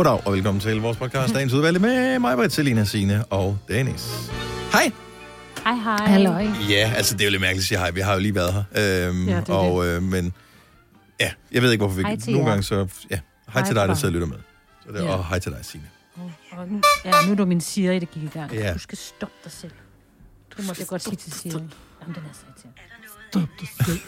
[0.00, 4.30] Goddag og velkommen til vores podcast, dagens udvalgte med mig, Britt, Selina, Signe og Dennis.
[4.72, 4.92] Hej.
[5.64, 6.06] Hej, hej.
[6.06, 6.46] Halløj.
[6.70, 7.90] Ja, altså det er jo lidt mærkeligt at sige hej.
[7.90, 9.08] Vi har jo lige været her.
[9.08, 10.32] Øhm, Ja, det er og, øh, men
[11.20, 12.50] ja, jeg ved ikke, hvorfor vi Hej til Nogle jer.
[12.52, 12.74] gange så...
[12.74, 13.20] Ja, hej,
[13.52, 14.36] Hej til dig, der sidder og lytter med.
[14.86, 15.16] Så det, Ja.
[15.16, 15.86] Og hej til dig, Signe.
[16.52, 18.52] Og nu, ja, nu er du min Siri, der gik i gang.
[18.52, 18.72] Ja.
[18.72, 19.72] Du skal stoppe dig selv.
[20.56, 21.52] Du må det godt sige til Siri.
[21.52, 22.78] Jamen, den er så irriterende.
[23.30, 24.00] Stop dig selv.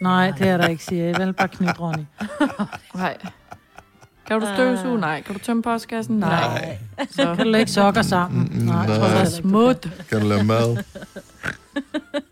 [0.00, 1.18] Nej, det er der ikke, siger jeg.
[1.18, 2.04] Vel bare knyt, Ronny.
[2.94, 3.16] Nej.
[4.28, 5.00] Kan du støvsuge?
[5.00, 5.22] Nej.
[5.22, 6.16] Kan du tømme postkassen?
[6.18, 6.30] Nej.
[6.96, 7.06] Nej.
[7.10, 8.48] Så Kan du lægge sokker sammen?
[8.52, 8.96] Mm, Nej, nej.
[8.98, 9.30] tror jeg ikke.
[9.30, 9.88] smut.
[10.10, 10.82] Kan du lave mad?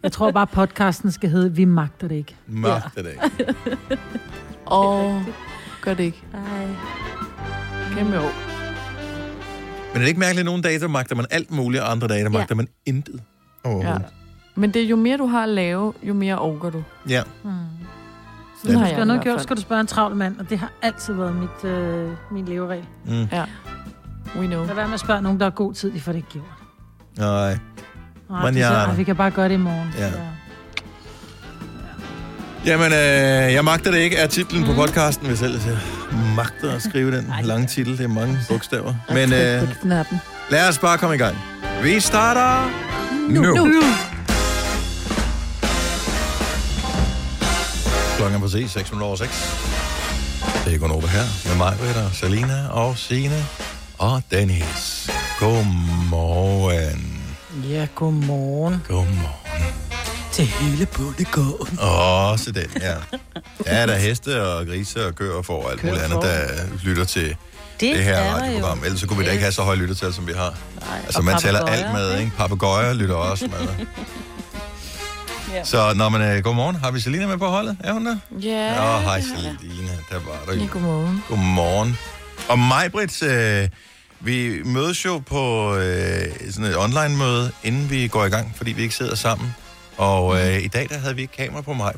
[0.03, 2.37] Jeg tror bare, podcasten skal hedde Vi magter det ikke.
[2.47, 3.57] Magt det ikke.
[4.71, 5.23] Åh,
[5.81, 6.23] gør det ikke.
[6.33, 6.67] Hej.
[7.97, 8.33] Kæmpe år.
[9.93, 12.09] Men er det ikke mærkeligt, at nogle dage, der magter man alt muligt, og andre
[12.09, 12.39] dage, der Ja.
[12.39, 13.21] magter man intet?
[13.65, 13.97] Ja.
[14.55, 16.83] Men det er jo mere, du har at lave, jo mere orker du.
[17.09, 17.23] Ja.
[17.43, 17.53] Hmm.
[18.73, 20.51] Når har du jeg skal have noget gjort, skal du spørge en travl mand, og
[20.51, 22.85] det har altid været mit, øh, min leveregel.
[23.05, 23.13] Mm.
[24.41, 24.67] We know.
[24.67, 26.45] Lad være med at spørge nogen, der har god tid, de får det ikke gjort.
[27.19, 27.59] Nej.
[28.31, 29.95] Nej, Men siger, jeg- "Ej, vi kan bare gøre det i morgen.
[29.99, 30.11] Ja.
[32.67, 35.77] Jamen, øh, jeg magter det ikke, er titlen på podcasten, hvis ellers jeg
[36.37, 37.99] magter at skrive den lange titel.
[37.99, 38.95] Det er mange bogstaver.
[39.09, 39.69] Men øh,
[40.51, 41.37] lad os bare komme i gang.
[41.83, 42.71] Vi starter
[43.29, 43.43] nu.
[43.43, 43.83] nu.
[48.25, 49.31] Klokken er præcis 6 minutter over 6.
[50.65, 53.47] Det er Gunova her med mig, Britta, Salina og Signe
[53.99, 55.11] og Dennis.
[55.39, 57.23] Godmorgen.
[57.71, 58.83] Ja, godmorgen.
[58.89, 59.75] Godmorgen.
[60.33, 61.79] Til hele bundegården.
[61.79, 62.95] Også den, ja.
[63.67, 66.49] Ja, der er heste og grise og køer og alt muligt andet, der
[66.85, 67.37] lytter til Det,
[67.81, 68.85] det her er radioprogram.
[68.85, 70.55] Ellers så kunne vi da ikke have så høje lyttertal, som vi har.
[70.81, 70.99] Nej.
[71.05, 72.33] Altså, man tæller papegøjer, alt med, ikke?
[72.37, 73.87] Papagøjer lytter også med.
[75.55, 75.65] Ja.
[75.65, 76.77] Så, når man godmorgen.
[76.77, 77.77] Har vi Selina med på holdet?
[77.85, 78.17] Er hun der?
[78.43, 78.73] Ja.
[78.79, 79.93] Åh, oh, hej Selina.
[80.11, 81.25] Der var du Ja, godmorgen.
[81.29, 81.99] Godmorgen.
[82.49, 83.69] Og mig, Britt, øh,
[84.21, 88.83] vi mødes jo på øh, sådan et online-møde, inden vi går i gang, fordi vi
[88.83, 89.55] ikke sidder sammen.
[89.99, 91.93] Og øh, i dag, der havde vi ikke kamera på mig.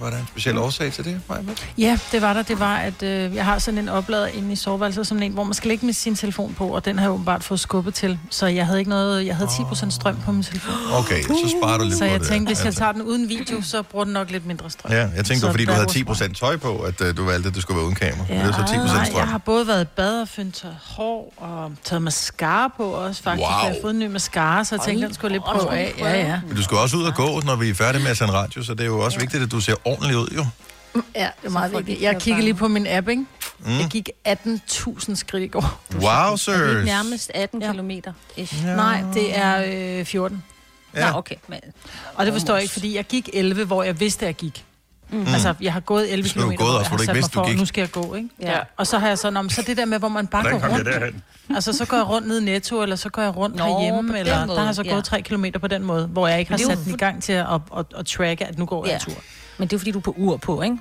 [0.00, 1.38] Var der en speciel årsag til det, mig,
[1.78, 2.42] Ja, det var der.
[2.42, 5.44] Det var, at øh, jeg har sådan en oplader inde i soveværelset, sådan en, hvor
[5.44, 8.18] man skal lægge med sin telefon på, og den har jeg åbenbart fået skubbet til.
[8.30, 10.74] Så jeg havde ikke noget, jeg havde 10% strøm på min telefon.
[10.92, 12.28] Okay, så sparer du lidt Så jeg det.
[12.28, 12.78] tænkte, hvis jeg Altså.
[12.80, 14.92] tager den uden video, så bruger den nok lidt mindre strøm.
[14.92, 17.48] Ja, jeg tænkte, Så fordi, du havde var 10% tøj på, at uh, du valgte,
[17.48, 18.26] at det skulle være uden kamera.
[18.28, 18.34] Ja.
[18.34, 19.18] Det er så 10% Nej, strøm.
[19.18, 23.40] jeg har både været i bad og fyndt hår, og taget mascara på også faktisk.
[23.42, 23.48] Wow.
[23.50, 25.94] Jeg har fået en ny mascara, så jeg tænkte, den skulle lige prøve af.
[25.98, 26.40] Ja, ja.
[26.46, 28.62] Men du skal også ud og gå, når vi er færdige med at sende radio,
[28.62, 30.46] så det er jo også vigtigt, at du ser ordentligt ud, jo.
[31.14, 32.00] Ja, det er meget vigtigt.
[32.02, 33.24] Jeg kiggede lige på min app, ikke?
[33.58, 33.78] Mm.
[33.78, 35.82] Jeg gik 18.000 skridt i går.
[35.94, 37.70] Wow, Er det nærmest 18 Ja.
[37.70, 38.12] kilometer?
[38.36, 38.46] Ja.
[38.76, 40.42] Nej, det er øh, 14.
[40.96, 41.10] Ja.
[41.10, 41.34] Nå, okay.
[41.48, 41.60] Men,
[42.14, 44.64] Og det forstår jeg ikke, fordi jeg gik 11, hvor jeg vidste, at jeg gik.
[45.12, 45.26] Mm.
[45.26, 46.96] Altså, jeg har gået 11 Så du har km, gået hvor også, jeg hvor har
[46.96, 47.58] du ikke sat mig du for, gik.
[47.58, 48.28] nu skal jeg gå, ikke?
[48.42, 48.58] ja.
[48.76, 51.16] Og så har jeg sådan om, så det der med, hvor man bare går rundt.
[51.54, 54.18] Altså, så går jeg rundt ned i Netto, eller så går jeg rundt Nå, herhjemme,
[54.18, 54.92] eller måde, der har jeg så ja.
[54.92, 57.32] gået 3 km på den måde, hvor jeg ikke har sat den i gang til
[57.32, 58.94] at, at, at, at tracke, at nu går jeg Ja.
[58.94, 59.22] en tur.
[59.58, 60.76] Men det er fordi, du er på ur på, ikke?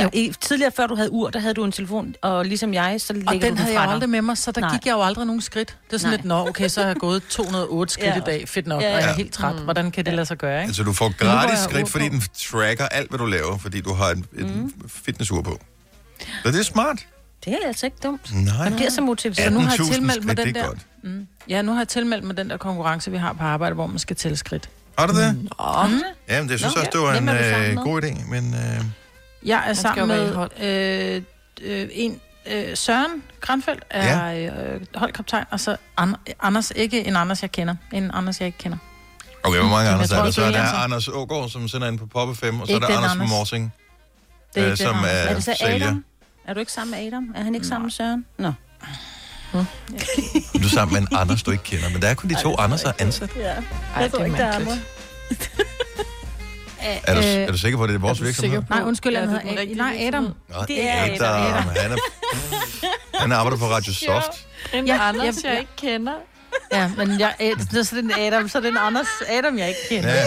[0.00, 0.10] Jo.
[0.12, 3.12] I, tidligere, før du havde ur, der havde du en telefon, og ligesom jeg, så
[3.12, 3.92] lægger Og du den den havde jeg dig.
[3.92, 4.72] aldrig med mig, så der Nej.
[4.72, 5.76] gik jeg jo aldrig nogen skridt.
[5.86, 6.16] Det er sådan Nej.
[6.16, 8.16] lidt, nå, okay, så har jeg gået 208 skridt Ja.
[8.16, 9.08] i dag, fedt nok, Ja, og jeg ja.
[9.10, 9.54] er helt træt.
[9.54, 10.68] Hvordan kan det lade sig gøre, ikke?
[10.68, 14.04] Altså, du får gratis skridt, fordi den tracker alt, hvad du laver, fordi du har
[14.06, 14.72] et, et Mm.
[14.88, 15.58] fitnessur på.
[16.44, 16.98] Så det er smart.
[17.44, 18.34] Det er altså ikke dumt.
[18.34, 18.68] Nej.
[18.68, 19.36] Man bliver så motiveret.
[19.38, 20.66] Så nu har jeg 18.000 tilmeldt mig den er der.
[20.66, 20.78] godt.
[21.02, 21.26] Mm.
[21.48, 23.98] Ja, nu har jeg tilmeldt mig den der konkurrence, vi har på arbejde, hvor man
[23.98, 24.68] skal tælle skridt.
[24.98, 25.36] Har du det?
[25.36, 25.48] Mm.
[26.28, 28.54] Jamen, det synes Nå, også, det var en øh, god idé, men...
[28.54, 28.84] Øh,
[29.44, 31.22] Jeg er sammen med øh,
[31.62, 34.48] øh, en øh, Søren Granfeldt er ja.
[34.74, 37.74] øh, holdkaptajn, og så An- Anders, ikke en Anders, jeg kender.
[37.92, 38.78] En Anders, jeg ikke kender.
[39.42, 40.30] okay, hvor mange Anders er der?
[40.30, 40.72] Så er er der.
[40.84, 43.24] Anders Ågaard, som sender ind på Poppe 5, og så er der Anders fra.
[43.24, 43.72] Morsing,
[44.54, 45.86] Det er øh, ikke som er Er det så sælger.
[45.86, 46.04] Adam?
[46.46, 47.32] Er du ikke sammen med Adam?
[47.36, 48.26] Er han ikke sammen med Søren?
[48.38, 48.52] Nå.
[49.52, 49.58] Du
[50.58, 52.82] er sammen med en Anders, du ikke kender, men der er kun de to Anders,
[52.82, 53.30] der er ansat.
[53.36, 53.42] Ja.
[53.42, 53.54] Ej,
[53.96, 55.63] Jeg tror det er ikke, der er.
[56.84, 58.62] Er du, Øh, er du sikker på, at det er vores Er virksomhed?
[58.70, 60.22] Nej, undskyld, han er den hedder rigtige Nej, Adam.
[60.24, 61.42] Nå, Det er Adam.
[61.46, 61.62] Adam.
[61.76, 61.96] Han, er,
[63.20, 64.46] han arbejder på Radio Soft.
[64.74, 66.12] En Ja, Anders, jeg- jeg ikke kender.
[66.72, 67.52] Ja, men jeg, øh,
[67.84, 70.14] så er det en Adam, så er det en Anders Adam, jeg ikke kender.
[70.14, 70.24] Ja.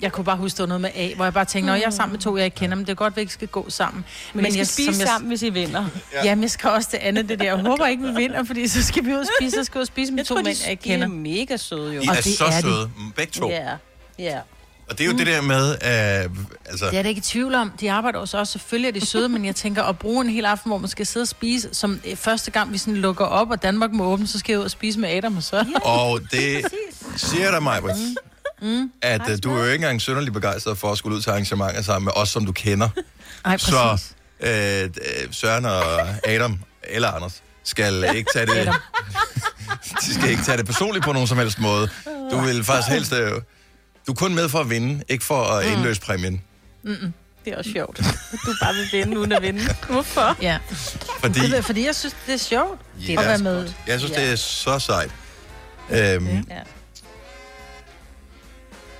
[0.00, 1.90] Jeg kunne bare huske, det noget med A, hvor jeg bare tænkte, når jeg er
[1.90, 3.70] sammen med to, jeg ikke kender, men det er godt, at vi ikke skal gå
[3.70, 4.04] sammen.
[4.34, 5.84] Men, men I skal jeg, spise jeg, sammen, hvis I vinder.
[6.12, 6.24] Ja.
[6.24, 7.44] Jamen, jeg skal også det andet, det der.
[7.44, 9.78] Jeg håber ikke, vi vinder, fordi så skal vi ud og spise, så skal vi
[9.78, 11.08] ud og spise med Jeg to tror, mænd, jeg ikke de er kender.
[11.08, 12.00] mega søde, jo.
[12.00, 12.60] I Og er det så er de.
[12.62, 13.48] søde, begge to.
[13.50, 13.68] Ja,
[14.18, 14.38] ja.
[14.90, 16.36] Og det er jo det der med, uh,
[16.66, 17.70] altså, Det er da ikke i tvivl om.
[17.80, 20.44] De arbejder også, også selvfølgelig er de søde, men jeg tænker at bruge en hel
[20.44, 23.50] aften, hvor man skal sidde og spise, som øh, første gang vi sådan lukker op,
[23.50, 25.64] og Danmark må åbne, så skal jeg ud og spise med Adam og så.
[25.82, 27.20] og det Præcis.
[27.30, 27.80] siger dig mig,
[28.62, 28.90] mm.
[29.02, 31.82] at uh, du er jo ikke engang sønderlig begejstret for at skulle ud til arrangementer
[31.82, 32.88] sammen med os, som du kender.
[33.44, 34.14] Ej, Så præcis.
[34.40, 35.82] øh, øh, Søren og
[36.26, 38.72] Adam, eller Anders, skal ikke tage det...
[40.06, 41.88] de skal ikke tage det personligt på nogen som helst måde.
[42.30, 43.12] Du vil faktisk helst...
[43.12, 43.32] øh,
[44.06, 46.42] Du er kun med for at vinde, ikke for at indløse præmien.
[47.44, 47.98] Det er også sjovt.
[48.46, 49.60] Du bare vil vinde uden at vinde.
[49.90, 50.36] Hvorfor?
[50.42, 50.58] Ja.
[51.20, 53.72] Fordi, Det er, fordi jeg synes, det er sjovt Ja, at være med.
[53.86, 55.10] jeg synes, det er så sejt.
[55.90, 56.60] Øhm, Ja.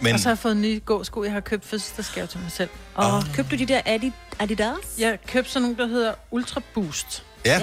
[0.00, 2.70] men Og så har jeg fået nye gåsko, jeg har købt fødselsdagsgave til mig selv.
[2.94, 4.74] Og købte du de der Adi- Adidas?
[4.98, 7.24] Jeg købte sådan nogle, der hedder Ultra Boost.
[7.46, 7.60] ja,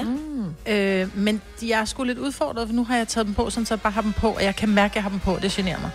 [0.67, 3.65] Øh, men de er sgu lidt udfordret, for nu har jeg taget dem på, sådan
[3.65, 5.39] så jeg bare har dem på, og jeg kan mærke, at jeg har dem på.
[5.41, 5.91] Det generer mig.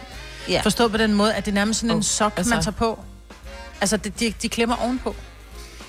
[0.49, 0.61] Ja.
[0.61, 2.77] Forstå på den måde, at det er nærmest sådan en Oh, sok, altså- man tager
[2.77, 2.99] på.
[3.81, 5.15] Altså, det, de, de klemmer ovenpå.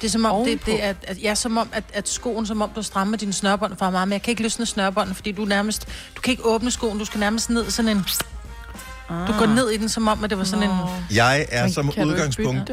[0.01, 0.65] Det er som om, det, Ovenpå?
[0.65, 3.77] det er, at, ja, som om, at, at skoen, som om du strammer dine snørbånd
[3.77, 6.71] for meget, men jeg kan ikke løsne snørbånden, fordi du nærmest, du kan ikke åbne
[6.71, 8.05] skoen, du skal nærmest ned sådan en,
[9.09, 10.77] du går ned i den, som om, at det var sådan en,
[11.11, 12.69] jeg er Men som udgangspunkt...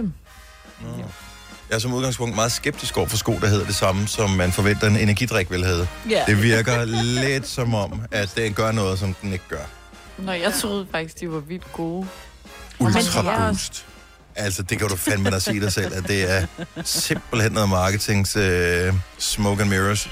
[1.70, 4.52] Jeg er som udgangspunkt meget skeptisk over for sko, der hedder det samme, som man
[4.52, 5.88] forventer en energidrik vil have.
[6.10, 6.22] ja.
[6.26, 9.64] Det virker lidt som om, at den gør noget, som den ikke gør.
[10.18, 12.06] Nå, jeg troede faktisk, de var vildt gode.
[12.80, 13.86] Ultra Boost.
[14.36, 16.46] Altså, det kan du fandme da sige dig selv, at det er
[16.84, 18.42] simpelthen noget marketings uh,
[19.18, 20.10] smoke and mirrors.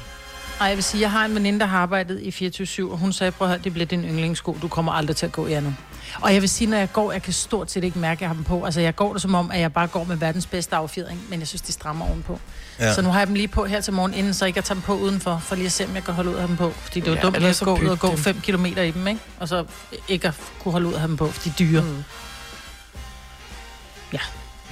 [0.60, 3.12] Ej, jeg vil sige, jeg har en veninde, der har arbejdet i 24-7, og hun
[3.12, 5.52] sagde, prøv at høre, det bliver din yndlingssko, du kommer aldrig til at gå i
[5.52, 5.76] andet.
[6.20, 8.28] Og jeg vil sige, når jeg går, jeg kan stort set ikke mærke, at jeg
[8.28, 8.64] har dem på.
[8.64, 11.38] Altså, jeg går det som om, at jeg bare går med verdens bedste affjedring, men
[11.40, 12.40] jeg synes, de strammer ovenpå.
[12.78, 12.84] Ja.
[12.86, 12.94] Ja.
[12.94, 14.74] Så nu har jeg dem lige på her til morgen, inden så ikke at tage
[14.74, 16.70] dem på udenfor, for lige at se, om jeg kan holde ud af dem på.
[16.82, 18.18] Fordi det er jo Ja, ja, dumt at gå ud og gå dem.
[18.18, 19.20] 5 km i dem, ikke?
[19.40, 19.64] Og så
[20.08, 21.82] ikke at kunne holde ud af dem på, for de er dyre.
[21.82, 22.04] Mm.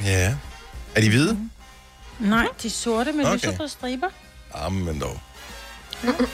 [0.04, 0.34] Ja.
[0.94, 1.38] Er de hvide?
[2.18, 3.34] Nej, de er sorte med Okay.
[3.34, 4.06] lyserøde striber.
[4.62, 5.20] Jamen dog.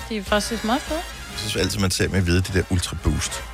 [0.09, 0.99] De er faktisk meget fede.
[1.33, 3.45] Jeg synes altid, man ser med hvide, de der Ultra Boost.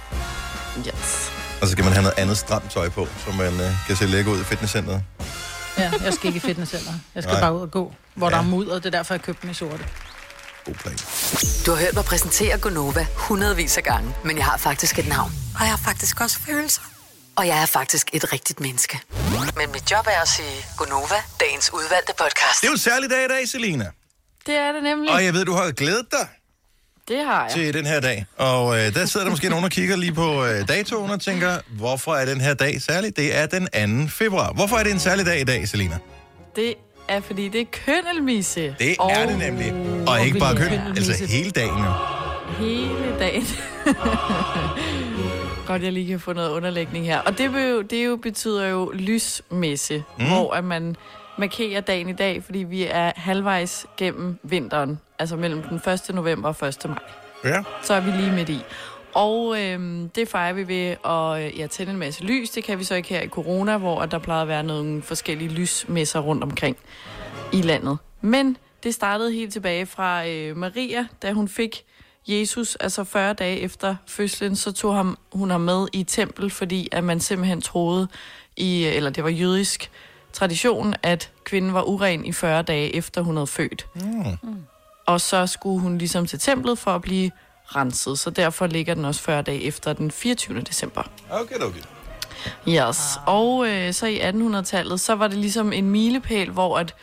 [0.79, 1.33] Yes.
[1.63, 4.07] Og så kan man have noget andet stramt tøj på, så man uh, kan se
[4.07, 5.03] lækker ud i fitnesscenteret.
[5.79, 6.93] Ja, jeg skal ikke i fitnesscenter.
[7.15, 7.41] Jeg skal Nej.
[7.41, 8.35] Bare ud og gå, hvor ja.
[8.37, 8.75] der er mudder.
[8.75, 9.85] Det er derfor, jeg købte dem i sorte.
[10.65, 10.97] God plan.
[11.67, 15.33] Du har hørt mig præsentere Gonova hundredvis af gange, men jeg har faktisk et navn.
[15.55, 16.83] Og jeg har faktisk også følelser.
[17.37, 19.01] Og jeg er faktisk et rigtigt menneske.
[19.57, 22.61] Men mit job er at sige Gonova, dagens udvalgte podcast.
[22.61, 23.91] Det er jo en særlig dag i dag, Selina.
[24.47, 25.11] Det er det nemlig.
[25.11, 26.29] Og jeg ved, du har glædet dig
[27.13, 27.53] Det har jeg.
[27.53, 28.27] til den her dag.
[28.37, 31.59] Og øh, der sidder der måske nogen og kigger lige på øh, datoen og tænker,
[31.69, 33.17] hvorfor er den her dag særlig?
[33.17, 34.11] Det er den 2.
[34.11, 34.53] februar.
[34.53, 35.99] Hvorfor er det en særlig dag i dag, Selina?
[36.57, 36.75] Det
[37.09, 38.77] er, fordi det er køndelmisse.
[38.79, 39.75] Det er det nemlig.
[40.09, 41.79] Og ikke bare køn, altså hele dagen.
[41.79, 41.93] jo.
[42.59, 43.47] Hele dagen.
[45.67, 47.19] Godt, jeg lige kan få noget underlægning her.
[47.19, 50.27] Og det, vil jo, det jo betyder jo lysmesse, mm.
[50.27, 50.97] hvor at man
[51.39, 54.99] markerer dagen i dag, fordi vi er halvvejs gennem vinteren.
[55.19, 56.15] Altså mellem den 1.
[56.15, 56.77] november og 1.
[56.85, 56.99] maj.
[57.45, 57.63] Ja.
[57.83, 58.61] Så er vi lige midt i.
[59.15, 62.51] Og øhm, det fejrer vi ved at øh, ja, tænde en masse lys.
[62.51, 65.51] Det kan vi så ikke her i corona, hvor der plejer at være nogle forskellige
[65.51, 66.77] lysmesser rundt omkring
[67.53, 67.99] i landet.
[68.21, 71.85] Men det startede helt tilbage fra øh, Maria, da hun fik
[72.27, 76.89] Jesus, altså 40 dage efter fødslen, så tog ham, hun ham med i tempel, fordi
[76.93, 78.09] at man simpelthen troede,
[78.57, 79.91] i, eller det var jødisk
[80.33, 83.87] tradition, at kvinden var uren i 40 dage efter hun havde født.
[83.95, 84.65] Mm.
[85.07, 87.31] Og så skulle hun ligesom til templet for at blive
[87.65, 90.61] renset, så derfor ligger den også 40 dage efter den 24.
[90.61, 91.03] december.
[91.31, 91.81] Okay, okay.
[92.69, 93.19] Yes.
[93.27, 96.95] Og øh, så i 1800-tallet, så var det ligesom en milepæl, hvor at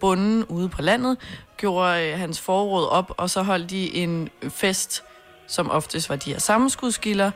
[0.00, 1.16] bunden ude på landet
[1.56, 5.02] gjorde øh, hans forråd op, og så holdt de en fest,
[5.46, 7.30] som oftest var de her sammenskudskilder,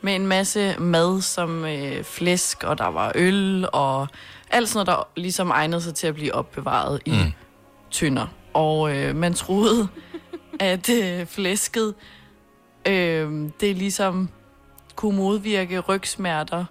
[0.00, 4.08] med en masse mad som øh, flæsk, og der var øl, og
[4.50, 7.32] alt sådan noget, der ligesom egnede sig til at blive opbevaret i Mm.
[7.90, 8.26] tynder.
[8.54, 9.88] Og øh, man troede,
[10.60, 11.94] at øh, flæsket,
[12.88, 14.28] øh, det ligesom
[14.96, 16.64] kunne modvirke rygsmerter,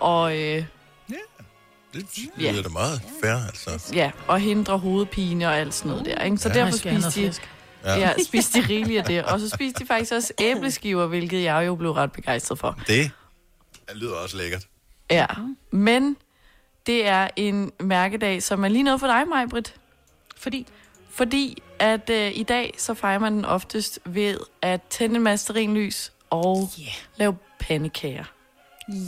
[0.00, 0.64] og øh,
[1.92, 2.06] Det
[2.40, 2.52] Ja.
[2.52, 3.92] lyder da meget fair, altså.
[3.94, 6.22] ja, og hindre hovedpine og alt sådan noget der.
[6.24, 6.36] Ikke?
[6.38, 6.54] Så Ja.
[6.54, 6.60] ja.
[6.64, 7.50] Derfor spiste de, flæsk.
[7.84, 7.98] Ja.
[7.98, 9.24] ja, spiste de rigeligt af det.
[9.24, 12.78] Og så spiste de faktisk også æbleskiver, hvilket jeg jo blev ret begejstret for.
[12.86, 13.10] Det
[13.94, 14.66] lyder også lækkert.
[15.10, 15.26] Ja,
[15.70, 16.16] men
[16.86, 19.74] det er en mærkedag, som er lige noget for dig, Majbrit.
[20.36, 20.66] Fordi
[21.10, 25.44] Fordi at øh, i dag, så fejrer man den oftest ved at tænde en masse
[25.44, 26.92] stearinlys og Yeah.
[27.16, 28.24] lave pandekager.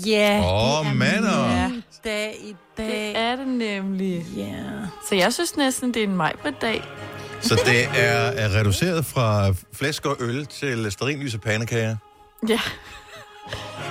[0.07, 2.87] Ja, Åh, det er min dag i dag.
[2.87, 4.27] Det er det nemlig.
[4.37, 4.55] Ja.
[5.09, 6.83] Så jeg synes næsten, det er en Majbrit-dag.
[7.45, 11.97] Så det er, er reduceret fra flæsk og øl til sterinlys og pandekager.
[12.49, 12.61] Ja.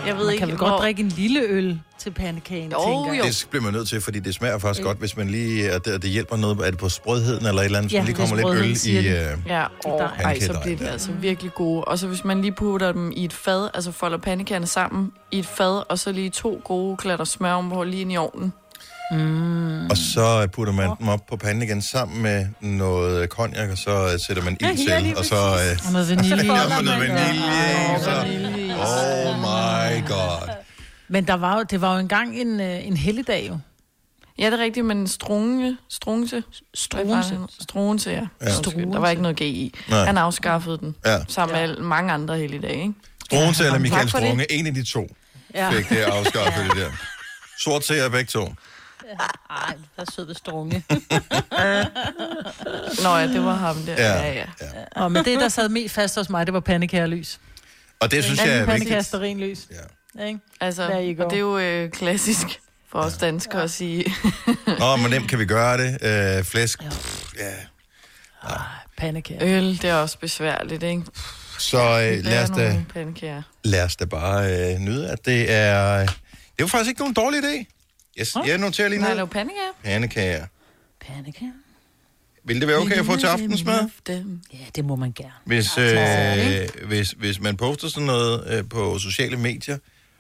[0.08, 0.70] Jeg ved Man ikke, kan vel hvor...
[0.70, 3.20] godt drikke en lille øl til pandekagen, Jo, tænker jeg.
[3.20, 3.28] jo.
[3.28, 5.76] Det bliver man nødt til, fordi det smager faktisk godt, hvis man lige...
[5.76, 8.06] Og det, det hjælper noget, er det på sprødheden eller et eller andet, Ja, man
[8.06, 9.08] lige kommer lidt øl i...
[9.08, 10.92] Øh, Ja, og ej, så bliver det ja.
[10.92, 11.84] altså virkelig gode.
[11.84, 15.40] Og så hvis man lige putter dem i et fad, altså folder pandekagerne sammen i
[15.40, 18.54] et fad, og så lige to gode klatter smør ovenpå lige ind i ovnen.
[19.12, 19.86] Mm.
[19.90, 23.92] Og så putter man dem op på panden igen sammen med noget cognac, og så
[24.14, 25.36] øh, sætter man ild Ja, til, og så...
[25.36, 26.36] Øh, Og noget vanilje.
[26.36, 28.12] ja, med noget vanilje, Åh, så...
[29.30, 30.50] Oh my god.
[31.08, 33.58] Men der var jo, det var jo engang en, øh, en helligdag jo.
[34.40, 36.44] Ja, det er rigtigt, men strunge, strunse.
[36.74, 37.38] Struense.
[37.62, 38.22] Strunse, ja.
[38.42, 38.58] Ja.
[38.58, 39.74] Undskyld, Der var ikke noget G i.
[39.90, 40.06] Nej.
[40.06, 41.18] Han afskaffede den, Ja.
[41.28, 42.94] sammen med alle- mange andre hele dage, ikke?
[43.26, 44.28] Struense eller Tak Michael for det.
[44.28, 45.08] Strunge, en af de to
[45.56, 45.70] Ja.
[45.72, 46.90] fik det afskaffet det der.
[47.60, 48.54] Sort ser begge to.
[49.50, 50.84] Ej, der er sød ved strunge.
[53.04, 53.94] Nå ja, det var ham der.
[53.98, 54.22] Ja.
[54.24, 54.46] Ja, ja.
[54.96, 57.40] Og men det, der sad mest fast hos mig, det var pandekærlys.
[58.00, 58.90] Og det synes jeg er vigtigt.
[59.12, 59.68] Pandekær lys.
[60.18, 60.26] Ja.
[60.26, 60.40] Ikke?
[60.62, 60.84] Altså,
[61.20, 62.48] og det er jo øh, klassisk
[62.92, 64.14] for os danskere at sige.
[64.68, 66.04] Åh, hvor nemt kan vi gøre det?
[66.04, 66.80] Øh, flæsk.
[66.84, 67.54] Pff, Ja.
[68.98, 69.36] Pandekær.
[69.42, 71.04] Øl, det er også besværligt, ikke?
[71.60, 72.84] Så øh, lad, os da,
[73.64, 76.00] lad os da bare øh, nyde, at det er...
[76.00, 77.73] Det er jo faktisk ikke nogen dårlig idé.
[78.20, 79.16] Yes, jeg noterer lige Nej, ned.
[79.16, 80.46] lave pandekager.
[81.02, 81.52] Pandekager.
[82.46, 83.90] Vil det være okay at få til aftensmad?
[84.10, 85.32] Ja, det må man gerne.
[85.46, 89.78] Hvis, øh, hvis, hvis man poster sådan noget øh, på sociale medier,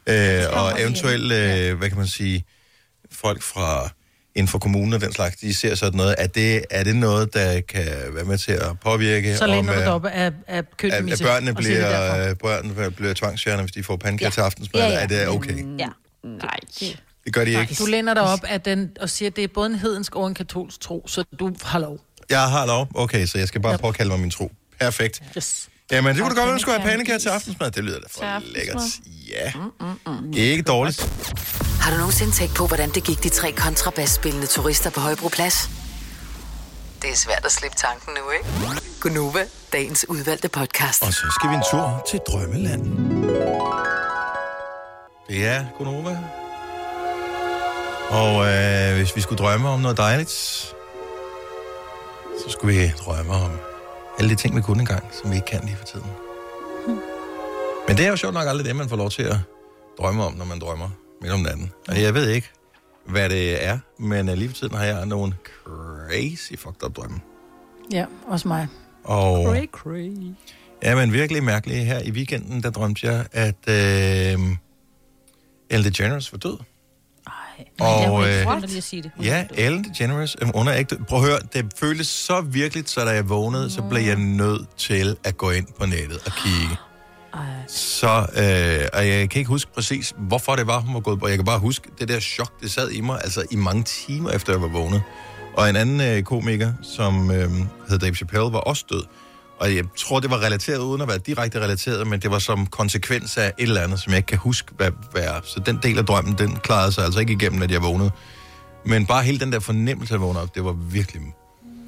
[0.07, 2.45] øh, og eventuelt, øh, hvad kan man sige,
[3.11, 3.89] folk fra
[4.35, 7.33] inden for kommunen og den slags, de ser sådan noget, er det, er det noget,
[7.33, 10.77] der kan være med til at påvirke, Så læner du øh, op af, af at,
[10.77, 11.23] køkkenmisse.
[11.23, 12.13] at børnene og siger det derfor.
[12.15, 14.31] bliver, øh, børnene bliver tvangsfjernet, hvis de får pandekager Ja.
[14.31, 14.99] til aftensmad, Ja, ja, ja.
[14.99, 15.03] ja.
[15.03, 15.79] er det okay?
[15.79, 15.89] Ja.
[16.23, 16.57] Nej.
[17.25, 17.75] Det gør de ikke.
[17.79, 20.27] Du læner dig op af den, og siger, at det er både en hedensk og
[20.27, 21.99] en katolsk tro, så du har lov.
[22.29, 22.87] Jeg har lov.
[22.95, 24.51] Okay, så jeg skal bare påkalde mig min tro.
[24.79, 25.23] Perfekt.
[25.37, 25.69] Yes.
[25.91, 27.71] Jamen, det kunne da godt være, at du skulle have med til aftensmad.
[27.71, 28.81] Det lyder da for lækkert.
[29.29, 29.53] Ja.
[30.33, 31.09] Ikke dårligt.
[31.81, 35.69] Har du nogensinde tænkt på, hvordan det gik de tre kontrabasspillende turister på Højbroplads?
[37.01, 38.81] Det er svært at slippe tanken nu, ikke?
[39.01, 41.03] Gunova, dagens udvalgte podcast.
[41.03, 42.83] Og så skal vi en tur til Drømmeland.
[45.29, 46.17] Det er Gunova.
[48.09, 50.75] Og øh, hvis vi skulle drømme om noget dejligt, så
[52.49, 53.51] skulle vi drømme om
[54.19, 56.07] alle de ting, vi kunne engang, som vi ikke kan lige for tiden.
[57.87, 59.35] Men det er jo sjovt nok aldrig det, man får lov til at
[59.99, 60.89] drømme om, når man drømmer
[61.21, 61.71] midt om natten.
[61.87, 62.49] Og jeg ved ikke,
[63.05, 65.33] hvad det er, men øh, lige for tiden har jeg nogle
[65.63, 67.21] crazy fucked up drømme.
[67.91, 68.67] Ja, også mig.
[69.03, 69.45] Og...
[69.45, 70.11] Cray, cray.
[70.83, 71.85] Ja, men virkelig mærkeligt.
[71.85, 74.39] Her i weekenden, der drømte jeg, at øh,
[75.69, 76.57] Ellen DeGeneres var død.
[77.79, 79.11] Og, jeg var øh, ikke lige at sige det.
[79.21, 80.97] Ja, Ellen DeGeneres, hun er ægte.
[81.07, 84.67] Prøv at høre, det føltes så virkeligt, så da jeg vågnede, så blev jeg nødt
[84.77, 86.77] til at gå ind på nettet og kigge.
[87.67, 91.27] Så, øh, og jeg kan ikke huske præcis, hvorfor det var, hun var gået på.
[91.27, 94.29] Jeg kan bare huske det der chok, det sad i mig, altså i mange timer
[94.29, 95.01] efter jeg var vågnet.
[95.57, 97.49] Og en anden øh, komiker, som øh,
[97.89, 99.03] hed Dave Chappelle, var også død.
[99.59, 102.65] Og jeg tror, det var relateret, uden at være direkte relateret, men det var som
[102.65, 105.41] konsekvens af et eller andet, som jeg ikke kan huske, hvad, hvad er.
[105.43, 108.11] Så den del af drømmen, den klarede sig altså ikke igennem, at jeg vågnede.
[108.85, 111.21] Men bare hele den der fornemmelse af at vågne op, det var virkelig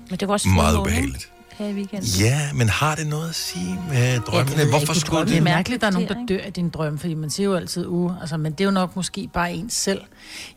[0.09, 1.31] Men det var også meget ubehageligt.
[1.57, 2.09] Her i weekenden.
[2.19, 4.57] Ja, men har det noget at sige med drømmene?
[4.57, 5.43] jeg Hvorfor skulle drømmer Det er det?
[5.43, 7.85] mærkeligt, at der er nogen, der dør af din drøm, fordi man siger jo altid,
[7.87, 10.01] uh, altså, men det er jo nok måske bare ens selv.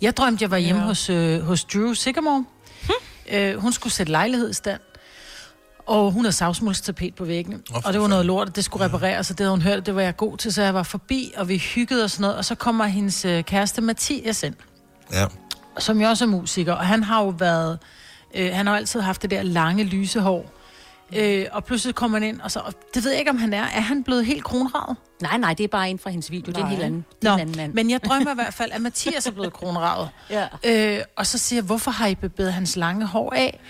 [0.01, 0.87] Jeg drømte, jeg var hjemme ja.
[0.87, 2.45] hos, øh, hos Drew Sigamore.
[2.83, 3.35] Hm?
[3.35, 4.81] Øh, hun skulle sætte lejlighed i stand.
[5.89, 7.57] Og hun havde savsmuldstapet på væggene.
[7.71, 9.63] Åh, Oh, og det var noget lort, og det skulle repareres, og det havde hun
[9.63, 12.23] hørt, det var jeg god til, så jeg var forbi, og vi hyggede og sådan
[12.23, 12.37] noget.
[12.37, 14.55] Og så kommer hendes øh, kæreste Mathias ind,
[15.13, 15.25] Ja.
[15.79, 17.79] som jo også er musiker, og han har jo været,
[18.35, 20.53] øh, han har altid haft det der lange, lyse hår.
[21.17, 23.55] Øh, og pludselig kommer han ind, og så, og det ved jeg ikke, om han
[23.55, 23.63] er.
[23.63, 24.97] Er han blevet helt kronravet?
[25.23, 26.53] Nej, nej, det er bare en fra hendes video.
[26.53, 26.71] Det er en Nej.
[26.71, 27.75] helt anden, Nå, en anden mand.
[27.75, 30.09] men jeg drømmer i hvert fald, at Mathias er blevet kronravet.
[30.65, 30.97] Ja.
[30.99, 33.61] Øh, og så siger jeg, hvorfor har I bebedet hans lange hår af?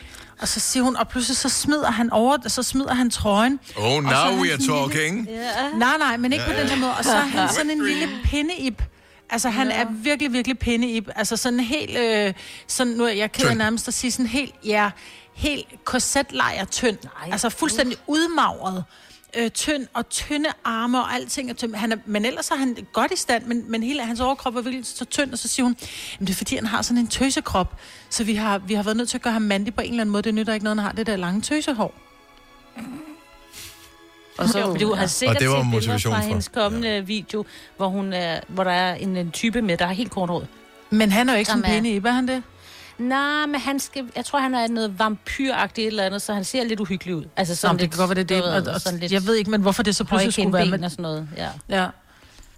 [0.40, 3.60] Og så siger hun, og pludselig så smider han over, så smider han trøjen.
[3.76, 5.28] Oh, now we are sådan talking.
[5.74, 6.92] Nej, nej, men ikke på den her måde.
[6.98, 8.82] Og så er han sådan en lille pindeib.
[9.30, 11.08] Altså, han er virkelig, virkelig pindeib.
[11.16, 11.98] Altså, sådan helt...
[11.98, 12.34] Øh,
[12.66, 14.54] sådan, nu er jeg ked af nærmest at sige sådan helt...
[14.64, 14.90] Ja,
[15.34, 16.96] helt korsetlejr tynd.
[17.04, 17.32] Nej.
[17.32, 18.84] Altså, fuldstændig udmagret.
[19.36, 21.74] Øh, tynd og tynde arme og alting er tynd.
[21.74, 24.60] Han er, men ellers er han godt i stand, men, men hele hans overkrop er
[24.60, 25.32] virkelig så tynd.
[25.32, 25.76] Og så siger hun,
[26.18, 27.80] jamen det er fordi, han har sådan en tøsekrop.
[28.10, 30.00] Så vi har, vi har været nødt til at gøre ham mandig på en eller
[30.00, 30.22] anden måde.
[30.22, 31.94] Det nytter ikke noget, han har det der lange tøsehår.
[34.38, 37.06] Og så, du har sikkert Og det var set billeder motivation fra for- hendes kommende
[37.06, 37.44] video,
[37.76, 40.46] hvor, hun er, hvor der er en, en type med, der er helt kort råd.
[40.90, 42.42] Men han er jo ikke sådan Som en pindeib, er han det?
[42.98, 46.44] Nej, men han skal, jeg tror, han er noget vampyragtigt et eller andet, så han
[46.44, 47.24] ser lidt uhyggelig ud.
[47.36, 48.44] Altså sådan det lidt, kan godt være, det er det.
[48.64, 50.66] ved, Og, og, sådan lidt jeg ved ikke, men hvorfor det så pludselig skulle være
[50.66, 50.84] med...
[50.84, 51.28] og sådan noget.
[51.36, 51.48] Ja.
[51.68, 51.86] Ja.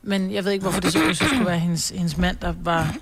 [0.03, 2.95] Men jeg ved ikke, hvorfor det så pludselig skulle være hendes, hendes mand, der var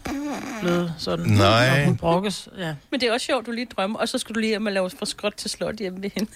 [0.61, 1.27] blevet sådan.
[1.27, 1.79] Nej.
[1.81, 2.49] Og hun brokkes.
[2.59, 2.75] Ja.
[2.91, 4.73] Men det er også sjovt, du lige drømmer, og så skulle du lige hjem og
[4.73, 6.31] lave fra skråt til slot hjemme ved hende.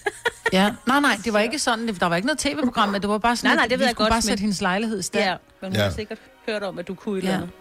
[0.53, 0.71] ja.
[0.87, 1.87] Nej, nej, det var ikke sådan.
[1.87, 3.79] det- Der var ikke noget tv-program, men det var bare sådan, Nej, nej, at det
[3.79, 5.23] ved vi jeg skulle godt, bare men- sætte hendes lejlighed i stand.
[5.25, 5.83] ja, men hun Ja.
[5.83, 6.17] har sikkert
[6.49, 7.27] hørt om, at du kunne et Ja.
[7.29, 7.53] eller andet.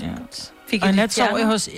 [0.00, 0.24] Ja.
[0.68, 1.68] Fik Og i nat det sov jeg hos...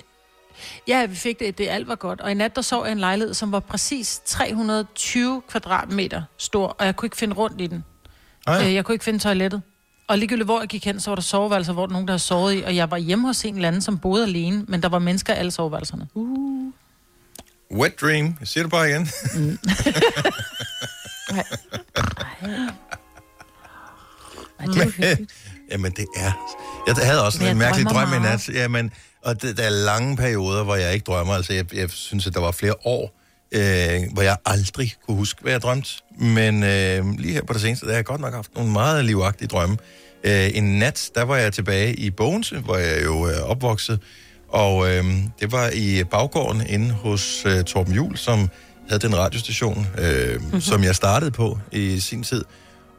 [0.89, 2.21] Ja, vi fik det, det alt var godt.
[2.21, 6.87] Og i nat, der sov jeg en lejlighed, som var præcis 320 kvadratmeter stor, og
[6.87, 7.85] jeg kunne ikke finde rundt i den.
[8.47, 8.65] Ej.
[8.67, 9.63] Øh, Jeg kunne ikke finde toilettet.
[10.09, 12.23] Og ligegyldigt hvor jeg gik hen, så var der soveværelser, hvor der nogen, der havde
[12.23, 12.63] sovet i.
[12.63, 15.35] Og jeg var hjemme hos en eller anden, som boede alene, men der var mennesker
[15.35, 16.09] i alle soveværelserne.
[17.73, 18.37] Wet dream.
[18.41, 19.09] Jeg siger det bare igen.
[24.59, 25.33] Ej, det er hyggeligt.
[25.71, 26.33] Jamen, det er...
[26.87, 28.49] Jeg havde også Men jeg en mærkelig drøm i nat.
[28.49, 28.93] Jamen,
[29.25, 31.35] og det, der er lange perioder, hvor jeg ikke drømmer.
[31.35, 33.21] Altså, jeg, jeg synes, at der var flere år,
[33.53, 35.91] øh, hvor jeg aldrig kunne huske, hvad jeg drømte.
[36.19, 39.05] Men øh, lige her på det seneste, der har jeg godt nok haft nogle meget
[39.05, 39.77] livagtige drømme.
[40.25, 44.01] Øh, en nat, der var jeg tilbage i Bogense, hvor jeg jo er opvokset.
[44.49, 45.05] Og øh,
[45.41, 48.49] det var i baggården inde hos øh, Torben Jul, som
[48.89, 50.61] havde den radiostation, øh, mm-hmm.
[50.61, 52.45] som jeg startede på i sin tid.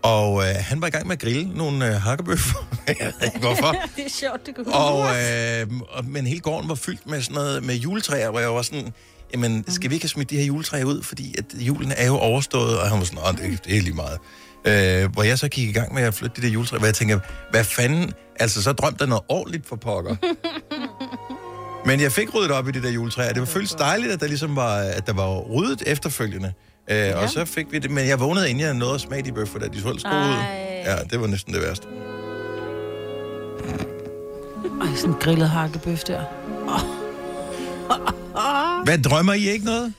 [0.03, 2.67] Og øh, han var i gang med at grille nogle øh, hakkebøffer.
[2.87, 3.75] jeg ved ikke hvorfor.
[3.95, 7.35] Det er sjovt, det kunne Og, øh, og, men hele gården var fyldt med sådan
[7.35, 8.93] noget med juletræer, hvor jeg var sådan,
[9.33, 12.17] jamen, skal vi ikke have smidt de her juletræer ud, fordi at julen er jo
[12.17, 14.17] overstået, og han var sådan, det, det er lige meget.
[14.65, 16.95] Øh, hvor jeg så gik i gang med at flytte de der juletræer, hvor jeg
[16.95, 17.19] tænker,
[17.51, 20.15] hvad fanden, altså så drømte jeg noget ordentligt for pokker.
[21.87, 23.33] Men jeg fik ryddet op i de der juletræer.
[23.33, 26.53] Det var føltes dejligt, at der ligesom var, at der var ryddet efterfølgende.
[26.89, 27.23] Øh, ja.
[27.23, 29.59] Og så fik vi det, men jeg vågnede inden jeg nåede at smage de bøffer,
[29.59, 30.35] da de så gode ud.
[30.85, 31.87] Ja, det var næsten det værste.
[34.81, 36.23] Ej, sådan en grillet hakkebøf der.
[38.83, 39.93] Hvad drømmer I ikke noget?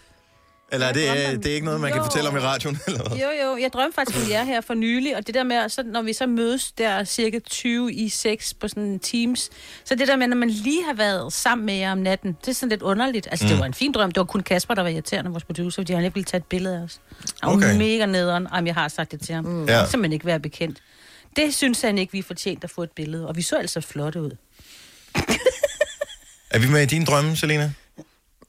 [0.72, 2.04] Eller er det, drømmer- øh, det er ikke noget, man kan Jo.
[2.04, 2.78] fortælle om i radioen?
[2.86, 3.18] Eller hvad?
[3.18, 5.82] Jo, jo, jeg drømte faktisk om jer her for nylig, og det der med, så,
[5.82, 9.50] når vi så mødes der cirka 20 i 6 på sådan en Teams,
[9.84, 12.48] så det der med, når man lige har været sammen med jer om natten, det
[12.48, 13.28] er sådan lidt underligt.
[13.30, 13.48] Altså, mm.
[13.50, 14.10] det var en fin drøm.
[14.12, 16.44] Det var kun Kasper, der var irriterende, vores producer, fordi han ikke ville tage et
[16.44, 17.00] billede af os.
[17.42, 17.78] Han var Okay.
[17.78, 18.46] mega nederen.
[18.54, 19.44] Jamen, jeg har sagt det til ham.
[19.44, 19.64] Mm.
[19.68, 19.86] Ja.
[19.86, 20.78] Simpelthen ikke være bekendt.
[21.36, 23.28] Det synes han ikke, vi er fortjent at få et billede.
[23.28, 24.30] Og vi så altså flotte ud.
[26.50, 27.72] Er vi med i din drømme, Selina?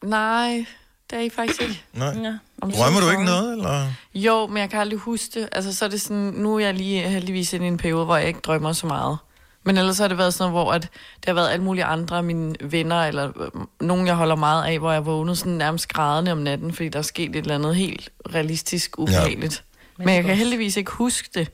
[0.03, 0.65] Nej,
[1.13, 1.83] det er I faktisk ikke.
[1.93, 2.07] Nej.
[2.07, 2.37] Ja.
[2.61, 3.87] Drømmer du ikke noget, eller?
[4.15, 5.49] Jo, men jeg kan aldrig huske det.
[5.51, 8.17] Altså, så er det sådan, nu er jeg lige heldigvis inde i en periode, hvor
[8.17, 9.17] jeg ikke drømmer så meget.
[9.63, 12.17] Men ellers har det været sådan noget, hvor at det har været alle mulige andre
[12.17, 15.87] af mine venner, eller øh, nogen, jeg holder meget af, hvor jeg vågnede sådan nærmest
[15.87, 19.63] grædende om natten, fordi der er sket et eller andet helt realistisk ubehageligt.
[19.99, 20.03] Ja.
[20.05, 21.51] Men jeg kan heldigvis ikke huske det.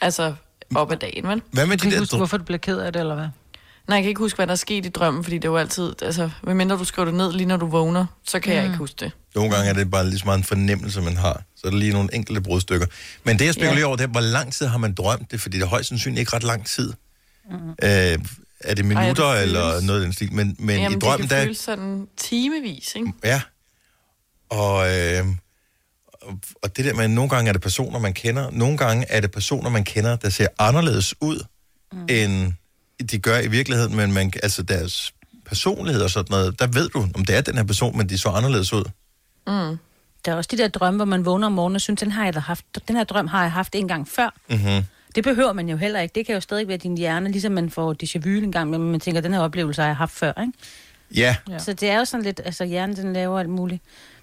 [0.00, 0.34] Altså,
[0.74, 1.42] op ad dagen, vel?
[1.50, 3.28] Hvad med Du de kan der huske, hvorfor du blev ked af det, eller hvad?
[3.88, 5.56] Nej, jeg kan ikke huske, hvad der er sket i drømmen, fordi det er jo
[5.56, 8.56] altid, altså, medmindre du skriver det ned lige når du vågner, så kan mm.
[8.56, 9.12] jeg ikke huske det.
[9.34, 11.42] Nogle gange er det bare lige så meget en fornemmelse, man har.
[11.56, 12.86] Så er der lige nogle enkelte brudstykker.
[13.24, 13.86] Men det, jeg spekulerer Ja.
[13.86, 15.40] over, det er, hvor lang tid har man drømt det?
[15.40, 16.92] Fordi det er højst sandsynligt ikke ret lang tid.
[17.50, 17.68] Mm.
[17.70, 18.18] Øh,
[18.60, 20.32] er det minutter Ej, det eller føles- noget af den stil?
[20.32, 21.44] Men, men Jamen, i drømmen, det kan der...
[21.44, 23.12] føles sådan timevis, ikke?
[23.24, 23.40] Ja.
[24.50, 25.24] Og, øh,
[26.62, 28.50] og- det der med, at nogle gange er det personer, man kender.
[28.50, 31.44] Nogle gange er det personer, man kender, der ser anderledes ud,
[31.92, 32.06] mm.
[32.08, 32.52] end
[33.10, 33.96] de gør i virkeligheden.
[33.96, 35.12] Men man, altså deres
[35.46, 38.18] personlighed og sådan noget, der ved du, om det er den her person, men de
[38.18, 38.84] så anderledes ud.
[40.24, 42.24] Der er også de der drømme, hvor man vågner om morgenen og synes, den, har
[42.24, 44.34] jeg da haft, den her drøm har jeg haft en gang før.
[44.50, 44.84] Mm-hmm.
[45.14, 46.14] Det behøver man jo heller ikke.
[46.14, 48.90] Det kan jo stadig være din hjerne, ligesom man får déjà vu en gang, men
[48.90, 50.52] man tænker, den her oplevelse har jeg haft før, ikke?
[51.14, 51.58] Ja, Ja.
[51.58, 53.82] Så det er jo sådan lidt, altså hjernen den laver alt muligt.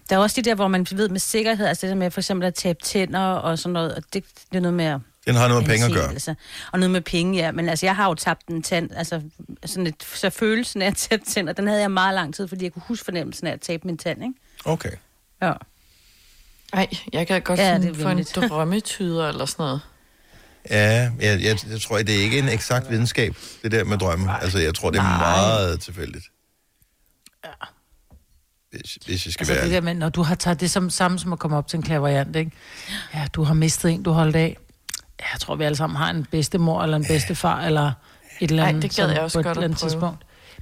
[0.10, 2.20] Der er også de der, hvor man ved med sikkerhed, altså det der med for
[2.20, 5.36] eksempel at tabe tænder og sådan noget, og det, det er noget med at den
[5.36, 6.36] har noget med penge at gøre.
[6.72, 7.52] Og noget med penge, ja.
[7.52, 9.22] Men altså, jeg har jo tabt en tand, altså
[9.66, 12.64] sådan et, så følelsen af at tabe tænder, den havde jeg meget lang tid, fordi
[12.64, 14.34] jeg kunne huske fornemmelsen af at tabe min tand, ikke?
[14.66, 14.92] Okay.
[15.42, 15.54] Ja.
[16.74, 19.82] Ej, jeg kan godt Ja, ja, det sådan få en drømmetyder eller sådan noget.
[20.70, 24.42] Ja, jeg, jeg, jeg tror, det er ikke en eksakt videnskab, det der med drømme.
[24.44, 25.18] Altså, jeg tror, det er Nej.
[25.18, 26.26] meget tilfældigt.
[28.72, 30.90] Hvis, hvis jeg skal Altså være det der med, når du har taget det som,
[30.90, 32.52] samme som at komme op til en klaverjant, ikke?
[33.14, 34.58] Ja, du har mistet en, du holdt af.
[35.22, 37.92] Ja, Jeg tror, vi alle sammen har en bedstemor eller en bedstefar, eller
[38.40, 38.84] et eller Ej, andet.
[38.84, 40.18] det gad jeg også på et godt eller andet tidspunkt.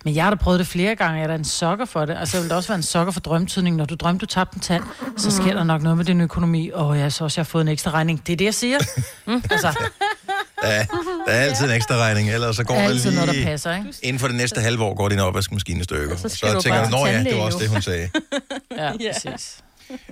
[0.06, 1.16] Men jeg har da prøvet det flere gange.
[1.16, 2.16] Jeg er da en sokker for det.
[2.20, 3.76] Altså, jeg vil da også være en sokker for drømtydning.
[3.76, 4.84] Når du drømte, du tabte en tand,
[5.18, 6.72] så sker der nok noget med din økonomi.
[6.74, 8.28] Og jeg så også, jeg har fået en ekstra regning.
[8.28, 8.78] Det er det, jeg siger.
[9.52, 9.74] altså,
[10.64, 10.70] Ja,
[11.28, 13.26] der er altid en ekstra regning, ellers så går altid det lige...
[13.26, 13.94] noget, der passer, ikke?
[14.04, 16.16] Inden for det næste halve år går din opvaskemaskine i stykker.
[16.18, 18.10] Så Så, tænker du, nå ja, det var også nu." det, hun sagde.
[18.78, 19.12] Ja, Ja.
[19.24, 19.58] præcis.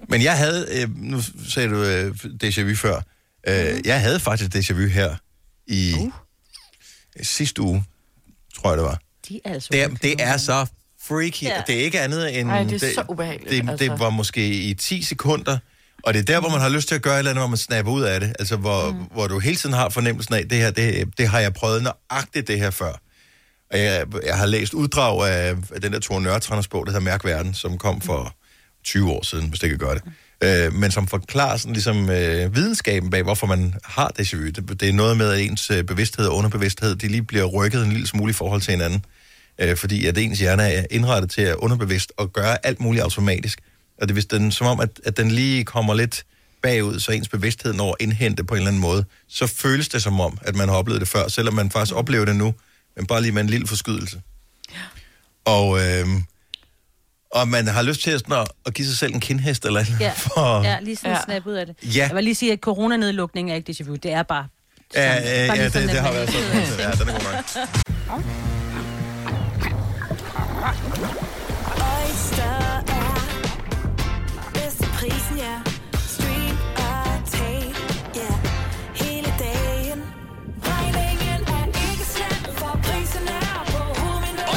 [0.09, 3.01] Men jeg havde, øh, nu sagde du øh, déjà vu før,
[3.47, 5.15] øh, jeg havde faktisk déjà vu her
[5.67, 6.11] i uh.
[7.21, 7.83] sidste uge,
[8.55, 8.99] tror jeg det var.
[9.29, 10.65] De er altså Det er, det er så
[11.01, 11.43] freaky.
[11.43, 11.61] Ja.
[11.67, 12.49] Det er ikke andet end...
[12.49, 13.85] Ej, det er så ubehageligt, Det, altså.
[13.85, 15.57] det var måske i 10 sekunder,
[16.03, 17.47] og det er der, hvor man har lyst til at gøre et eller andet, hvor
[17.49, 18.35] man snapper ud af det.
[18.39, 18.97] Altså, hvor, mm.
[18.97, 22.47] hvor du hele tiden har fornemmelsen af, det her, det, det har jeg prøvet nøjagtigt
[22.47, 22.93] det her før.
[23.71, 27.03] Og jeg, jeg har læst uddrag af, af den der Tore Nørtranders bog, der hedder
[27.03, 28.35] Mærk Verden, som kom for
[28.83, 30.03] 20 år siden, hvis det kan gøre det.
[30.41, 34.45] Øh, men som forklarer sådan ligesom øh, videnskaben bag, hvorfor man har déjà vu.
[34.45, 37.85] Det, det er noget med, at ens øh, bevidsthed og underbevidsthed, de lige bliver rykket
[37.85, 39.05] en lille smule i forhold til hinanden.
[39.59, 43.59] Øh, fordi at ens hjerne er indrettet til at underbevidst og gøre alt muligt automatisk.
[44.01, 46.25] Og det er vist den, som om, at, at den lige kommer lidt
[46.61, 50.03] bagud, så ens bevidsthed når at indhente på en eller anden måde, så føles det
[50.03, 52.53] som om, at man har oplevet det før, selvom man faktisk oplever det nu,
[52.95, 54.21] men bare lige med en lille forskydelse.
[55.45, 56.07] Og, øh,
[57.33, 59.83] og man har lyst til at, sådan, at, at give sig selv en kindhest eller
[59.99, 60.63] Ja, for...
[60.63, 61.17] ja lige sådan Ja.
[61.17, 61.23] ja.
[61.25, 61.75] snap ud af det.
[61.95, 62.07] Ja.
[62.07, 63.95] Jeg vil lige sige, at coronanedlukning er ikke déjà vu.
[63.95, 64.47] Det er bare...
[64.95, 66.79] Ja, sådan- ja, bare ja lige det, sådan, det har været sådan.
[66.79, 67.45] Ja, den er god nok.
[71.97, 75.70] Oyster er bedst til prisen, ja.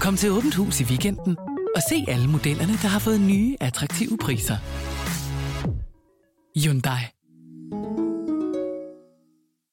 [0.00, 1.36] Kom til Åbent Hus i weekenden
[1.76, 4.56] og se alle modellerne, der har fået nye, attraktive priser.
[6.56, 7.02] Hyundai.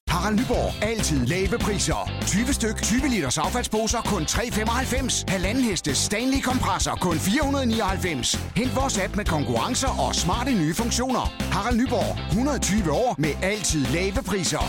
[0.08, 0.82] Harald Nyborg.
[0.82, 2.10] Altid lave priser.
[2.26, 5.24] 20 styk, 20 liters affaldsposer kun 3,95.
[5.28, 8.34] Halvanden heste Stanley kompresser kun 499.
[8.56, 11.24] Hent vores app med konkurrencer og smarte nye funktioner.
[11.52, 12.28] Harald Nyborg.
[12.28, 14.64] 120 år med altid lave priser.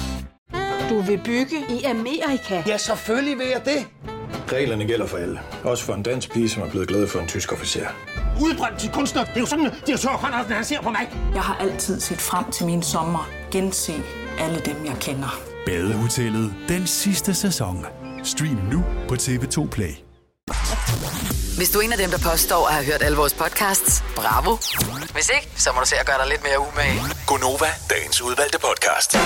[0.90, 2.64] Du vil bygge i Amerika?
[2.68, 4.09] Ja, selvfølgelig vil jeg det.
[4.52, 5.40] Reglerne gælder for alle.
[5.64, 7.88] Også for en dansk pige, som er blevet glad for en tysk officer.
[8.42, 9.24] Udbrændt til kunstner.
[9.24, 11.10] Det er jo sådan, at direktør Conradsen, han ser på mig.
[11.34, 13.30] Jeg har altid set frem til min sommer.
[13.52, 13.94] Gense
[14.40, 15.40] alle dem, jeg kender.
[15.66, 17.86] Badehotellet den sidste sæson.
[18.24, 19.94] Stream nu på TV2 Play.
[21.58, 24.58] Hvis du er en af dem, der påstår at have hørt alle vores podcasts, bravo.
[25.14, 27.02] Hvis ikke, så må du se at gøre dig lidt mere umage.
[27.28, 29.18] Gonova, dagens udvalgte podcast.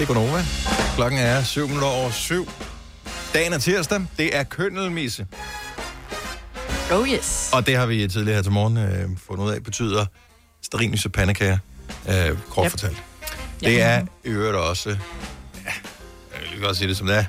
[0.00, 0.44] Det er Gunova.
[0.96, 2.48] Klokken er 7 minutter over 7.
[3.34, 4.06] Dagen er tirsdag.
[4.18, 5.26] Det er kønnelmisse.
[6.92, 7.50] Oh yes.
[7.52, 10.06] Og det har vi tidligere her til morgen øh, fundet ud af, betyder
[10.62, 11.58] sterinlys og pandekager.
[12.08, 12.70] Øh, kort yep.
[12.70, 13.02] fortalt.
[13.60, 14.94] Det er i øvrigt også, ja,
[16.32, 17.24] jeg vil godt sige det som det er,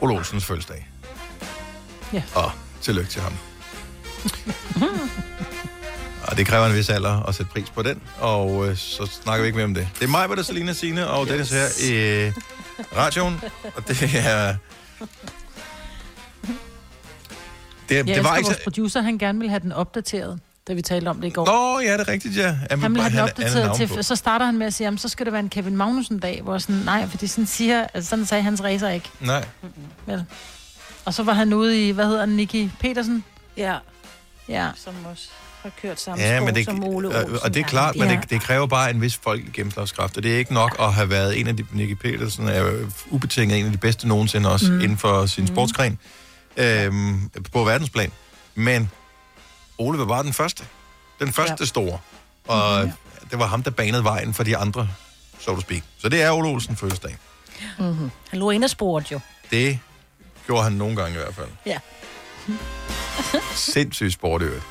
[0.00, 0.88] Ole Olsens fødselsdag.
[2.12, 2.22] Ja.
[2.34, 3.32] Og tillykke til ham.
[6.30, 9.42] og det kræver en vis alder at sætte pris på den, og øh, så snakker
[9.42, 9.88] vi ikke mere om det.
[9.98, 11.30] Det er mig, der er Selina Signe, og yes.
[11.30, 12.32] Dennis her i øh,
[12.96, 13.40] radioen,
[13.76, 14.54] og det er...
[17.88, 20.82] Det, Jeg det var ikke vores producer, han gerne vil have den opdateret, da vi
[20.82, 21.46] talte om det i går.
[21.46, 22.56] Nå, ja, det er rigtigt, ja.
[22.70, 24.02] Han vil have den han er opdateret til, på.
[24.02, 26.58] så starter han med at sige, jamen, så skal det være en Kevin Magnussen-dag, hvor
[26.58, 29.10] sådan, nej, fordi sådan siger, altså sådan sagde hans racer ikke.
[29.20, 29.44] Nej.
[30.06, 30.24] Vel?
[31.04, 33.24] Og så var han ude i, hvad hedder han, Nicky Petersen?
[33.56, 33.76] Ja,
[34.48, 34.68] Ja.
[34.76, 35.28] som også
[35.74, 37.38] har kørt samme Ja, men det, som Ole og, Olsen.
[37.42, 38.16] og det er klart, men Ja.
[38.20, 41.10] det, det kræver bare en vis folkelig gennemslagskraft, og det er ikke nok at have
[41.10, 42.72] været en af de, Nicky Petersen er
[43.10, 44.80] ubetinget en af de bedste nogensinde også mm.
[44.80, 45.98] inden for sin sportsgren
[46.56, 48.12] øhm, på verdensplan.
[48.54, 48.90] Men
[49.78, 50.64] Ole var bare den første.
[51.20, 51.64] Den første ja.
[51.66, 51.98] store.
[52.48, 52.92] Og mm,
[53.30, 54.88] det var ham, der banede vejen for de andre,
[55.38, 55.82] so to speak.
[55.98, 57.16] Så det er Ole Olsen fødselsdag.
[57.78, 58.10] Mm-hmm.
[58.30, 59.20] Han lå inde og spurgte jo.
[59.50, 59.78] Det
[60.46, 61.48] gjorde han nogle gange i hvert fald.
[61.66, 61.78] Ja.
[63.54, 64.64] Sindssygt sport, i øvrigt.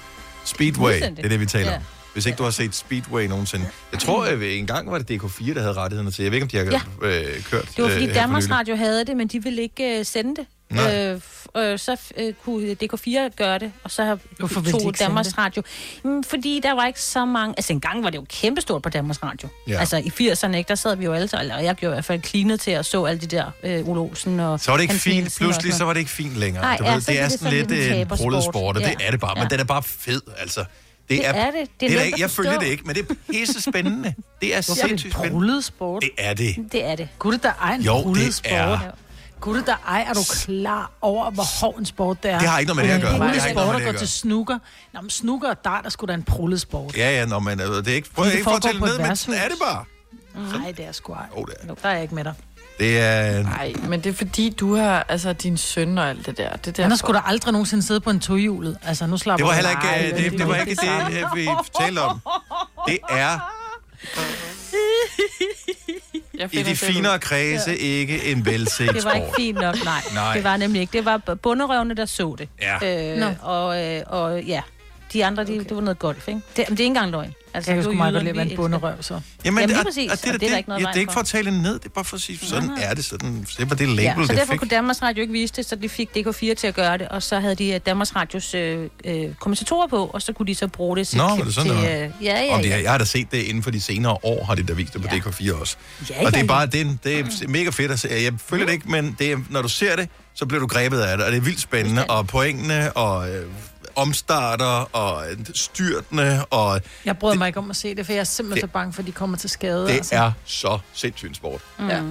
[0.57, 1.81] Speedway, det er det, vi taler om.
[2.13, 3.65] Hvis ikke du har set Speedway nogensinde.
[3.91, 6.23] Jeg tror, at en gang var det DK4, der havde rettighederne til.
[6.23, 6.63] Jeg ved ikke, om de har
[7.01, 7.07] Ja.
[7.07, 8.51] øh, kørt Det var øh, fordi for Danmarks.
[8.51, 10.45] Radio havde det, men de ville ikke øh, sende det.
[10.69, 10.95] Nej.
[10.95, 11.21] Øh,
[11.58, 15.38] øh, så øh, kunne DK4 gøre det, og så har Hvorfor tog Danmarks det?
[15.38, 15.63] Radio.
[16.03, 17.53] Mm, fordi der var ikke så mange...
[17.58, 19.49] Altså engang var det jo kæmpestort på Danmarks Radio.
[19.67, 19.80] Ja.
[19.80, 22.21] Altså i 80'erne, ikke, der sad vi jo alle, eller jeg gjorde i hvert fald
[22.21, 24.91] klinet til at så alle de der øh, Ole Olsen og Så var det ikke
[24.93, 25.15] Hans fint.
[25.15, 26.63] Nielsen Pludselig så var det ikke fint længere.
[26.63, 28.17] Nej, du ja, ved, det er det sådan sådan lidt lidt en tabersport.
[28.19, 29.08] brullet sport, og det Ja.
[29.08, 29.36] er det bare.
[29.36, 29.47] Men Ja.
[29.49, 30.60] den er bare fed, altså.
[30.60, 31.69] Det, Det er, er det.
[31.80, 34.13] Det er det er ikke, jeg følger det ikke, men det er pisse spændende.
[34.41, 35.62] Det er det sindssygt spændende.
[35.62, 36.03] sport?
[36.03, 36.56] Det er det.
[36.71, 37.10] Det er det.
[37.19, 38.51] Gud, der er en Jo, det sport.
[38.51, 38.80] er.
[39.41, 42.39] Gud, der er, er du klar over, hvor hård en sport det er?
[42.39, 43.28] Det har ikke noget med det at gøre.
[43.34, 44.60] Det har ikke noget med sport det at gå til snooker.
[44.93, 46.97] Nå, men snooker og dart er sgu da en brullet sport.
[46.97, 48.10] Ja, ja, nå, men øh, det er ikke...
[48.13, 49.84] Prøv Det ikke for at foregår tælle på et ned, men sådan er det bare.
[50.60, 51.26] Nej, det er sgu ej.
[51.32, 51.73] Oh, det er.
[51.73, 52.34] Der er jeg ikke med dig.
[52.80, 53.43] Det er...
[53.43, 56.56] Nej, men det er fordi, du har altså din søn og alt det der.
[56.56, 58.78] Det er Han har sgu da aldrig nogensinde siddet på en tohjulet.
[58.84, 61.36] Altså, nu slapper Det var heller ikke, Nej, øh, det, det var ikke det, øh,
[61.36, 62.21] vi talte om.
[62.88, 63.39] Det er
[66.38, 70.01] Jeg i finder de finere kredse ikke en velset Det var ikke fint nok, nej.
[70.13, 70.34] Nej.
[70.34, 70.93] Det var nemlig ikke.
[70.93, 72.49] Det var bunderøvne, der så det.
[72.62, 73.17] Ja.
[73.17, 74.62] Øh, og, øh, og ja,
[75.17, 76.41] De andre, de, det var noget golf, ikke?
[76.58, 77.34] Det, men det er ikke engang løgn.
[77.53, 79.13] Altså, Jeg kan sgu meget godt lide at være en bunderøv, så.
[79.45, 80.88] Jamen, Jamen, lige præcis, og det, er og det, det er der ikke noget ja,
[80.88, 81.19] det er ikke for.
[81.19, 82.84] at tale ned, det er bare for at sige, sådan Nej.
[82.84, 84.60] er det, sådan, det var det label, Ja, så det derfor fik.
[84.60, 87.23] kunne Danmarks Radio ikke vise det, så de fik DK4 til at gøre det, og
[87.23, 90.67] så havde de øh, Danmarks Radios øh, øh, kommentatorer på, og så kunne de så
[90.67, 91.17] bruge det til...
[91.17, 92.06] Nå, var det sådan, til, det var?
[92.06, 92.82] øh, Ja, ja, Om de, ja.
[92.82, 95.01] jeg har da set det inden for de senere år, har de da vist det
[95.01, 95.75] på DK4 også.
[96.10, 96.47] Ja, og det ja, er ja.
[96.47, 98.08] bare, det er, det er mega fedt at se.
[98.12, 100.99] Jeg følger det ikke, men det er, når du ser det, så bliver du grebet
[100.99, 103.45] af det, og det er vildt spændende, og pointene, og øh,
[103.97, 108.19] omstarter, og øh, styrtene, og Jeg bryder mig ikke om at se det, for jeg
[108.19, 109.83] er simpelthen så bange for, at de kommer til skade.
[109.88, 110.15] det altså.
[110.15, 111.62] er så sindssygt sport.
[111.79, 111.89] Mm.
[111.89, 112.01] Ja.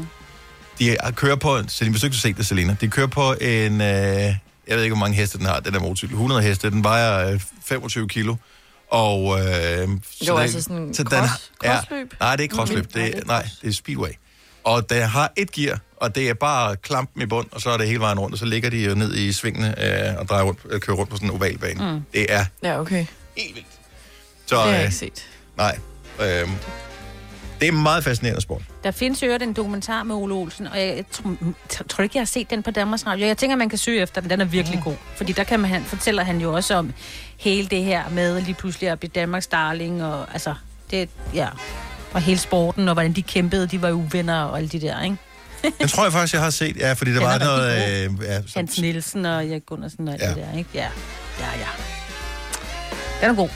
[0.78, 3.32] De er- kører på, Selina, hvis du ikke har set det, Selina, de kører på
[3.40, 4.36] en, øh, jeg
[4.68, 7.40] ved ikke, hvor mange heste den har, den der motorcykel, 100 heste, den vejer øh,
[7.64, 8.36] 25 kilo,
[8.90, 9.38] og...
[9.40, 12.14] Øh, så Jo, det- altså sådan så cross- ja, crossløb?
[12.20, 12.90] Nej, det er ikke crossløb, Mm.
[12.94, 14.10] det, er- nej, det er speedway.
[14.64, 17.76] Og den har et gear, og det er bare klampen i bund, og så er
[17.76, 19.74] det hele vejen rundt, og så ligger de jo ned i svingene
[20.08, 21.92] øh, og drejer rundt, øh, kører rundt på sådan en ovalbane.
[21.92, 22.00] Mm.
[22.12, 23.06] Det er Ja, okay.
[24.46, 24.56] så...
[24.56, 25.26] det har jeg øh, ikke set.
[25.56, 25.78] Nej.
[26.20, 26.48] Øh,
[27.60, 28.62] det er meget fascinerende sport.
[28.84, 31.04] Der findes jo en dokumentar med Ole Olsen, og jeg, jeg
[31.88, 33.26] tror, ikke, jeg har set den på Danmarks Radio.
[33.26, 34.30] Jeg tænker, man kan søge efter den.
[34.30, 34.94] Den er virkelig god.
[35.16, 36.92] Fordi der kan man, han, fortæller han jo også om
[37.36, 40.54] hele det her med lige pludselig at blive Danmarks darling, og altså,
[40.90, 41.48] det, ja,
[42.12, 45.02] og hele sporten, og hvordan de kæmpede, de var jo uvenner og alle de der,
[45.02, 45.16] ikke?
[45.80, 48.04] Den tror jeg faktisk, jeg har set, ja, fordi der var noget...
[48.04, 50.28] Øh, ja, så, Hans Nielsen og Erik Gundersen og alt Ja.
[50.28, 50.70] det der, ikke?
[50.74, 50.88] Ja,
[51.40, 51.66] ja, ja.
[53.20, 53.48] Den er god.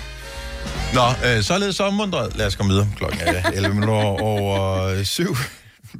[0.94, 2.36] Nå, øh, således så omundret.
[2.36, 2.88] Lad os komme videre.
[2.96, 5.36] Klokken er 11 minutter over 7.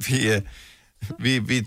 [0.07, 0.41] Vi, øh,
[1.19, 1.65] vi, vi,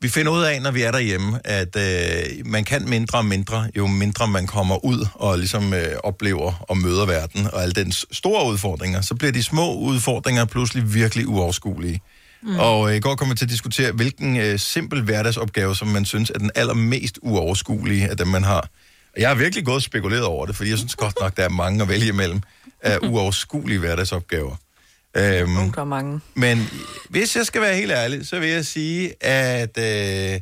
[0.00, 3.68] vi finder ud af, når vi er derhjemme, at øh, man kan mindre og mindre,
[3.76, 8.06] jo mindre man kommer ud og ligesom øh, oplever og møder verden og alle dens
[8.12, 9.00] store udfordringer.
[9.00, 12.00] Så bliver de små udfordringer pludselig virkelig uoverskuelige.
[12.44, 12.58] Mm.
[12.58, 16.04] Og øh, i går kom vi til at diskutere, hvilken øh, simpel hverdagsopgave, som man
[16.04, 18.60] synes er den allermest uoverskuelige af dem, man har.
[19.14, 21.44] Og jeg har virkelig gået og spekuleret over det, fordi jeg synes godt nok, der
[21.44, 22.40] er mange at vælge imellem
[22.80, 24.56] af uoverskuelige hverdagsopgaver.
[25.16, 26.20] Øhm, Der er mange.
[26.34, 26.68] men
[27.08, 30.40] hvis jeg skal være helt ærlig, så vil jeg sige, at øh,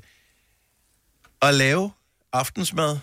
[1.43, 1.91] at lave
[2.33, 2.99] aftensmad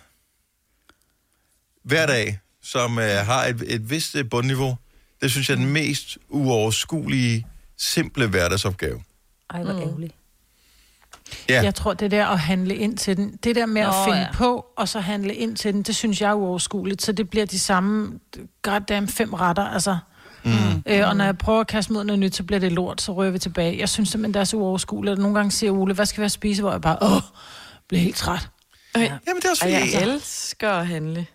[1.83, 4.77] hver dag, som øh, har et, et vist øh, bundniveau,
[5.21, 7.45] det synes jeg er den mest uoverskuelige,
[7.79, 9.01] simple hverdagsopgave.
[9.53, 10.13] Ej, hvor ærgerligt.
[11.49, 11.61] Ja.
[11.63, 14.19] Jeg tror, det der at handle ind til den, det der med Nå, at finde
[14.19, 14.31] ja.
[14.33, 17.01] på, og så handle ind til den, det synes jeg er uoverskueligt.
[17.01, 18.19] Så det bliver de samme,
[18.61, 19.97] goddamn fem retter, altså.
[20.43, 20.51] Mm.
[20.85, 23.13] Øh, og når jeg prøver at kaste mod noget nyt, så bliver det lort, så
[23.13, 23.77] rører vi tilbage.
[23.79, 25.11] Jeg synes simpelthen, det er så uoverskueligt.
[25.11, 26.61] Og nogle gange siger Ole, hvad skal vi have at spise?
[26.61, 27.21] Hvor jeg bare, åh,
[27.87, 28.49] bliver helt træt.
[28.95, 28.99] Ja.
[29.01, 29.93] Jamen, det er også Og fordi...
[29.95, 31.25] jeg elsker at handle.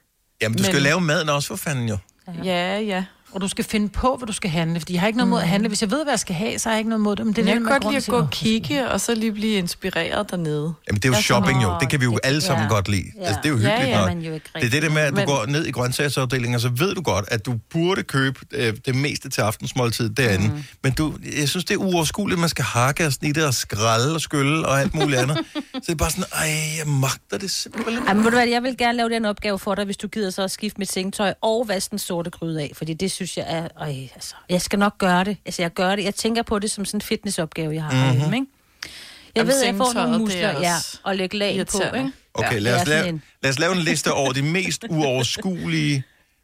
[0.42, 1.98] Jamen, du skal Men- lave maden også, for fanden jo.
[2.44, 3.04] Ja, ja.
[3.34, 5.40] Og du skal finde på, hvad du skal handle, fordi jeg har ikke noget mod
[5.40, 5.68] at handle.
[5.68, 7.26] Hvis jeg ved, hvad jeg skal have, så har jeg ikke noget mod det.
[7.26, 7.48] Men det er Mm.
[7.48, 10.74] jeg kan godt lide at gå "Åh, og kigge, og så lige blive inspireret dernede.
[10.88, 11.72] Jamen, det er jo Jeg shopping jo.
[11.80, 13.04] Det kan vi jo "Åh, alle sammen ja." godt lide.
[13.20, 13.24] Ja.
[13.26, 14.08] Altså, det er jo Ja, hyggeligt ja, nok.
[14.14, 16.54] men jo ikke Det er det der med, at du Men- går ned i grøntsagsafdelingen,
[16.54, 20.48] og så ved du godt, at du burde købe øh, det meste til aftensmåltid derinde.
[20.48, 20.64] Mm.
[20.82, 24.14] Men du, jeg synes, det er uoverskueligt, at man skal hakke og snitte og skralde
[24.14, 25.36] og skylle og alt muligt andet.
[25.74, 28.06] så det er bare sådan, ej, jeg magter det simpelthen.
[28.06, 30.08] Ej, men ved du hvad, jeg vil gerne lave den opgave for dig, hvis du
[30.08, 33.23] gider så at skifte mit sengetøj og vaske den sorte gryde af, fordi det synes
[33.36, 33.68] jeg er...
[33.80, 35.36] Øj, altså, jeg skal nok gøre det.
[35.46, 36.04] Altså, jeg gør det.
[36.04, 37.98] Jeg tænker på det som sådan en fitnessopgave, jeg har Mhm.
[38.00, 38.12] mm-hmm.
[38.12, 38.46] herhjemme, ikke?
[38.84, 42.10] Jeg Jamen, ved, at jeg får nogle er muskler, ja, og lægge lag på, ikke?
[42.34, 46.02] Okay, Ja, lad, os lave, en- lad os lave en liste over de mest uoverskuelige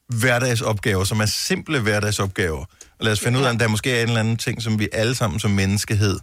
[0.09, 2.65] hverdagsopgaver, som er simple hverdagsopgaver.
[2.99, 4.79] Og lad os finde ud af, om der måske er en eller anden ting, som
[4.79, 6.19] vi alle sammen som menneskehed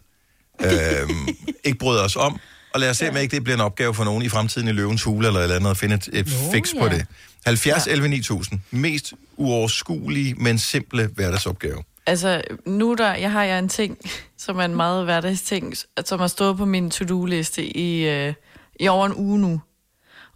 [0.61, 1.27] øhm,
[1.63, 2.39] ikke bryder os om.
[2.73, 4.71] Og lad os se, om ikke det bliver en opgave for nogen i fremtiden i
[4.71, 6.93] løvens hule eller et eller andet, at finde et, et Nå, fix på ja.
[6.95, 7.05] det.
[7.45, 8.59] 70 11 9000.
[8.71, 11.83] Mest uoverskuelige, men simple hverdagsopgave.
[12.05, 13.97] Altså, nu der, jeg har jeg en ting,
[14.37, 15.73] som er en meget hverdagsting,
[16.05, 18.33] som har stået på min to-do-liste i, øh,
[18.79, 19.61] i over en uge nu.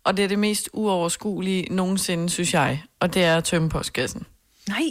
[0.04, 2.84] Og det er det mest uoverskuelige nogensinde, synes jeg.
[3.00, 4.24] Og det er at tømme postkassen.
[4.68, 4.82] Nej.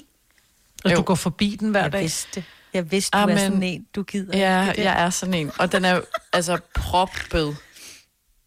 [0.85, 0.97] Og Jo.
[0.97, 2.03] du går forbi den hver Jeg dag.
[2.03, 2.45] vidste.
[2.75, 3.37] Jeg vidste, du Amen.
[3.39, 4.39] er sådan en, du gider.
[4.39, 4.85] Ja, ikke det.
[4.85, 5.51] jeg er sådan en.
[5.59, 6.03] Og den er jo
[6.33, 7.57] altså proppet.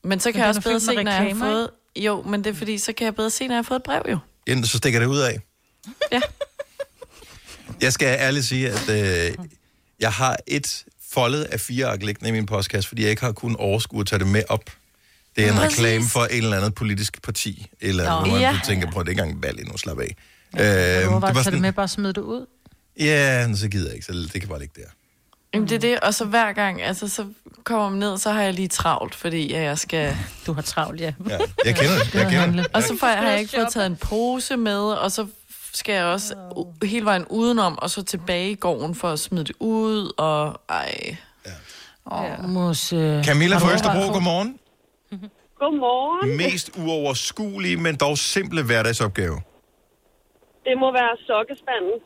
[0.03, 1.69] Men så kan den jeg er også bedre se, når jeg har fået...
[1.95, 3.83] Jo, men det er fordi, så kan jeg bedre se, når jeg har fået et
[3.83, 4.17] brev jo.
[4.47, 5.39] Enten så stikker det ud af.
[6.11, 6.21] Ja.
[7.81, 9.35] Jeg skal ærligt sige, at øh,
[9.99, 13.31] jeg har et foldet af fire ark liggende i min postkasse, fordi jeg ikke har
[13.31, 14.69] kun overskue at tage det med op.
[15.35, 15.79] Det er en Præcis.
[15.79, 17.67] reklame for et eller andet politisk parti.
[17.81, 18.25] Eller Nå.
[18.31, 18.59] man Ja.
[18.65, 20.15] tænker på, at det ikke engang valg endnu, slap af.
[20.57, 22.45] Ja, Øh, du det var var bare tage det sådan, med, bare smide det ud.
[22.99, 24.87] ja, så gider jeg ikke, så det kan bare ligge der.
[25.53, 25.99] Jamen, det er det.
[25.99, 27.25] Og så hver gang, altså, så
[27.63, 30.15] kommer man ned, så har jeg lige travlt, fordi at jeg skal...
[30.47, 31.13] Du har travlt, ja.
[31.29, 32.75] Ja, jeg kender det, jeg kender det.
[32.75, 35.27] Og så får jeg, har jeg ikke fået taget en pose med, og så
[35.73, 36.35] skal jeg også
[36.83, 41.17] hele vejen udenom, og så tilbage i gården for at smide det ud, og ej.
[42.11, 42.47] Åh, ja.
[42.47, 44.59] mos, øh, Camilla har fra Østerbro, godmorgen.
[45.59, 46.37] Godmorgen.
[46.37, 49.41] Mest uoverskuelige, men dog simple hverdagsopgave.
[50.65, 51.97] Det må være sokkespanden.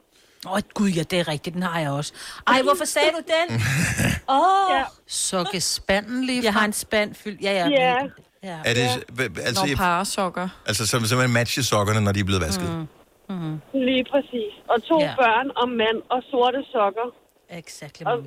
[0.47, 1.53] Åh, oh, gud, ja, det er rigtigt.
[1.53, 2.13] Den har jeg også.
[2.47, 3.55] Ej, hvorfor sagde du den?
[4.29, 4.75] Åh, oh.
[4.75, 4.83] Ja.
[5.07, 7.41] Sukke spanden lige jeg har en spand fyldt.
[7.41, 7.67] Ja, ja.
[7.69, 7.95] Ja.
[8.43, 8.57] ja.
[8.65, 10.49] Er det, hva- altså, Når jeg- parasokker.
[10.65, 12.69] altså som simpelthen matche sokkerne, når de er blevet vasket?
[12.69, 12.87] Mm.
[13.35, 13.61] Mm.
[13.73, 14.51] Lige præcis.
[14.69, 15.05] Og to Ja.
[15.05, 15.15] ja.
[15.15, 17.07] børn og mand og sorte sokker.
[17.49, 18.01] Exakt.
[18.05, 18.17] Og,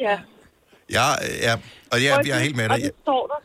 [0.00, 0.18] ja.
[0.90, 1.06] Ja,
[1.42, 1.52] ja,
[1.92, 2.84] og ja, jeg er helt med Og dig.
[2.84, 3.40] det står der.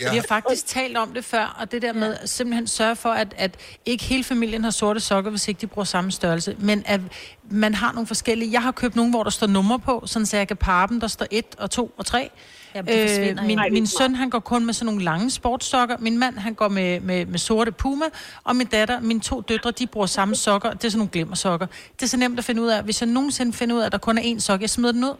[0.00, 0.10] Ja.
[0.10, 3.08] Vi har faktisk talt om det før, og det der med at simpelthen sørge for,
[3.10, 6.82] at, at ikke hele familien har sorte sokker, hvis ikke de bruger samme størrelse, men
[6.86, 7.00] at
[7.50, 8.52] man har nogle forskellige.
[8.52, 11.00] Jeg har købt nogle, hvor der står numre på, sådan så jeg kan parre dem.
[11.00, 12.30] Der står 1 og 2 og 3.
[12.74, 15.96] Jamen, det forsvinder min, min søn, han går kun med sådan nogle lange sportssokker.
[15.98, 18.04] Min mand, han går med, med, med sorte Puma.
[18.44, 20.70] Og min datter, mine to døtre, de bruger samme sokker.
[20.72, 21.66] Det er sådan nogle glimmersokker.
[21.92, 22.82] Det er så nemt at finde ud af.
[22.82, 25.04] Hvis jeg nogensinde finder ud af, at der kun er én sok, jeg smider den
[25.04, 25.14] ud.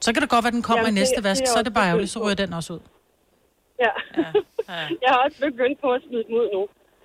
[0.00, 1.42] Så kan det godt være, at den kommer Jamen, i det- næste det vask.
[1.46, 2.78] Så er det bare ærgerligt, så ryger den også ud.
[3.84, 3.92] Ja.
[5.04, 6.62] jeg har også begyndt på at smide dem ud nu.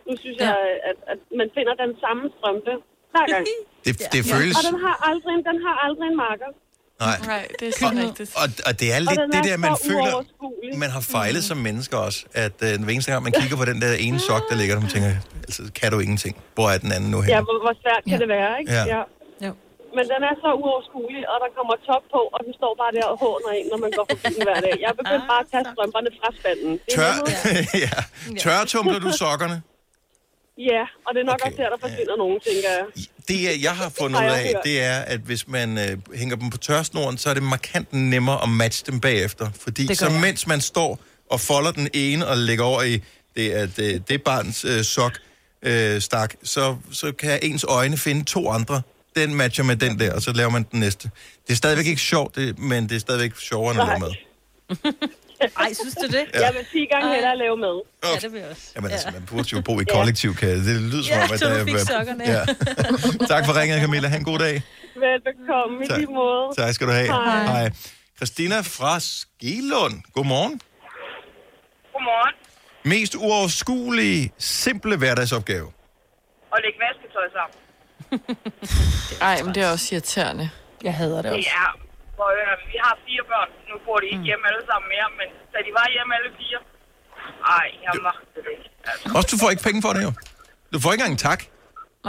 [0.07, 0.45] Nu synes ja.
[0.49, 0.57] jeg,
[0.89, 2.73] at, at man finder den samme strømpe
[3.13, 3.45] hver gang.
[3.85, 4.53] Det, det føles...
[4.59, 6.49] Og den har aldrig, den har aldrig en marker.
[7.05, 7.17] Nej.
[7.33, 8.29] Nej, det er så rigtigt.
[8.41, 10.15] Og, og det er lidt den det er der, man føler,
[10.83, 12.19] man har fejlet som mennesker også.
[12.45, 14.81] At øh, hver eneste gang, man kigger på den der ene sok, der ligger der,
[14.87, 15.09] man tænker,
[15.47, 16.33] altså, kan du ingenting?
[16.55, 17.41] Hvor er den anden nu Ja, henne?
[17.47, 18.17] hvor, hvor svært kan Ja.
[18.23, 18.71] det være, ikke?
[18.77, 18.83] Ja.
[18.95, 19.01] ja.
[19.97, 23.05] Men den er så uoverskuelig, og der kommer top på, og den står bare der
[23.13, 24.75] og håner en, når man går forbi den hver dag.
[24.83, 26.71] Jeg er begyndt bare at tage strømperne fra spanden.
[26.85, 27.13] Det Tør,
[27.85, 27.93] ja.
[28.43, 29.57] Tørretumler du sokkerne?
[30.57, 31.45] Ja, og det er nok okay.
[31.51, 32.85] også her, der forsvinder nogen, tænker jeg.
[33.27, 36.49] Det, er- jeg har fundet ud af, det er, at hvis man øh, hænger dem
[36.49, 39.49] på tørsnoren, så er det markant nemmere at matche dem bagefter.
[39.61, 40.21] Fordi Det så jeg.
[40.21, 43.03] mens man står og folder den ene og lægger over i
[43.35, 45.11] det, at, øh, det barns øh, sok
[45.61, 48.81] øh, stak, så, så kan ens øjne finde to andre.
[49.15, 51.09] Den matcher med den der, og så laver man den næste.
[51.47, 54.07] Det er stadigvæk ikke sjovt, det, men det er stadigvæk sjovere, end at lave Nej.
[54.07, 54.13] mad.
[55.63, 56.25] Ej, synes du det?
[56.33, 56.45] Ja.
[56.45, 57.81] Jeg vil 10 gange hellere lave med.
[58.03, 58.71] Ja, det vil jeg også.
[58.75, 61.39] Jamen altså, man burde jo bo i kollektiv, kan det lyder som Ja, om, at
[61.39, 62.23] så du fik sokkerne.
[62.23, 62.43] Ja.
[63.33, 64.07] tak for ringet, Camilla.
[64.07, 64.61] Ha' en god dag.
[64.95, 65.97] Velbekomme i Tak.
[65.97, 66.55] lige måde.
[66.57, 67.07] Tak skal du have.
[67.07, 67.45] Hej.
[67.45, 67.71] Hej.
[68.17, 69.95] Christina fra Skelund.
[70.13, 70.61] Godmorgen.
[71.93, 72.35] Godmorgen.
[72.85, 75.67] Mest uoverskuelige, simple hverdagsopgave.
[76.53, 77.55] Og lægge vasketøj sammen.
[79.29, 80.49] Ej, men det er også irriterende.
[80.83, 81.49] Jeg hader det Det også.
[81.63, 81.69] er...
[82.17, 83.49] Hvor, øh, vi har fire børn.
[83.69, 86.59] Nu bor de ikke hjemme alle sammen mere, men da de var hjemme alle fire...
[87.57, 88.69] Ej, jeg magtede det ikke.
[88.89, 89.05] Altså.
[89.17, 90.11] Også du får ikke penge for det jo.
[90.73, 91.39] Du får ikke engang en tak.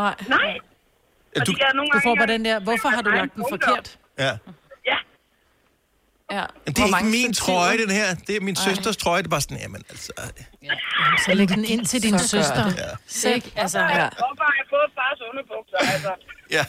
[0.03, 0.15] Nej.
[0.37, 0.53] Nej.
[1.37, 1.53] Ja, Og du,
[1.95, 3.99] Du får bare den der, hvorfor har du lagt den forkert?
[4.19, 4.33] ja.
[6.35, 6.41] Ja.
[6.41, 6.47] Ja.
[6.67, 8.09] Det er ikke min trøje, den her.
[8.27, 9.19] Det er min søsters trøje.
[9.23, 10.13] Det er bare sådan, jamen altså...
[11.25, 12.65] Så læg den ind til din Så søster.
[13.25, 13.35] Ja.
[13.35, 13.53] Ikke?
[13.57, 13.85] Altså, Ja.
[14.03, 14.09] ja.
[14.23, 15.79] Hvorfor har jeg fået fars underbukser?
[15.95, 16.13] Altså,
[16.57, 16.65] Ja.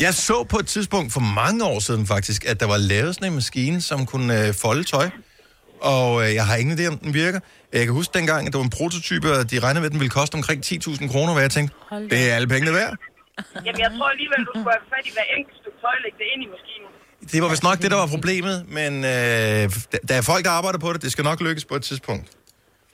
[0.00, 3.28] Jeg så på et tidspunkt for mange år siden faktisk, at der var lavet sådan
[3.28, 5.08] en maskine, som kunne øh, folde tøj.
[5.80, 7.40] Og øh, jeg har ingen idé om den virker.
[7.72, 10.00] Jeg kan huske dengang, at det var en prototype, og de regnede med, at den
[10.00, 11.74] ville koste omkring 10.000 kroner, hvad jeg tænkte,
[12.12, 12.94] det er alle pengene værd.
[13.66, 16.26] jamen, jeg tror alligevel, du skulle have fat i hver enkelt stykke tøj, lægge det
[16.34, 16.90] ind i maskinen.
[17.32, 19.10] Det var vist nok det, der var problemet, men øh,
[20.08, 21.02] der- er folk, der arbejder på det.
[21.02, 22.26] Det skal nok lykkes på et tidspunkt.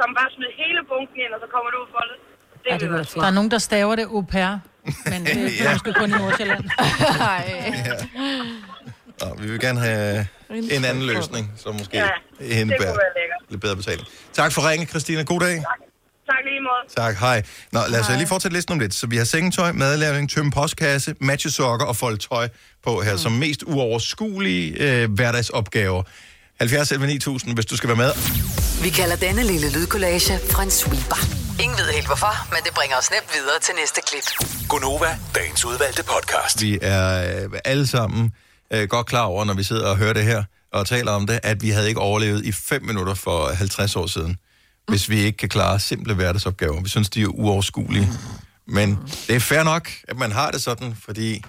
[0.01, 2.17] Som bare smid hele bunken ind, og så kommer du ud for det.
[2.55, 4.59] Det, Ja, ja, det vil der er nogen, der staver det au pair,
[5.05, 5.73] men det er Ja.
[5.73, 6.65] måske kun i Nordsjælland.
[7.19, 7.73] Nej.
[9.21, 12.09] Nå, vi vil gerne have en anden løsning, som måske Ja,
[12.41, 12.97] ja, indebærer
[13.51, 14.07] lidt bedre betaling.
[14.33, 15.23] Tak for ringen, Christina.
[15.23, 15.57] God dag.
[15.57, 16.95] Tak lige måde.
[16.97, 17.43] Tak, hej.
[17.73, 18.95] Nå, lad os lige fortsætte listen om lidt.
[18.95, 22.49] Så vi har sengetøj, madlavning, tømme postkasse, matchesokker og folde tøj
[22.85, 23.19] på her, mm.
[23.19, 26.03] som mest uoverskuelige øh, hverdagsopgaver.
[26.61, 28.13] 70 11 9000, hvis du skal være med.
[28.83, 31.21] Vi kalder denne lille lydkollage en sweeper.
[31.63, 34.49] Ingen ved helt hvorfor, men det bringer os nemt videre til næste klip.
[34.69, 36.63] Gonova, dagens udvalgte podcast.
[36.63, 38.33] Vi er øh, alle sammen
[38.71, 41.41] øh, godt klar over, når vi sidder og hører det her og taler om det,
[41.43, 44.37] at vi havde ikke overlevet i 5 minutter for 50 år siden,
[44.89, 46.81] hvis vi ikke kan klare simple hverdagsopgaver.
[46.83, 48.09] Vi synes, de er uoverskuelige.
[48.67, 51.45] Men det er fair nok, at man har det sådan, fordi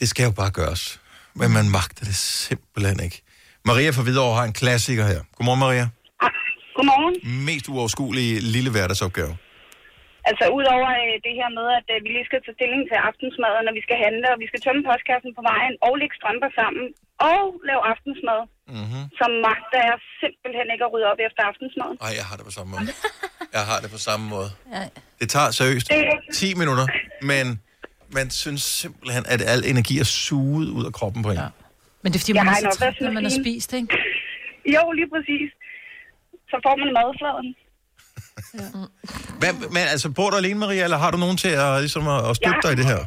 [0.00, 0.82] det skal jo bare gøres.
[1.40, 3.18] Men man magter det simpelthen ikke.
[3.70, 5.20] Maria fra Hvidovre har en klassiker her.
[5.36, 5.86] Godmorgen, Maria.
[6.76, 7.14] Godmorgen.
[7.48, 9.32] Mest uoverskuelige lille hverdagsopgave.
[10.30, 13.62] Altså udover øh, det her med, at øh, vi lige skal tage stilling til aftensmaden,
[13.68, 16.84] når vi skal handle, og vi skal tømme postkassen på vejen, og lægge strømper sammen,
[17.32, 18.40] og lave aftensmad,
[18.78, 19.04] Mm-hmm.
[19.18, 21.96] så magter jeg simpelthen ikke at rydde op efter aftensmaden.
[22.06, 22.82] Ej, jeg har det på samme måde.
[23.56, 24.50] Jeg har det på samme måde.
[25.20, 25.86] Det tager seriøst
[26.34, 26.86] 10 minutter,
[27.30, 27.44] men
[28.16, 31.36] man synes simpelthen, at al energi er suget ud af kroppen på en.
[31.36, 31.48] Ja.
[32.02, 33.72] Men det er fordi, Jeg man har er en så træt, når man har spist,
[33.72, 33.88] ikke?
[34.76, 35.48] Jo, lige præcis.
[36.50, 37.48] Så får man madfladen.
[39.40, 42.20] Hvad, men altså, bor du alene, Maria, eller har du nogen til at, ligesom, at,
[42.30, 42.64] at støtte Ja.
[42.64, 43.00] dig i det her?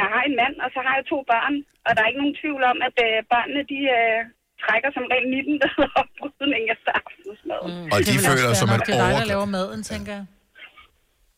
[0.00, 1.54] Jeg har en mand, og så har jeg to børn,
[1.86, 4.18] og der er ikke nogen tvivl om, at øh, børnene, de øh,
[4.62, 5.70] trækker som regel 19 der
[6.02, 7.58] oprydning efter aftensmad.
[7.60, 7.70] aftensmaden.
[7.86, 7.92] Mm.
[7.94, 8.86] Og de det er føler også som et nok.
[8.88, 9.32] Det er dig, der overgreb.
[9.32, 10.24] laver maden, tænker jeg.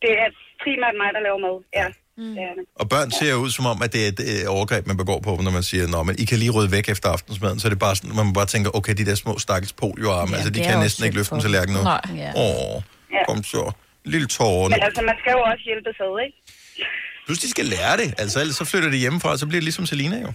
[0.05, 0.29] Det er
[0.62, 1.87] primært mig, der laver mad, ja.
[2.18, 2.36] Mm.
[2.76, 5.30] Og børn ser ud som om, at det er et øh, overgreb, man begår på,
[5.36, 7.60] dem, når man siger, Nå, men I kan lige rydde væk efter aftensmaden.
[7.60, 10.36] Så er det bare sådan, man bare tænker, okay, de der små stakkels polioarme, Ja,
[10.36, 11.42] altså de kan næsten ikke løfte en dem.
[11.42, 11.80] tallerken nu.
[12.16, 12.30] Ja.
[12.36, 13.24] Åh, Ja.
[13.28, 13.72] kom så.
[14.04, 14.74] Lille tårne.
[14.74, 16.36] Men altså, man skal jo også hjælpe sad, ikke?
[17.26, 18.14] Plus, de skal lære det.
[18.18, 20.32] Altså, ellers så flytter de hjemmefra, og så bliver det ligesom Selina jo.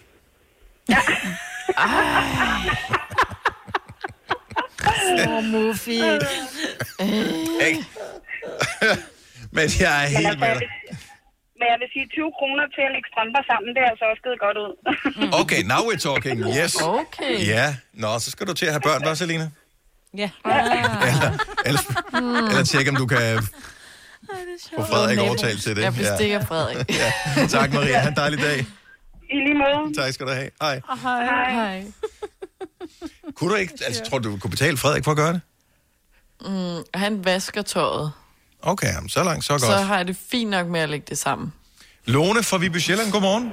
[5.27, 5.89] Åh, oh, Muffy.
[9.55, 10.67] Men jeg er helt altså, med dig.
[11.63, 14.21] Men jeg vil sige, 20 kroner til at lægge strømper sammen, det er altså også
[14.25, 14.71] givet godt ud.
[15.41, 16.37] Okay, now we're talking.
[16.59, 16.73] Yes.
[16.99, 17.33] Okay.
[17.53, 17.65] Ja,
[18.03, 19.47] nå, så skal du til at have børn, hvad, Selina?
[20.23, 20.29] Ja.
[21.07, 21.29] Eller,
[21.67, 21.85] ellers,
[22.49, 23.23] eller tjekke, om du kan
[24.75, 25.81] få Frederik overtalt til det.
[25.81, 26.77] Jeg bestikker Frederik.
[27.01, 27.09] ja.
[27.47, 27.97] Tak, Maria.
[27.99, 28.59] Ha' en dejlig dag.
[29.35, 29.93] I lige måde.
[30.01, 30.49] Tak skal du have.
[30.61, 30.81] Hej.
[31.03, 31.53] Hej.
[31.53, 31.83] Hej.
[33.35, 35.41] Kunne du ikke, altså, tror du, du kunne betale Frederik for at gøre det?
[36.41, 38.11] Mm, han vasker tøjet.
[38.71, 39.61] Okay, så langt, så godt.
[39.61, 41.47] Så har jeg det fint nok med at lægge det sammen.
[42.15, 43.45] Lone fra Viby Sjælland, godmorgen.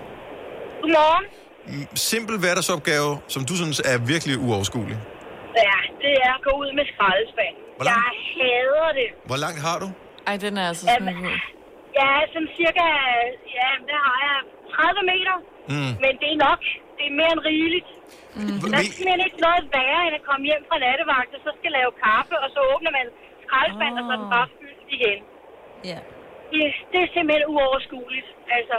[0.82, 1.24] Godmorgen.
[1.70, 4.98] Mm, Simpel hverdagsopgave, som du synes er virkelig uoverskuelig.
[5.68, 7.54] Ja, det er at gå ud med skraldespand.
[7.90, 8.04] Jeg
[8.36, 9.08] hader det.
[9.30, 9.88] Hvor langt har du?
[10.30, 11.36] Ej, den er altså sådan ud.
[12.00, 12.86] Ja, sådan cirka,
[13.58, 14.38] ja, der har jeg
[14.74, 15.36] 30 meter.
[15.72, 15.92] Mm.
[16.02, 16.60] Men det er nok.
[16.96, 17.88] Det er mere end rigeligt.
[18.38, 18.56] Mm.
[18.72, 21.70] Der er simpelthen ikke noget værre, end at komme hjem fra nattevagt, og så skal
[21.78, 23.06] lave kaffe, og så åbner man
[23.44, 24.00] skraldespand, oh.
[24.00, 24.48] og så er den bare
[25.00, 25.20] igen.
[25.90, 25.98] Ja.
[26.52, 26.60] Det,
[26.92, 28.28] det er simpelthen uoverskueligt.
[28.58, 28.76] Altså,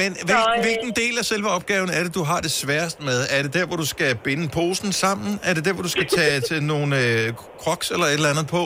[0.00, 2.98] Men Så, hvilken, øh, hvilken del af selve opgaven er det, du har det sværest
[3.08, 3.18] med?
[3.36, 5.30] Er det der, hvor du skal binde posen sammen?
[5.48, 7.26] Er det der, hvor du skal tage til nogle øh,
[7.62, 8.62] crocs eller et eller andet på?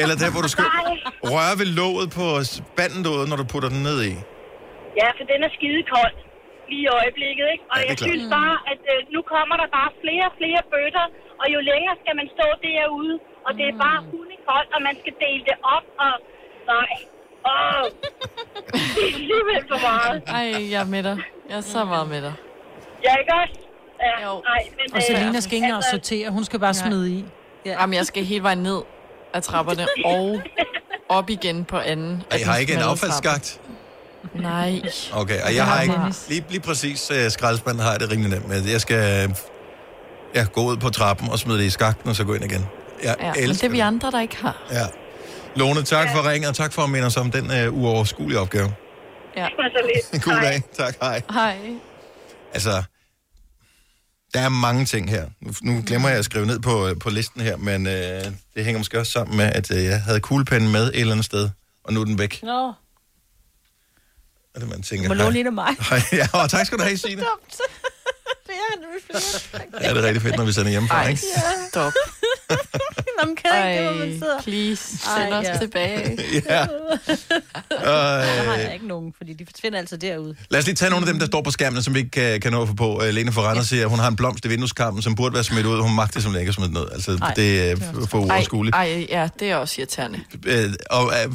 [0.00, 0.66] Eller der, hvor du skal
[1.34, 2.26] røre ved låget på
[2.58, 4.14] spandendådet, når du putter den ned i?
[5.02, 6.16] ja, for den er skide kold
[6.70, 7.64] lige i øjeblikket, ikke?
[7.72, 8.08] Og Ja, jeg klart.
[8.10, 11.06] synes bare, at øh, nu kommer der bare flere og flere bøtter,
[11.40, 13.14] og jo længere skal man stå derude,
[13.46, 16.12] og det er bare hundekoldt, og man skal dele det op, og
[16.74, 16.90] nej.
[17.50, 17.84] Åh,
[18.72, 20.22] det er simpelthen for meget.
[20.26, 21.18] Ej, jeg er med dig.
[21.50, 22.32] Jeg er så meget med dig.
[23.04, 23.60] Ja, ikke også?
[24.00, 24.92] Ja, nej, men...
[24.92, 27.24] Og øh, Selina skal ikke engang altså, sortere, hun skal bare smide i.
[27.66, 27.70] Ja.
[27.80, 28.82] Jamen, jeg skal hele vejen ned
[29.34, 30.40] ad trapperne og
[31.08, 32.22] op igen på anden.
[32.30, 33.60] Og I har ikke en affaldsskagt?
[34.34, 34.82] Nej.
[35.14, 35.94] Okay, og jeg har har ikke...
[35.94, 36.26] Dennis.
[36.28, 38.64] Lige, lige præcis uh, skraldespanden har jeg det rimelig nemt med.
[38.70, 39.34] Jeg skal
[40.34, 42.66] ja, gå ud på trappen og smide det i skakten, og så gå ind igen.
[43.02, 44.62] Jeg Ja, men det elsker er vi andre, der ikke har.
[44.70, 44.84] Ja.
[45.58, 48.72] Lone, tak for ringen, og tak for at minde os om den uh, uoverskuelige opgave.
[49.36, 49.48] Ja.
[50.22, 50.62] God dag.
[50.76, 51.22] Tak, hej.
[51.32, 51.58] Hej.
[52.54, 52.82] Altså,
[54.34, 55.26] der er mange ting her.
[55.40, 57.92] Nu, nu glemmer jeg at skrive ned på, øh, på listen her, men øh,
[58.54, 61.24] det hænger måske også sammen med, at øh, jeg havde kuglepennen med et eller andet
[61.26, 61.50] sted,
[61.84, 62.42] og nu er den væk.
[62.42, 62.72] Nå,
[64.54, 65.24] Og det man tænker, må hej.
[65.24, 65.76] låne en af mig.
[65.90, 67.20] Hej, ja, og tak skal du have, Signe.
[67.22, 67.28] det
[68.52, 71.22] er han Ja, det er rigtig fedt, når vi sender hjemmefra, Ej, ikke?
[71.70, 71.92] stop.
[73.18, 74.42] Nå, men kan ikke det, hvor man sidder?
[74.42, 75.58] please, Ej, send os ja.
[75.58, 76.18] tilbage.
[76.50, 76.66] Ja.
[77.70, 80.34] Der har Øh, jeg ikke nogen, fordi de forsvinder altså derude.
[80.50, 82.40] Lad os lige tage nogle af dem, der står på skærmen, som vi ikke kan,
[82.40, 82.96] kan nå at få på.
[82.96, 85.66] Uh, Lene Forrender siger, at hun har en blomst i vindueskarmen, som burde være smidt
[85.66, 85.80] ud.
[85.82, 86.88] Hun magter at smide den ud.
[86.92, 88.74] Altså, Ej, det er uh, for uoverskueligt.
[88.76, 90.20] Ej, ej, ja, det er også irriterende.
[90.46, 91.32] Øh, og øh,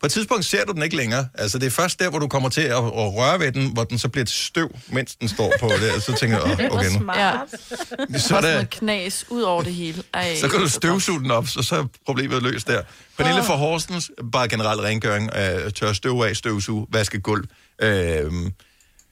[0.00, 1.26] på et tidspunkt ser du den ikke længere.
[1.34, 2.82] Altså, det er først der, hvor du kommer til at, at
[3.16, 5.92] røre ved den, hvor den så bliver et støv, mens den står på det.
[5.96, 6.98] Og så tænker jeg, var okay nu.
[6.98, 7.18] smart.
[7.18, 8.18] Ja.
[8.18, 8.70] Så er er det- det...
[8.70, 10.02] knas ud over det hele.
[10.14, 12.82] Ej, Så kan du støvsuge den op, så, så er problemet løst der.
[13.18, 17.44] Pernille fra Horsens, bare generelt rengøring, øh, tør støv af, støvsuge, vaske gulv.
[17.82, 18.32] Øh,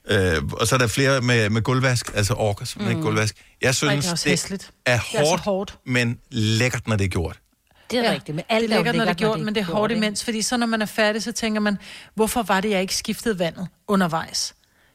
[0.07, 2.99] øh, og så er der flere med, med gulvvask, altså orker simpelthen mm.
[2.99, 3.35] ikke gulvvask.
[3.61, 4.71] Jeg synes, Ej, det er hæsligt.
[4.85, 5.77] er Det er hårdt, hårdt.
[5.85, 7.39] men lækkert, når det er gjort.
[7.91, 9.45] Det er Ja, rigtigt, men alt det er er lækkert, når det er gjort, det
[9.45, 11.77] men det er hårdt imens, fordi så når man er færdig, så tænker man,
[12.15, 14.53] hvorfor var det, jeg ikke skiftede vandet undervejs?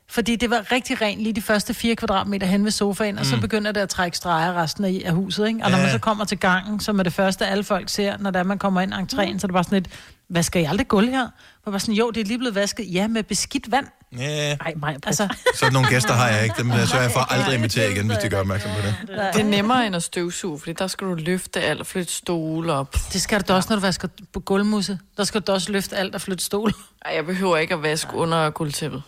[0.08, 3.34] Fordi det var rigtig rent lige de første fire kvadratmeter hen ved sofaen, og så
[3.36, 3.40] Mm.
[3.40, 5.64] begynder det at trække streger resten af, af huset, ikke?
[5.64, 8.30] Og når man så kommer til gangen, som er det første, alle folk ser, når
[8.30, 9.88] der man kommer ind i entréen, så er det bare sådan et,
[10.28, 11.28] hvad skal I aldrig gulv her?
[11.66, 13.86] Og bare sådan, jo, det er lige blevet vasket, ja, med beskidt vand.
[14.18, 14.56] Ja.
[14.60, 16.54] Ej, mig, altså, Sådan nogle gæster har jeg ikke.
[16.58, 18.96] Dem sørger jeg for aldrig invitere igen, hvis de gør opmærksom på det.
[19.34, 22.72] Det er nemmere end at støvsuge, fordi der skal du løfte alt og flytte stole
[22.72, 22.96] op.
[23.12, 24.98] Det skal du da også, når du vasker på gulvmusse.
[25.16, 26.72] Der skal du da også løfte alt og flytte stol.
[27.04, 29.02] Ej, jeg behøver ikke at vaske under gulvtæppet.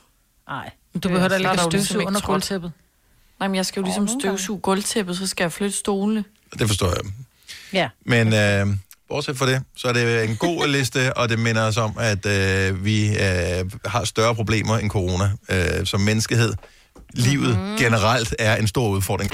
[0.48, 0.70] Nej.
[1.02, 2.72] Du behøver da Så ikke at ligesom støvsuge ikke under gulvtæppet.
[3.40, 6.24] Nej, men jeg skal jo ligesom støvsuge gulvtæppet, så skal jeg flytte stolene.
[6.58, 7.00] Det forstår jeg.
[7.72, 7.88] Ja.
[8.06, 8.76] Men øh,
[9.08, 12.26] bortset fra det, så er det en god liste, og det minder os om, at
[12.26, 16.52] øh, vi øh, har større problemer end corona øh, som menneskehed.
[17.14, 17.76] Livet Mhm.
[17.78, 19.30] generelt er en stor udfordring.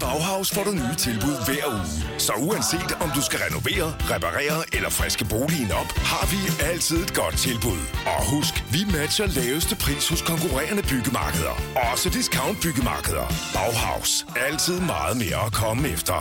[0.00, 2.18] Bauhaus får du nye tilbud hver uge.
[2.18, 6.40] Så uanset om du skal renovere, reparere eller friske boligen op, har vi
[6.70, 7.80] altid et godt tilbud.
[8.06, 11.54] Og husk, vi matcher laveste pris hos konkurrerende byggemarkeder.
[11.92, 13.26] Også discount byggemarkeder.
[13.54, 14.26] Bauhaus.
[14.48, 16.16] Altid meget mere at komme efter.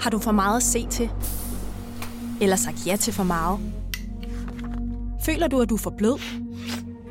[0.00, 1.10] Har du for meget at se til?
[2.40, 3.58] Eller sagt ja til for meget?
[5.24, 6.18] Føler du, at du er for blød?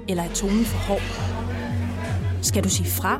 [0.08, 1.02] Eller er tonen for hård?
[2.42, 3.20] Skal du sige fra?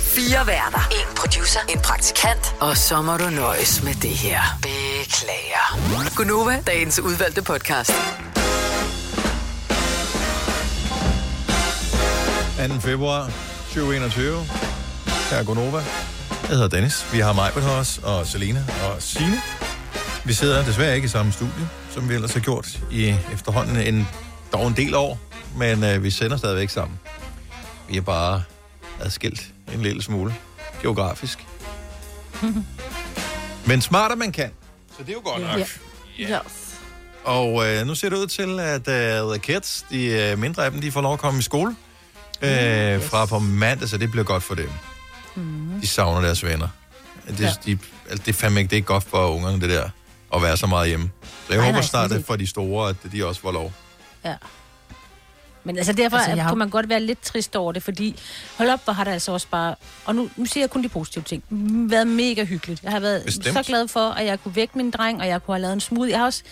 [0.15, 0.89] Fire værter.
[0.91, 1.59] En producer.
[1.69, 2.55] En praktikant.
[2.59, 4.41] Og så må du nøjes med det her.
[4.61, 6.15] Beklager.
[6.15, 7.91] Gunova, dagens udvalgte podcast.
[12.67, 12.79] 2.
[12.79, 13.31] februar
[13.65, 14.37] 2021.
[15.29, 15.77] Her er Gonova.
[16.41, 17.13] Jeg hedder Dennis.
[17.13, 19.41] Vi har mig med os, og Selina og Sine.
[20.25, 24.07] Vi sidder desværre ikke i samme studie, som vi ellers har gjort i efterhånden en,
[24.53, 25.19] dog en del år,
[25.55, 26.99] men øh, vi sender stadigvæk sammen.
[27.89, 28.43] Vi er bare
[28.99, 30.35] adskilt en lille smule
[30.81, 31.45] geografisk.
[33.65, 34.51] Men smartere man kan,
[34.97, 35.67] så det er jo godt nok.
[36.19, 36.39] Ja.
[36.45, 36.77] Yes.
[37.23, 40.71] Og øh, nu ser det ud til, at øh, The Kids, de øh, mindre af
[40.71, 41.75] dem, de får lov at komme i skole
[42.41, 43.03] øh, yes.
[43.09, 44.69] fra på mandag, så det bliver godt for dem.
[45.35, 45.79] Mm.
[45.81, 46.67] De savner deres venner.
[47.27, 47.53] Det, Ja.
[47.65, 47.77] de,
[48.09, 49.89] altså, det er fandme ikke, det er ikke godt for ungerne, det der,
[50.35, 51.09] at være så meget hjemme.
[51.23, 53.73] Så jeg Nej, håber nej, snart, at for de store, at de også får lov.
[54.25, 54.35] Ja.
[55.63, 58.19] Men altså derfor Altså, jeg har- kunne man godt være lidt trist over det, fordi
[58.57, 60.89] hold op, hvor har det altså også bare, og nu, nu siger jeg kun de
[60.89, 62.83] positive ting, mm, været mega hyggeligt.
[62.83, 63.45] Jeg har været Bestemt.
[63.57, 65.79] Så glad for, at jeg kunne vække min dreng, og jeg kunne have lavet en
[65.79, 66.11] smoothie.
[66.11, 66.43] Jeg har også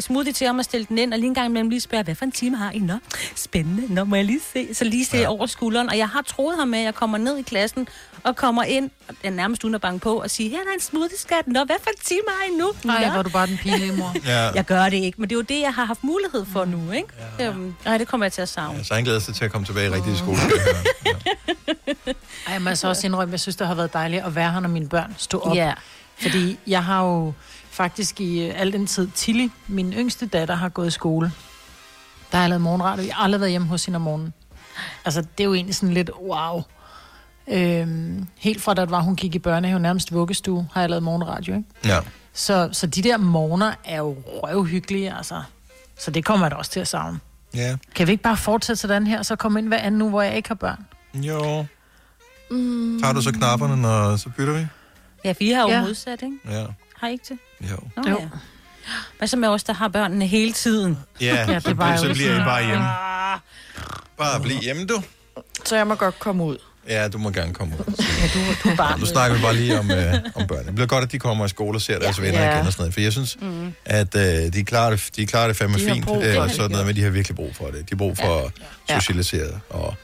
[0.00, 2.14] smoothie til ham og stille den ind, og lige en gang imellem lige spørge, hvad
[2.14, 2.78] for en time har I?
[2.78, 2.94] Nå,
[3.36, 4.74] spændende, nå må jeg lige se.
[4.74, 5.28] Så lige se ja.
[5.28, 7.88] over skulderen, og jeg har troet ham med, at jeg kommer ned i klassen
[8.22, 10.74] og kommer ind, og jeg er nærmest uden at banke på, og sige, her er
[10.74, 11.46] en smoothie, skat.
[11.46, 12.72] Nå, hvad for en time har I nu?
[12.84, 14.14] Nej, er du bare den pinlige mor.
[14.26, 14.50] Ja.
[14.54, 16.90] Jeg gør det ikke, men det er jo det, jeg har haft mulighed for nu,
[16.90, 17.08] ikke?
[17.38, 17.48] Ja.
[17.48, 18.78] Øhm, ej, det kommer jeg til at savne.
[18.78, 20.38] Ja, så han glæder sig til at komme tilbage rigtig i skole.
[20.38, 22.14] skal jeg høre.
[22.46, 24.60] Ej, jeg må altså også indrømme, jeg synes, det har været dejligt at være her,
[24.60, 25.56] når mine børn stod op.
[25.56, 25.72] Ja.
[26.18, 27.32] Fordi jeg har jo
[27.70, 31.32] faktisk i øh, al den tid, Tilly, min yngste datter, har gået i skole.
[32.32, 33.04] Der har jeg lavet morgenradio.
[33.04, 34.32] Jeg har aldrig været hjemme hos hende om morgenen.
[35.04, 36.62] Altså, det er jo egentlig sådan lidt wow.
[37.48, 41.02] Øhm, helt fra da det var, hun gik i børnehave, nærmest vuggestue, har jeg lavet
[41.02, 41.68] morgenradio, ikke?
[41.84, 41.98] Ja.
[42.32, 45.42] Så, så de der morgener er jo røvhyggelige, altså.
[45.98, 47.20] Så det kommer jeg da også til at savne.
[47.54, 47.76] Ja.
[47.94, 50.22] Kan vi ikke bare fortsætte sådan her, og så komme ind hver anden uge, hvor
[50.22, 50.86] jeg ikke har børn?
[51.14, 51.66] Jo.
[52.50, 53.00] Mm.
[53.00, 54.66] Tager du så knapperne, når så bytter vi?
[55.24, 55.82] Ja, for I har jo ja.
[55.82, 56.36] modsat, ikke?
[56.50, 56.66] Ja.
[56.96, 57.38] Har I ikke det?
[57.60, 57.76] Jo.
[58.10, 58.18] Jo.
[58.20, 58.28] ja.
[59.18, 60.98] Hvad så med os, der har børnene hele tiden?
[61.20, 62.84] Ja, Ja, det så, var så bliver I bare hjemme.
[64.18, 65.02] Bare bliv hjemme, du.
[65.64, 66.58] Så jeg må godt komme ud.
[66.88, 67.94] Ja, du må gerne komme ud.
[67.98, 70.66] Ja, du, du er bare Nu snakker vi bare lige om, øh, om børn.
[70.66, 72.22] Det bliver godt, at de kommer i skole og ser deres ja.
[72.22, 72.54] venner Ja.
[72.56, 72.94] igen og sådan noget.
[72.94, 73.72] For jeg synes, mm.
[73.84, 76.04] At øh, de, klarer det, de klarer det fandme De fint.
[76.06, 76.56] brug Øh, og det.
[76.56, 77.74] sådan noget, men de har virkelig brug for det.
[77.74, 78.44] De har brug for ja.
[78.46, 78.52] at
[78.88, 79.00] Ja.
[79.00, 79.94] socialisere og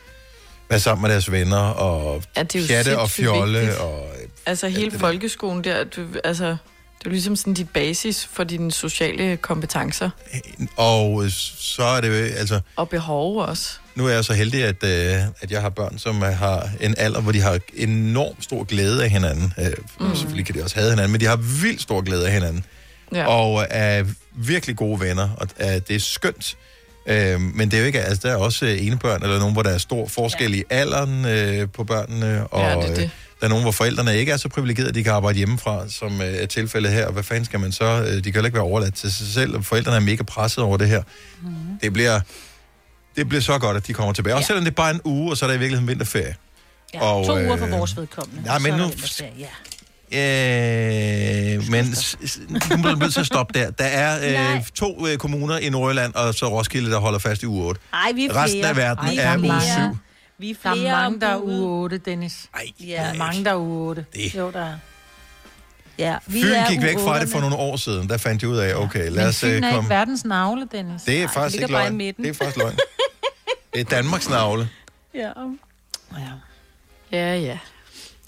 [0.70, 3.58] være sammen med deres venner og Ja, det er jo pjatte og fjolle.
[3.60, 3.80] vigtigt.
[3.80, 4.06] Og,
[4.46, 6.56] Altså hele folkeskolen der, du, altså,
[6.98, 10.10] det er ligesom sådan dit basis for dine sociale kompetencer
[10.76, 13.70] og øh, så er det altså, og behov også.
[13.94, 16.94] nu er jeg så heldig, at, øh, at jeg har børn, som øh, har en
[16.98, 19.52] alder, hvor de har enormt stor glæde af hinanden.
[19.58, 20.16] Øh, mm.
[20.16, 22.64] Selvfølgelig kan de også have hinanden, men de har vildt stor glæde af hinanden.
[23.12, 23.26] Ja.
[23.26, 26.56] og er virkelig gode venner, og øh, det er skønt.
[27.06, 29.62] Øh, men det er jo ikke, altså der er også øh, enebørn, eller nogen, hvor
[29.62, 33.10] der er stor forskel i alderen øh, på børnene, og Ja, det er det.
[33.36, 35.88] Øh, der er nogen, hvor forældrene ikke er så privilegerede, at de kan arbejde hjemmefra,
[35.88, 37.06] som øh, er tilfældet her.
[37.06, 37.84] Og hvad fanden skal man så?
[37.84, 40.64] Øh, de kan heller ikke være overladt til sig selv, og forældrene er mega presset
[40.64, 41.02] over det her.
[41.42, 41.48] Mm.
[41.82, 42.20] Det bliver...
[43.16, 44.34] Det bliver så godt, at de kommer tilbage.
[44.34, 44.46] Også Ja.
[44.46, 46.34] selvom det er bare en uge, og så er der i virkeligheden vinterferie.
[46.94, 48.42] Ja, Og, to uger for øh, vores vedkommende.
[48.44, 49.28] nej, men så nu-
[50.12, 51.54] Ja.
[51.54, 51.84] Øh, men
[52.70, 53.70] du bliver nødt til at stoppe der.
[53.70, 57.46] Der er øh, to øh, kommuner i Nordjylland, og så Roskilde, der holder fast i
[57.46, 57.80] uge 8.
[57.92, 58.44] Ej, vi er flere.
[58.44, 59.60] Resten af verden Ej, er uge flere.
[59.92, 59.98] 7.
[60.38, 61.82] Vi er Der flere er mange, der er uge ugen.
[61.82, 62.48] 8, Dennis.
[62.54, 62.86] Ej, Ja.
[62.86, 64.06] Der er mange, der er uge 8.
[64.14, 64.34] Det.
[64.34, 64.78] Jo, der er.
[65.98, 68.08] Ja, vi Fyn er gik væk fra det for nogle år siden.
[68.08, 69.90] Der fandt de ud af, okay, lad Men os Fyn øh, er ikke komme...
[69.90, 71.02] verdens navle, Dennis.
[71.02, 71.96] Det er Nej, faktisk ikke ligger bare i løgn.
[71.96, 72.24] midten.
[72.24, 72.78] Det er faktisk løgn.
[73.74, 74.68] Det er Danmarks navle.
[75.14, 75.30] Ja.
[77.12, 77.58] Ja, ja.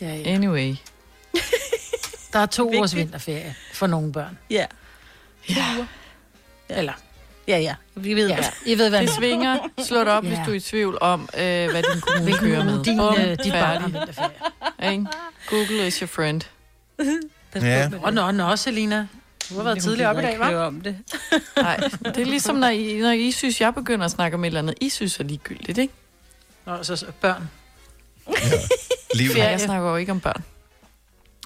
[0.00, 0.30] Ja, ja.
[0.30, 0.74] Anyway.
[2.32, 2.78] Der er to Vigtigt.
[2.78, 4.38] ugers vinterferie for nogle børn.
[4.50, 4.66] Ja.
[5.48, 5.86] Ja.
[6.68, 6.92] Eller,
[7.49, 7.74] Ja, ja.
[7.94, 8.51] Vi ved ja, ja.
[8.66, 9.59] I ved, hvad Det svinger.
[9.86, 10.28] Slå det op, Ja.
[10.28, 12.84] hvis du er i tvivl om, øh, hvad din kommune Hvilken kører med.
[12.84, 15.28] din, Bum, øh, dit barn har?
[15.51, 16.40] Google is your friend.
[17.55, 17.90] Ja.
[18.03, 19.07] Og nå, nå, Selina.
[19.51, 20.55] Du har været tidligere op i dag, hva'?
[20.55, 20.99] om det.
[21.57, 24.46] Nej, det er ligesom, når I, når I synes, jeg begynder at snakke om et
[24.46, 25.94] eller andet, I synes er ligegyldigt, ikke?
[26.66, 27.51] Nå, så, så børn.
[29.14, 29.30] Liv.
[29.36, 30.44] Ja, jeg snakker jo ikke om børn.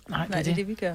[0.09, 0.94] Nej, Nej, det er det, vi gør.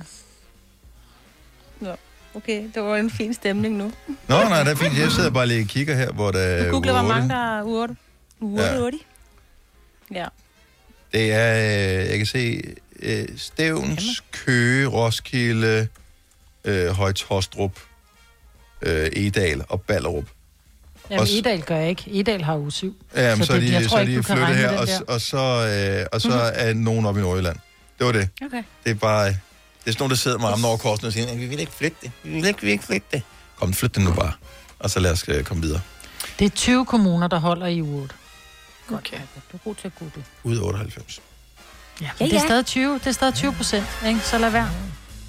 [1.79, 1.95] Nå,
[2.37, 2.63] okay.
[2.75, 3.91] Det var en fin stemning nu.
[4.27, 4.97] Nå, nej, det er fint.
[4.99, 7.57] Jeg sidder bare lige og kigger her, hvor der er Du googler, hvor mange der
[7.59, 7.95] er 8.
[8.39, 8.79] Uge Ja.
[8.81, 8.99] 8.
[10.13, 10.25] Ja.
[11.13, 11.53] Det er,
[12.01, 12.63] øh, jeg kan se,
[12.99, 15.87] øh, Stævns, Køge, Roskilde,
[16.65, 17.79] øh, Højtostrup,
[18.81, 20.25] øh, Edal og Ballerup.
[21.09, 22.03] Jamen, Og Edal gør jeg ikke.
[22.19, 22.95] Edal har uge syv.
[23.15, 25.21] Ja, så, så, det- de, jeg så tror er ikke, de flyttet her, og, og
[25.21, 25.37] så,
[25.99, 27.57] øh, og så er nogen oppe i Nordjylland.
[27.99, 28.29] Det var det.
[28.45, 28.63] Okay.
[28.83, 29.33] Det er bare,
[29.87, 31.71] det er sådan nogen, der sidder med armen over korsen og siger, vi vil ikke
[31.71, 33.21] flytte det, vi vil ikke, vi vil ikke flytte det.
[33.55, 34.31] Kom, flyt det nu bare,
[34.79, 35.81] og så lad os øh, komme videre.
[36.39, 38.15] Det er 20 kommuner, der holder i uge 8.
[38.93, 39.17] Okay.
[39.51, 40.23] Du er god til at google.
[40.43, 41.21] Ud af 98.
[42.01, 42.45] Ja, Ja, men det er ja.
[42.47, 44.19] stadig 20, det er stadig 20 procent, ikke?
[44.19, 44.69] Så lad være.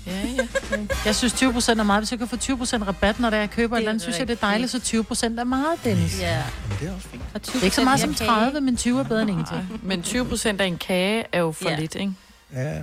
[0.07, 0.79] Ja, ja.
[1.05, 2.01] Jeg synes 20 procent er meget.
[2.01, 3.91] Hvis jeg kan få 20 procent rabat, når det er, jeg køber et eller er
[3.91, 6.21] andet, synes jeg, det er dejligt, så 20 procent er meget, Dennis.
[6.21, 6.43] Ja.
[6.81, 7.23] Det er også fint.
[7.35, 9.23] Og 20 Det er ikke så meget som jeg kan 30, men 20 er bedre
[9.23, 9.81] end ingenting.
[9.83, 11.77] Men 20 procent af en kage er jo for Ja.
[11.81, 12.13] lidt, ikke?
[12.55, 12.79] Ja.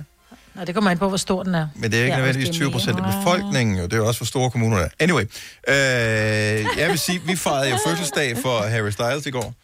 [0.56, 1.68] Nå, det kommer an på, hvor stor den er.
[1.74, 3.84] Men det er ikke Ja, nødvendigvis det 20 er procent af befolkningen, jo.
[3.84, 4.88] Det er jo også, hvor store kommunerne er.
[5.00, 5.22] Anyway,
[5.68, 9.54] øh, jeg vil sige, vi fejrede jo fødselsdag for Harry Styles i går.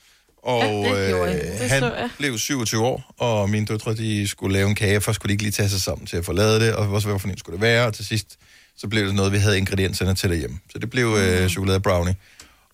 [0.42, 4.74] Og Ja, det øh, han blev 27 år, og mine døtre, de skulle lave en
[4.74, 5.00] kage.
[5.00, 7.18] Først skulle de ikke lige tage sig sammen til at lavet det, og også hvad
[7.18, 8.38] for en skulle det være, og til sidst,
[8.76, 10.58] så blev det noget, vi havde ingredienserne til derhjemme.
[10.72, 12.14] Så det blev øh, chokolade brownie.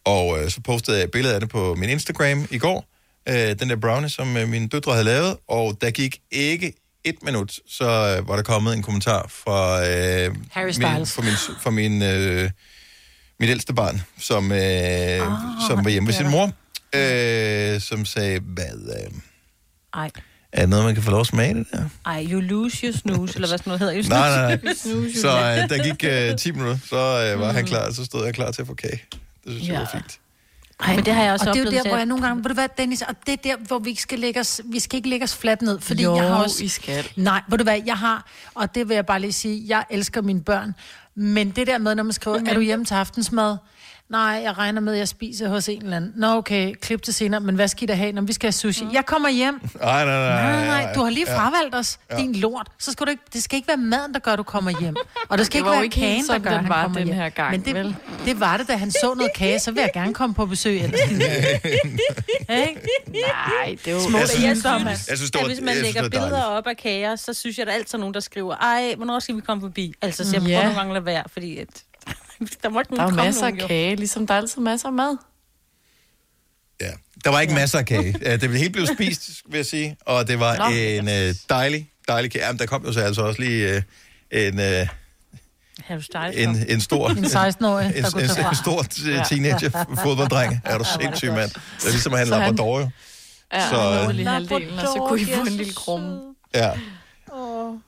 [0.05, 2.85] Og øh, så postede jeg et billede af det på min Instagram i går,
[3.29, 6.73] øh, den der brownie, som øh, mine døtre havde lavet, og der gik ikke
[7.05, 11.13] et minut, så øh, var der kommet en kommentar fra, øh, Harry min, Styles.
[11.13, 12.51] fra, min, fra min, øh,
[13.41, 15.33] mit ældste barn, som, øh, oh,
[15.69, 16.53] som var hjemme ved sin mor,
[16.95, 18.65] øh, som sagde, hvad,
[19.05, 19.13] øh,
[19.95, 20.11] Ej.
[20.53, 21.89] er det noget, man kan få lov at smage det der?
[22.07, 23.95] Ej, you lose your snooze, eller hvad sådan noget hedder.
[24.03, 24.75] You Nej, nej, nej.
[25.23, 26.97] Så øh, der gik øh, 10 minutter, så
[27.35, 29.03] øh, var han klar, så stod jeg klar til at få kage.
[29.13, 29.21] Det
[29.53, 29.79] synes jeg Ja.
[29.79, 30.19] var fint.
[30.81, 32.27] Ej, Men det har jeg også og det er jo oplevet der, hvor jeg nogle
[32.27, 34.61] gange, ved du hvad, Dennis, og det er der, hvor vi ikke skal lægge os,
[34.65, 36.65] vi skal ikke lægge os fladt ned, fordi Jo, jeg har også...
[36.65, 37.09] I skal.
[37.17, 40.23] Nej, ved du hvad, jeg har, og det vil jeg bare lige sige, jeg elsker
[40.23, 40.75] mine børn,
[41.15, 43.57] men det der med, når man skriver, er du hjemme til aftensmad?
[44.11, 46.13] Nej, jeg regner med, at jeg spiser hos en eller anden.
[46.17, 48.53] Nå, okay, klip til senere, men hvad skal I da have, når vi skal have
[48.53, 48.87] sushi?
[48.93, 49.55] Jeg kommer hjem.
[49.83, 50.43] Nej, nej, nej.
[50.53, 52.17] Nej, nej, du har lige fravalgt os, Ja.
[52.17, 52.69] din lort.
[52.79, 54.97] Så skal du ikke, det skal ikke være maden, der gør, at du kommer hjem.
[55.29, 56.83] Og det skal Det ikke var være ikke kagen, der gør, den at han var
[56.83, 57.17] kommer den hjem.
[57.17, 57.97] her gang, Men det, vel?
[58.25, 60.81] det var det, da han så noget kage, så vil jeg gerne komme på besøg.
[60.81, 61.01] Ellers.
[62.49, 64.01] Nej, det er jo...
[64.09, 64.65] Små Jeg synes-.
[65.09, 67.33] Jeg synes, det at var, hvis man synes, lægger var billeder op af kager, så
[67.35, 69.95] synes jeg, der er altid nogen, der skriver, ej, hvornår skal vi komme forbi?
[70.03, 70.49] Altså, så jeg Ja.
[70.49, 71.69] prøver nogle gange at lade være, fordi at,
[72.63, 73.67] der må ikke Der er masser af nogen, jo.
[73.67, 75.17] kage, ligesom der er altid masser af mad.
[76.81, 76.91] Ja.
[77.25, 77.59] Der var ikke ja.
[77.61, 78.13] masser af kage.
[78.41, 79.97] Det blev spist, vil jeg sige.
[80.07, 80.65] Og det var Nå.
[80.77, 82.47] en øh, dejlig, dejlig kage.
[82.47, 83.83] Jamen, der kom jo så altså også lige øh,
[84.31, 84.87] en, øh,
[86.35, 87.09] en, en stor...
[87.11, 88.51] En 16-årig, en, der kunne en, fra.
[88.51, 89.71] en stor øh, teenager
[90.03, 90.61] fodbolddreng.
[90.65, 91.51] Er du sindssyg, mand?
[91.51, 92.89] Det er ligesom at have en Så han- labrador, jo.
[93.53, 96.21] Ja, Så, så, øh, han lige halvdelen, og så kunne I få en lille krumme.
[96.55, 96.71] Ja.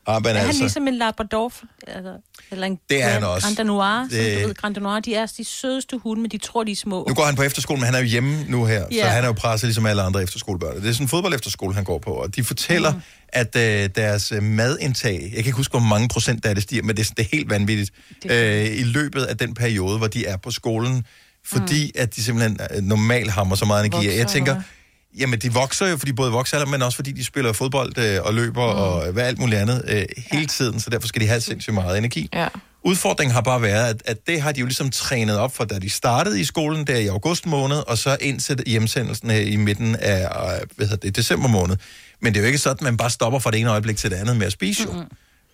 [0.07, 1.53] Ah, men Er han altså, ligesom en Labrador?
[1.87, 2.17] Altså,
[2.51, 3.47] eller en Det er han også.
[3.47, 6.65] Grand som Det- du ved, Grand Danois, de er de sødeste hunde, men de tror,
[6.65, 7.05] de er små.
[7.09, 9.07] nu går han på efterskole, men han er jo hjemme nu her, så Ja.
[9.09, 10.77] han er jo presset ligesom alle andre efterskolebørn.
[10.81, 13.01] Det er sådan en fodbold-efterskole, han går på, og de fortæller, mm.
[13.29, 16.63] at øh, deres øh, madindtag, jeg kan ikke huske, hvor mange procent der er det
[16.63, 17.91] stiger, men det er, det er helt vanvittigt,
[18.31, 21.05] øh, i løbet af den periode, hvor de er på skolen,
[21.47, 22.01] fordi mm.
[22.03, 24.07] at de simpelthen øh, normalt hammer så meget energi.
[24.07, 24.63] Vokser, jeg tænker, eller
[25.19, 28.35] Jamen, de vokser jo, fordi både vokser, men også fordi de spiller fodbold øh, og
[28.35, 28.81] løber mm.
[28.81, 31.99] og hvad alt muligt andet øh, hele tiden, så derfor skal de have sindssygt meget
[31.99, 32.29] energi.
[32.33, 32.49] Ja.
[32.85, 35.79] Udfordringen har bare været, at, at det har de jo ligesom trænet op for, da
[35.79, 39.97] de startede i skolen der i august måned, og så indtil hjemsendelsen her i midten
[39.97, 41.77] af øh, hvad hedder det, december måned.
[42.23, 44.11] Men det er jo ikke sådan, at man bare stopper fra det ene øjeblik til
[44.11, 45.05] det andet med at spise jo.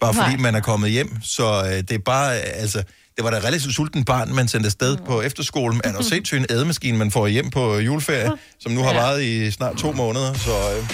[0.01, 0.41] Bare fordi Nej.
[0.41, 1.17] man er kommet hjem.
[1.23, 2.83] Så øh, det er bare, øh, altså,
[3.17, 5.81] det var da relativt sulten barn, man sendte afsted på efterskolen.
[5.85, 9.01] Er der sindssygt en ædemaskine, man får hjem på juleferie, som nu har Ja.
[9.01, 10.35] varet i snart to måneder.
[10.35, 10.85] Så øh,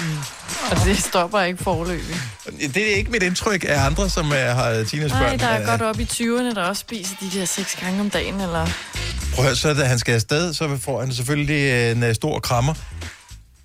[0.70, 2.16] Og det stopper ikke forløbig.
[2.74, 5.20] det er ikke mit indtryk af andre, som øh, har teenagebørn.
[5.22, 8.00] Nej, der er Øh, godt op i 20'erne, der også spiser de der seks gange
[8.00, 8.66] om dagen, eller...
[9.34, 12.38] Prøv at høre, så da han skal afsted, så får han selvfølgelig en uh, stor
[12.40, 12.74] krammer.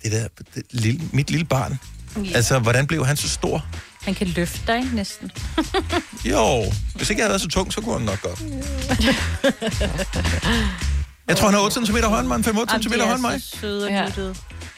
[0.02, 1.78] Det der, det lille, mit lille barn.
[2.24, 2.30] Ja.
[2.34, 3.66] Altså, hvordan blev han så stor?
[4.08, 5.30] Han kan løfte dig næsten.
[6.30, 8.42] Jo, hvis ikke jeg havde været så tung, så kunne han nok godt.
[11.28, 13.20] Jeg tror, han er 8 cm højere end mig, 5-8 Jamen, cm højere er end
[13.22, 13.42] mig.
[13.42, 14.06] så søde og Ja.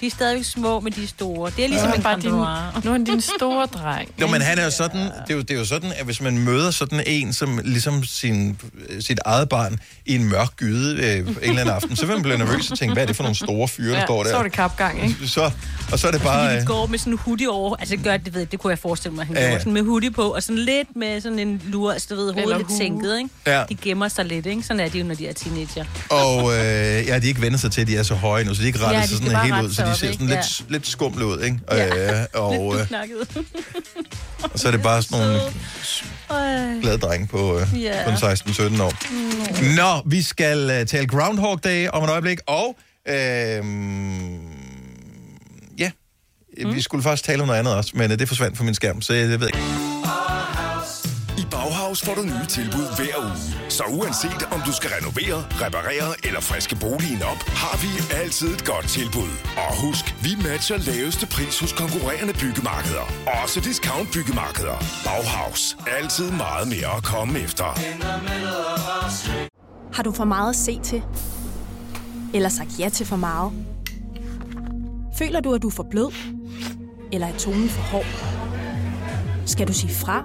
[0.00, 1.50] De er stadigvæk små, men de er store.
[1.56, 1.94] Det er ligesom Ja.
[1.96, 2.30] en Bare din-.
[2.30, 4.08] Nu er han din store dreng.
[4.20, 6.20] Jo, men han er jo sådan, det er jo, det er jo sådan, at hvis
[6.20, 8.58] man møder sådan en, som ligesom sin,
[9.00, 12.22] sit eget barn i en mørk gyde øh, en eller anden aften, så vil man
[12.22, 14.30] blive nervøs og tænke, hvad er det for nogle store fyre, der Ja, står der?
[14.30, 15.28] så er det kapgang, ikke?
[15.28, 15.50] Så,
[15.92, 16.44] og så er det bare...
[16.44, 17.76] Fordi Øh, de går med sådan en hoodie over.
[17.76, 19.50] Altså, det gør det, ved det kunne jeg forestille mig, han Ja.
[19.50, 19.58] ja.
[19.58, 22.58] sådan med hoodie på, og sådan lidt med sådan en lur, altså du ved, hovedet
[22.58, 23.30] lidt sænket, ikke?
[23.46, 23.64] Ja.
[23.68, 24.62] De gemmer sig lidt, ikke?
[24.62, 25.84] Sådan er de jo, når de er teenager.
[26.10, 28.54] og øh, ja, de er ikke vendt sig til, at de er så høje nu,
[28.54, 30.06] så de er ikke rettet Ja, de sig sådan helt ud, så sig de ser
[30.06, 30.14] ikke?
[30.18, 30.34] sådan Ja.
[30.36, 31.58] lidt, lidt skumle ud, ikke?
[31.70, 32.20] Ja.
[32.20, 33.16] Øh, og, øh, Knakket.
[34.42, 35.40] og så er det bare sådan nogle
[36.30, 36.80] Ej.
[36.80, 38.04] glade drenge på, øh, Ja.
[38.04, 38.92] på 16-17 år.
[39.76, 42.76] Nå, vi skal uh, tale Groundhog Day om et øjeblik, og
[43.08, 43.14] øh,
[45.78, 45.90] ja,
[46.64, 46.74] mm.
[46.74, 49.02] vi skulle faktisk tale om noget andet også, men uh, det forsvandt fra min skærm,
[49.02, 49.99] så jeg, jeg ved ikke.
[51.90, 53.68] I Bauhaus får du nye tilbud hver uge.
[53.68, 57.90] Så uanset om du skal renovere, reparere eller friske boligen op, har vi
[58.22, 59.32] altid et godt tilbud.
[59.64, 63.06] Og husk, vi matcher laveste pris hos konkurrerende byggemarkeder.
[63.42, 64.76] Også discount byggemarkeder.
[65.06, 65.76] Bauhaus.
[65.98, 67.68] Altid meget mere at komme efter.
[69.96, 71.02] Har du for meget at se til?
[72.34, 73.52] Eller sagt ja til for meget?
[75.18, 76.10] Føler du, at du er for blød?
[77.12, 78.06] Eller er tonen for hård?
[79.46, 80.24] Skal du sige fra?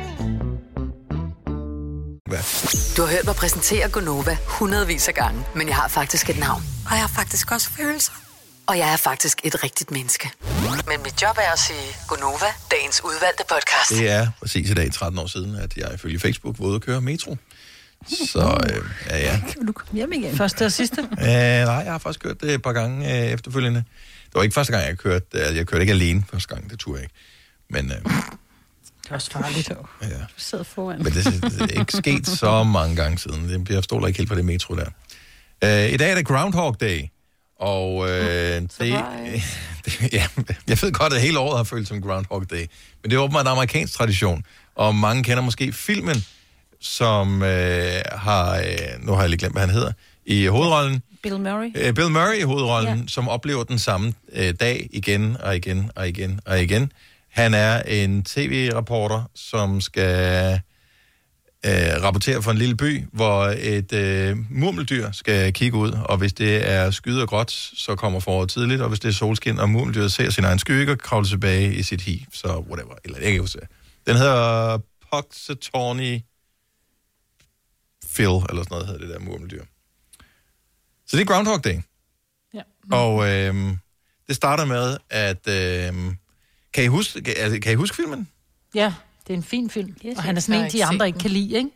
[2.97, 6.63] Du har hørt mig præsentere Gonova hundredvis af gange, men jeg har faktisk et navn.
[6.85, 8.11] Og jeg har faktisk også følelser.
[8.67, 10.31] Og jeg er faktisk et rigtigt menneske.
[10.87, 13.89] Men mit job er at sige Gonova, dagens udvalgte podcast.
[13.89, 16.81] Det er præcis i dag, 13 år siden, at jeg ifølge Facebook var ude at
[16.81, 17.37] køre metro.
[18.09, 19.39] Så øh, ja, ja.
[19.53, 20.37] Kan du komme hjem igen?
[20.37, 21.01] Første og sidste.
[21.11, 23.79] Øh, nej, jeg har faktisk kørt det et par gange øh, efterfølgende.
[24.25, 25.25] Det var ikke første gang, jeg kørte.
[25.33, 27.15] øh, Jeg kørte ikke alene første gang, det turde jeg ikke.
[27.69, 28.11] Men, øh,
[29.11, 29.69] er også farligt.
[30.01, 30.07] ja.
[30.07, 30.97] Du sidder foran.
[31.03, 33.49] Men det, det er ikke sket så mange gange siden.
[33.65, 34.85] Det- Jeg stoler ikke helt på det metro der.
[35.63, 37.01] Øh, I dag er det Groundhog Day.
[37.59, 40.27] Og øh, det, det, ja,
[40.67, 42.65] jeg ved godt, at hele året har følt som Groundhog Day.
[43.03, 44.43] Men det er åbenbart en amerikansk tradition.
[44.75, 46.25] Og mange kender måske filmen,
[46.79, 48.55] som øh, har...
[48.57, 49.91] Øh, nu har jeg lige glemt, hvad han hedder.
[50.25, 51.01] I hovedrollen.
[51.23, 51.71] Bill Murray.
[51.75, 53.03] Øh, Bill Murray i hovedrollen, ja.
[53.07, 56.91] som oplever den samme øh, dag igen og igen og igen og igen.
[57.31, 60.53] Han er en tv-reporter, som skal
[61.65, 66.33] øh, rapportere for en lille by, hvor et øh, murmeldyr skal kigge ud, og hvis
[66.33, 69.69] det er skyet og gråt, så kommer foråret tidligt, og hvis det er solskin, og
[69.69, 73.23] murmeldyret ser sin egen skygge og kravler tilbage i sit hi, så whatever, eller jeg
[73.23, 73.59] kan ikke huske.
[74.07, 74.77] Den hedder
[75.11, 76.19] Puxatawny
[78.13, 79.63] Phil, eller sådan noget hedder det der murmeldyr.
[81.07, 81.79] Så det er Groundhog Day.
[82.53, 82.61] Ja.
[82.91, 83.77] Og øh,
[84.27, 85.47] det starter med, at...
[85.47, 86.13] Øh,
[86.73, 88.27] kan, I huske, kan, altså, kan I huske filmen?
[88.75, 88.93] Ja,
[89.27, 89.95] det er en fin film.
[90.05, 91.69] Yes, og han er sådan en, ikke de andre ikke kan lide, ikke?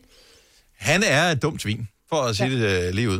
[0.79, 2.79] Han er et dumt svin, for at sige ja.
[2.79, 3.19] det uh, lige ud.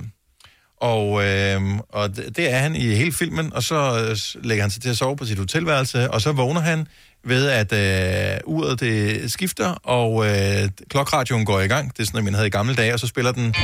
[0.78, 4.82] Og, øh, og det, er han i hele filmen, og så øh, lægger han sig
[4.82, 6.88] til at sove på sit hotelværelse, og så vågner han
[7.24, 11.98] ved, at øh, uret det skifter, og øh, klokradioen går i gang.
[11.98, 13.56] Det er sådan, at man havde i gamle dage, og så spiller den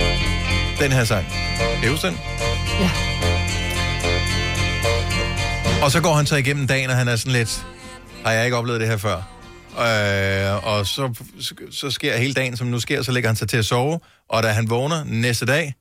[0.80, 1.26] den her sang.
[1.82, 2.18] Kan I den?
[2.80, 2.92] Ja.
[5.84, 7.66] Og så går han så igennem dagen, og han er sådan lidt,
[8.26, 9.16] har jeg ikke oplevet det her før?
[9.72, 11.14] Øh, og så,
[11.72, 14.00] så sker hele dagen, som nu sker, så lægger han sig til at sove,
[14.30, 15.74] og da han vågner næste dag,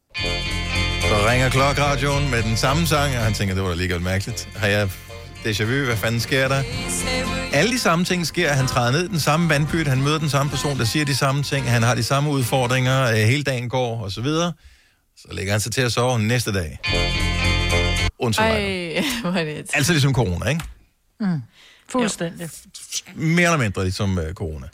[1.00, 4.48] så ringer klokradioen med den samme sang, og han tænker, det var da lige mærkeligt.
[4.56, 4.90] Har jeg
[5.44, 6.62] déjà vu, hvad fanden sker der?
[7.52, 8.52] Alle de samme ting sker.
[8.52, 11.42] Han træder ned den samme vandpyt, han møder den samme person, der siger de samme
[11.42, 14.52] ting, han har de samme udfordringer, øh, hele dagen går, og så videre.
[15.16, 16.78] Så lægger han sig til at sove næste dag.
[18.18, 18.52] Undtagen.
[18.52, 20.60] Ej, hvor er det Altså ligesom corona, ikke?
[21.20, 21.42] Mm.
[21.92, 22.50] Fuldstændig.
[23.14, 24.66] Mere eller mindre ligesom uh, corona.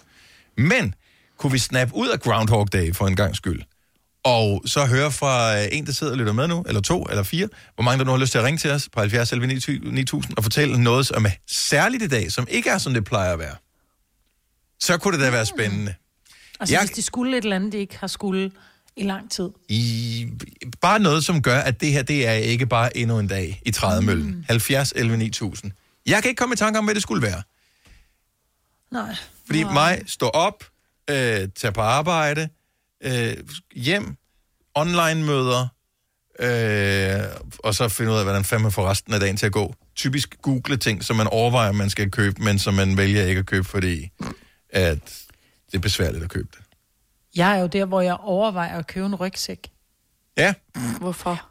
[0.56, 0.94] Men
[1.38, 3.62] kunne vi snappe ud af Groundhog Day for en gang skyld?
[4.24, 7.22] Og så høre fra uh, en, der sidder og lytter med nu, eller to, eller
[7.22, 9.46] fire, hvor mange der nu har lyst til at ringe til os på 70 11
[9.92, 13.32] 9000 og fortælle noget, som er særligt i dag, som ikke er, som det plejer
[13.32, 13.54] at være.
[14.80, 15.94] Så kunne det da være spændende.
[16.60, 18.50] Altså, Jeg- hvis de skulle et eller andet, de ikke har skulle,
[18.96, 19.48] i lang tid.
[19.68, 20.26] I,
[20.80, 23.70] bare noget, som gør, at det her, det er ikke bare endnu en dag i
[23.70, 24.26] trædemøllen.
[24.26, 24.44] Mm.
[24.48, 25.72] 70, 11, 9000.
[26.06, 27.42] Jeg kan ikke komme i tanke om, hvad det skulle være.
[28.90, 29.16] Nej.
[29.46, 29.72] Fordi Nej.
[29.72, 30.64] mig, stå op,
[31.10, 32.48] øh, tage på arbejde,
[33.00, 33.36] øh,
[33.74, 34.16] hjem,
[34.74, 35.68] online-møder,
[36.38, 37.22] øh,
[37.58, 39.74] og så finde ud af, hvordan fanden man får resten af dagen til at gå.
[39.94, 43.46] Typisk google ting, som man overvejer, man skal købe, men som man vælger ikke at
[43.46, 44.10] købe, fordi
[44.70, 45.22] at
[45.66, 46.60] det er besværligt at købe det.
[47.36, 49.70] Jeg er jo der, hvor jeg overvejer at købe en rygsæk.
[50.36, 50.54] Ja.
[50.98, 51.48] Hvorfor?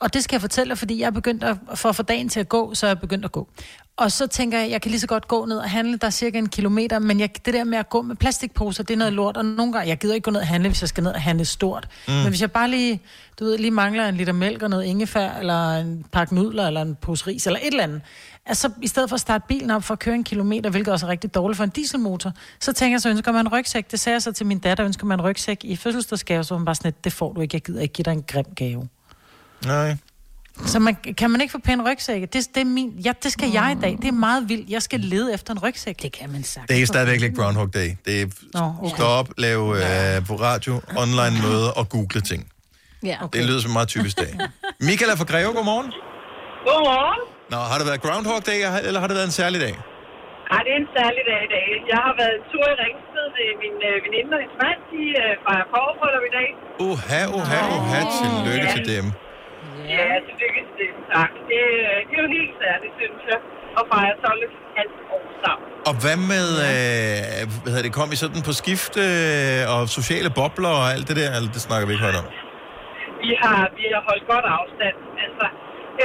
[0.00, 2.28] Og det skal jeg fortælle dig, fordi jeg er begyndt at, for at få dagen
[2.28, 3.48] til at gå, så er jeg begyndt at gå.
[3.96, 6.10] Og så tænker jeg, jeg kan lige så godt gå ned og handle, der er
[6.10, 9.12] cirka en kilometer, men jeg, det der med at gå med plastikposer, det er noget
[9.12, 11.12] lort, og nogle gange, jeg gider ikke gå ned og handle, hvis jeg skal ned
[11.12, 11.88] og handle stort.
[12.08, 12.14] Mm.
[12.14, 13.02] Men hvis jeg bare lige,
[13.38, 16.82] du ved, lige mangler en liter mælk og noget ingefær, eller en pakke nudler, eller
[16.82, 18.00] en pose ris, eller et eller andet,
[18.46, 21.06] altså i stedet for at starte bilen op for at køre en kilometer, hvilket også
[21.06, 23.90] er rigtig dårligt for en dieselmotor, så tænker jeg, så ønsker man en rygsæk.
[23.90, 26.58] Det sagde jeg så til min datter, ønsker man en rygsæk i fødselsdagsgave, så var
[26.58, 28.88] hun bare sådan, det får du ikke, jeg gider ikke give dig en grim gave.
[29.64, 29.96] Nej.
[30.66, 32.26] Så man, kan man ikke få pæne rygsække?
[32.26, 33.92] Det, det, er min, ja, det skal jeg i dag.
[34.02, 34.70] Det er meget vildt.
[34.70, 35.96] Jeg skal lede efter en rygsæk.
[36.02, 36.68] Det kan man sagt.
[36.68, 37.90] Det er stadigvæk ikke Groundhog Day.
[38.06, 38.96] Det er Nå, okay.
[38.96, 42.42] stå op, lave øh, på radio, online møder og google ting.
[43.10, 43.38] Ja, Okay.
[43.38, 44.32] Det lyder som en meget typisk dag.
[44.88, 45.88] Michael er fra Greve, godmorgen.
[46.68, 47.20] Godmorgen.
[47.52, 49.74] Nå, har det været Groundhog Day, eller har det været en særlig dag?
[50.54, 51.68] Ej, det er en særlig dag i dag.
[51.92, 54.78] Jeg har været en tur i Ringsted med min øh, veninde og hendes mand.
[54.92, 56.48] De øh, fejrer forbryllup i dag.
[56.88, 58.74] Uha, uha, uha, tillykke Ja.
[58.76, 59.06] til dem.
[59.94, 61.32] Ja, tillykke til tak.
[61.50, 63.38] Det, øh, det er jo helt særligt, synes jeg,
[63.78, 65.66] at fejre 12 halvt år sammen.
[65.88, 70.30] Og hvad med, øh, hvad hedder det, kom I sådan på skift øh, og sociale
[70.38, 71.30] bobler og alt det der?
[71.36, 72.26] Eller det snakker vi ikke højt om.
[73.24, 75.46] Vi har, vi har holdt godt afstand, altså.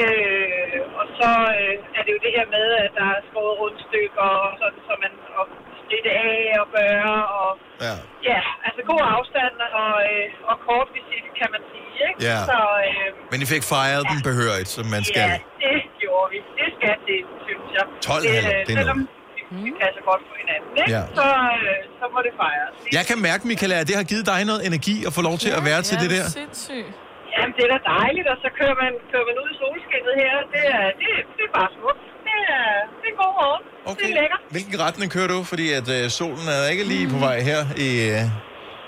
[0.01, 1.29] Øh, og så
[1.59, 4.93] øh, er det jo det her med, at der er skåret rundstykker, og sådan, så
[5.03, 5.45] man og
[5.81, 7.49] spritte af og gøre, og
[7.87, 7.95] Ja.
[8.29, 12.19] ja, altså god afstand og, øh, og kort visit, kan man sige, ikke?
[12.29, 12.37] Ja.
[12.51, 15.27] Så øh, Men I fik fejret den behørigt, som man skal.
[15.31, 15.33] ja,
[15.63, 16.37] det gjorde vi.
[16.59, 17.85] Det skal det, synes jeg.
[18.01, 18.99] 12 halv, det er selvom
[19.35, 20.91] vi, vi passer godt på hinanden, ikke?
[20.95, 21.01] Ja.
[21.19, 21.27] Så,
[21.57, 22.73] øh, så må det fejres.
[22.97, 25.51] Jeg kan mærke, Michael, at det har givet dig noget energi at få lov til
[25.59, 26.25] at være til det der.
[26.41, 26.89] Sindssygt.
[27.35, 30.33] Jamen, det er da dejligt, og så kører man, kører man ud i solskinnet her.
[30.53, 32.03] Det er, det, det er bare smukt.
[32.27, 32.65] Det er,
[32.99, 33.63] det er en god morgen.
[33.91, 34.05] Okay.
[34.07, 34.41] Det er lækkert.
[34.55, 35.39] Hvilken retning kører du?
[35.51, 38.21] Fordi at øh, solen er ikke lige på vej her i øh,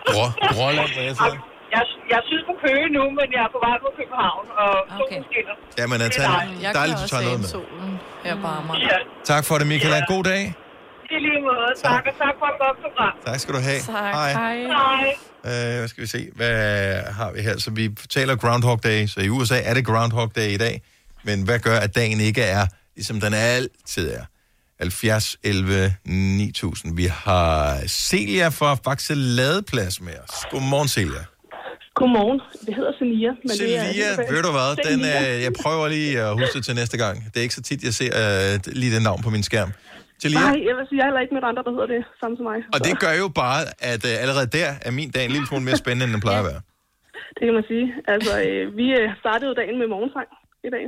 [0.10, 1.40] Grå, Gråland, hvor jeg sidder.
[1.76, 4.72] Jeg, jeg synes på Køge nu, men jeg er på vej mod København, og
[5.02, 5.16] okay.
[5.16, 5.56] solen skinner.
[5.80, 6.60] Jamen, Det er altså, dejligt.
[6.66, 7.50] Jeg dejligt, du tager noget med.
[7.58, 7.90] solen
[8.26, 8.80] her på Amager.
[8.92, 8.98] Ja,
[9.32, 9.94] Tak for det, Michael.
[9.96, 10.44] Ha' en god dag.
[11.16, 11.70] i lige måde.
[11.90, 13.14] Tak, og tak for et godt program.
[13.28, 13.80] Tak skal du have.
[13.80, 14.14] Tak.
[14.20, 14.32] Hej.
[14.42, 14.58] Hej.
[14.78, 15.06] Hej.
[15.50, 16.22] Øh, hvad skal vi se?
[16.36, 16.58] Hvad
[17.20, 17.56] har vi her?
[17.66, 19.06] Så vi taler Groundhog Day.
[19.14, 20.76] Så i USA er det Groundhog Day i dag.
[21.24, 22.66] Men hvad gør, at dagen ikke er,
[22.96, 24.26] ligesom den altid er?
[24.80, 26.96] 70, 11, 9000.
[26.96, 30.46] Vi har Celia fra Faxe Ladeplads med os.
[30.52, 31.24] Godmorgen, Celia.
[32.00, 32.40] Godmorgen.
[32.68, 33.32] Det hedder Celia.
[33.48, 34.70] Men det er ved du hvad?
[34.90, 37.16] Den, øh, jeg prøver lige at huske til næste gang.
[37.32, 39.70] Det er ikke så tit, jeg ser øh, lige det navn på min skærm.
[40.22, 40.40] Celia.
[40.40, 42.46] Nej, jeg vil sige, jeg er heller ikke med andre, der hedder det samme som
[42.52, 42.60] mig.
[42.76, 45.64] Og det gør jo bare, at øh, allerede der er min dag en lille smule
[45.70, 46.62] mere spændende, end den plejer at være.
[47.38, 47.86] Det kan man sige.
[48.14, 50.28] Altså, øh, vi øh, startede jo dagen med morgensang
[50.68, 50.86] i dag.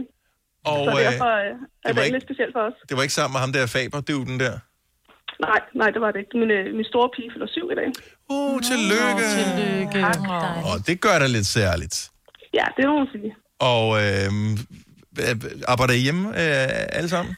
[0.72, 1.54] Og så øh, derfor øh, er
[1.86, 2.76] var det ikke- lidt specielt for os.
[2.90, 4.00] det var ikke sammen med ham der Faber,
[4.32, 4.56] den der.
[5.48, 6.36] Nej, nej, det var det ikke.
[6.42, 7.90] Min, øh, min store pige fylder syv i dag.
[8.30, 9.24] Uh, tillykke.
[9.40, 10.00] Tillykke.
[10.70, 12.12] Og det gør det lidt særligt.
[12.54, 13.36] Ja, det må man sige.
[13.60, 14.30] Og øh,
[15.68, 17.36] arbejder I hjemme øh, alle sammen?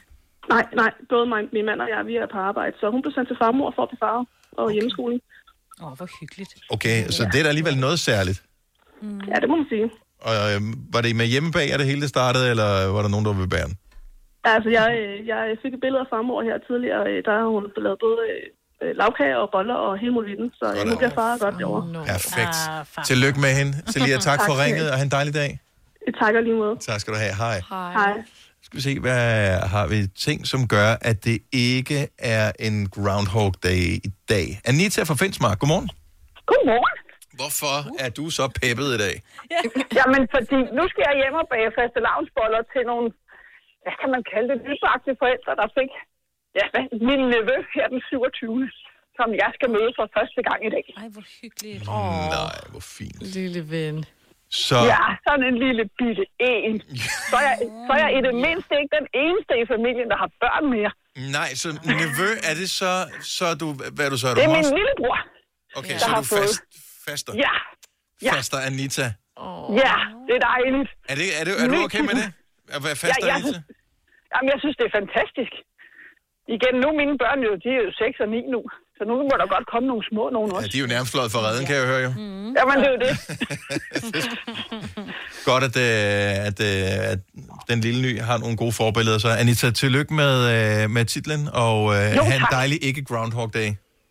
[0.54, 2.72] Nej, nej, både mig, min mand og jeg, vi er på arbejde.
[2.80, 4.74] Så hun blev sendt til farmor for at blive far og okay.
[4.74, 5.20] hjemmeskoling.
[5.82, 6.52] Åh, oh, hvor hyggeligt.
[6.74, 8.38] Okay, så det er da alligevel noget særligt.
[9.30, 9.86] Ja, det må man sige.
[10.28, 10.60] Og øh,
[10.94, 13.40] var det med hjemmebag, at det hele det startede, eller var der nogen, der var
[13.40, 13.74] ved bæren?
[14.54, 17.02] Altså, jeg, øh, jeg fik et billede af farmor her tidligere.
[17.10, 18.18] øh, Der har hun lavet både
[18.82, 20.50] øh, lavkage og boller og hele muligheden.
[20.60, 22.04] Så øh, nu bliver far godt derovre.
[22.14, 22.56] Perfekt.
[22.70, 23.02] Ah, far.
[23.10, 23.72] Tillykke med hende.
[23.92, 24.64] Celia, tak for Tak.
[24.64, 25.50] ringet, og have en dejlig dag.
[26.06, 26.76] Jeg takker lige måde.
[26.88, 27.34] Tak skal du have.
[27.44, 27.58] Hej.
[27.98, 28.12] Hej.
[28.64, 29.22] Skal vi se, hvad
[29.74, 31.38] har vi ting, som gør, at det
[31.72, 31.98] ikke
[32.36, 34.46] er en Groundhog Day i dag?
[34.70, 35.88] Anita fra Finsmark, godmorgen.
[36.50, 36.96] Godmorgen.
[37.40, 37.74] Hvorfor
[38.04, 39.14] er du så peppet i dag?
[39.98, 43.06] Jamen, fordi nu skal jeg hjem og bage faste lavnsboller til nogle,
[43.82, 45.92] hvad kan man kalde det, nybagte forældre, der fik
[46.58, 46.64] ja,
[47.08, 48.70] min nevø her den 27.
[49.18, 50.84] som jeg skal møde for første gang i dag.
[51.02, 51.82] Ej, hvor hyggeligt.
[51.88, 52.20] Oh.
[52.38, 53.18] Nej, hvor fint.
[53.36, 53.96] Lille ven.
[54.66, 56.74] Så, Ja, sådan en lille bitte en.
[57.30, 60.18] Så er, jeg, så er jeg i det mindste ikke den eneste i familien, der
[60.22, 60.90] har børn mere.
[61.38, 61.68] nej, så
[62.00, 62.90] nevø, er det så,
[63.36, 64.26] så er du, hvad er du så?
[64.28, 65.18] Er du Det er min lillebror.
[65.80, 66.62] Okay, der så er har du fået- fast,
[67.08, 67.32] faster.
[67.46, 67.54] Ja,
[68.26, 68.32] ja.
[68.36, 69.06] Faster Anita.
[69.82, 69.94] ja,
[70.26, 70.90] det er dejligt.
[71.10, 72.28] Er, det, er, det, er du okay med det?
[72.76, 73.60] At være faster Ja, jeg Anita?
[74.32, 75.52] Jamen, jeg synes, det er fantastisk.
[76.56, 78.60] Igen, nu mine børn jo, de er jo 6 og 9 nu.
[78.96, 80.68] Så nu må der godt komme nogle små nogen Ja, også.
[80.72, 82.10] de er jo nærmest fløjet for redden, kan jeg høre jo.
[82.16, 82.50] Mm.
[82.58, 83.12] Jamen, det er jo det.
[85.50, 87.18] Godt, at, øh, at, øh, at
[87.70, 89.18] den lille ny har nogle gode forbilleder.
[89.18, 91.78] Så Anita, tillykke med, øh, med titlen, og
[92.16, 93.54] Jo, have en dejlig ikke Groundhog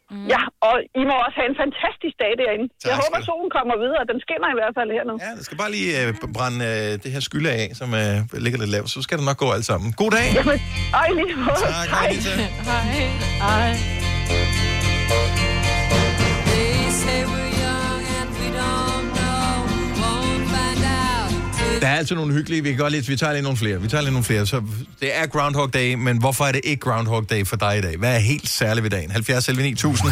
[0.09, 0.23] Day.
[0.33, 2.65] Ja, og I må også have en fantastisk dag derinde.
[2.81, 4.01] Tak jeg håber, solen kommer videre.
[4.11, 5.15] Den skinner i hvert fald her nu.
[5.25, 8.57] Ja, det skal bare lige øh, brænde øh, det her skylde af, som øh, ligger
[8.63, 8.89] lidt lavt.
[8.95, 9.87] Så skal det nok gå alt sammen.
[10.01, 10.27] God dag!
[10.39, 10.57] Jamen,
[11.01, 11.59] ej, lige måde.
[11.65, 12.09] Tak, hej.
[12.69, 12.93] Hej.
[13.45, 14.66] Hej.
[21.87, 22.63] Der er altid nogle hyggelige.
[22.63, 23.81] Vi kan godt lide, vi tager lige nogle flere.
[23.81, 24.45] Vi tager lige nogle flere.
[24.47, 24.61] Så
[25.01, 27.97] det er Groundhog Day, men hvorfor er det ikke Groundhog Day for dig i dag?
[27.97, 29.11] Hvad er helt særligt ved dagen?
[29.11, 30.11] 70 11 9000.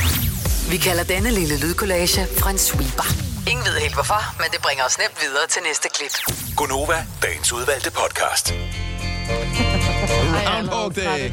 [0.69, 3.07] Vi kalder denne lille lydkollage en sweeper.
[3.47, 6.35] Ingen ved helt hvorfor, men det bringer os nemt videre til næste klip.
[6.55, 8.53] Gonova, dagens udvalgte podcast.
[10.07, 11.31] Groundhog Day.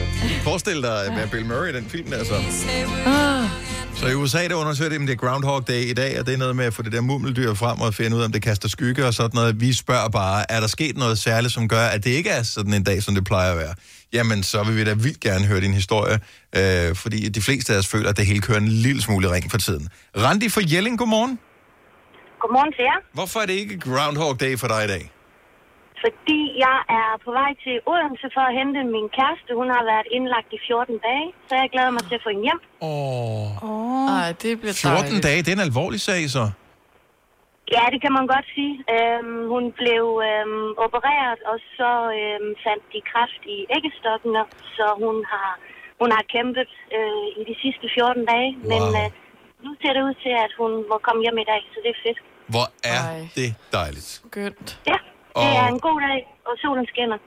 [0.46, 2.34] Forestil dig at være Bill Murray i den film der så.
[3.06, 3.48] Ah.
[3.94, 6.34] Så i USA, der undersøger de, om det er Groundhog Day i dag, og det
[6.34, 8.42] er noget med at få det der mummeldyr frem og finde ud af, om det
[8.42, 9.60] kaster skygge og sådan noget.
[9.60, 12.74] Vi spørger bare, er der sket noget særligt, som gør, at det ikke er sådan
[12.74, 13.74] en dag, som det plejer at være?
[14.12, 16.20] Jamen, så vil vi da vildt gerne høre din historie,
[16.56, 19.50] øh, fordi de fleste af os føler, at det hele kører en lille smule ring
[19.50, 19.88] for tiden.
[20.16, 21.38] Randi fra Jelling, godmorgen.
[22.40, 22.98] Godmorgen til jer.
[23.14, 25.12] Hvorfor er det ikke Groundhog Day for dig i dag?
[26.04, 29.50] Fordi jeg er på vej til Odense for at hente min kæreste.
[29.60, 32.46] Hun har været indlagt i 14 dage, så jeg glæder mig til at få hende
[32.48, 32.60] hjem.
[32.88, 33.50] Åh.
[33.70, 34.06] Oh.
[34.20, 35.24] Ej, det bliver 14 dejligt.
[35.26, 36.44] dage, det er en alvorlig sag, så.
[37.76, 38.74] Ja, det kan man godt sige.
[38.94, 41.90] Øhm, hun blev øhm, opereret, og så
[42.20, 44.42] øhm, fandt de kræft i æggestokkene,
[44.76, 45.50] så hun har,
[46.00, 48.50] hun har kæmpet øh, i de sidste 14 dage.
[48.56, 48.68] Wow.
[48.72, 49.08] Men øh,
[49.64, 52.00] nu ser det ud til, at hun må komme hjem i dag, så det er
[52.06, 52.20] fedt.
[52.54, 53.20] Hvor er Ej.
[53.38, 54.08] det dejligt.
[54.18, 54.70] Skønt.
[54.92, 54.98] Ja,
[55.34, 56.18] det Og- er en god dag,
[56.48, 57.18] og solen skinner.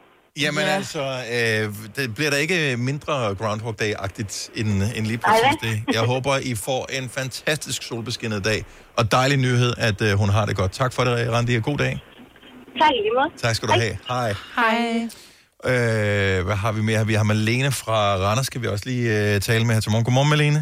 [0.43, 0.75] Jamen ja.
[0.79, 1.03] altså,
[1.35, 1.63] øh,
[1.97, 5.75] det bliver der ikke mindre Groundhog Day-agtigt end, end lige præcis Ej, det.
[5.97, 8.59] Jeg håber, I får en fantastisk solbeskinnet dag,
[8.97, 10.71] og dejlig nyhed, at øh, hun har det godt.
[10.71, 11.93] Tak for det, Randi, og god dag.
[12.81, 13.29] Tak lige måde.
[13.37, 13.97] Tak skal du have.
[14.07, 14.29] Hej.
[14.59, 14.77] Hej.
[15.71, 17.01] Øh, hvad har vi mere?
[17.11, 20.05] Vi har Malene fra Randers, skal vi også lige øh, tale med her til morgen.
[20.05, 20.61] Godmorgen, Malene.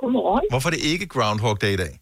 [0.00, 0.44] Godmorgen.
[0.52, 1.92] Hvorfor er det ikke Groundhog Day i dag?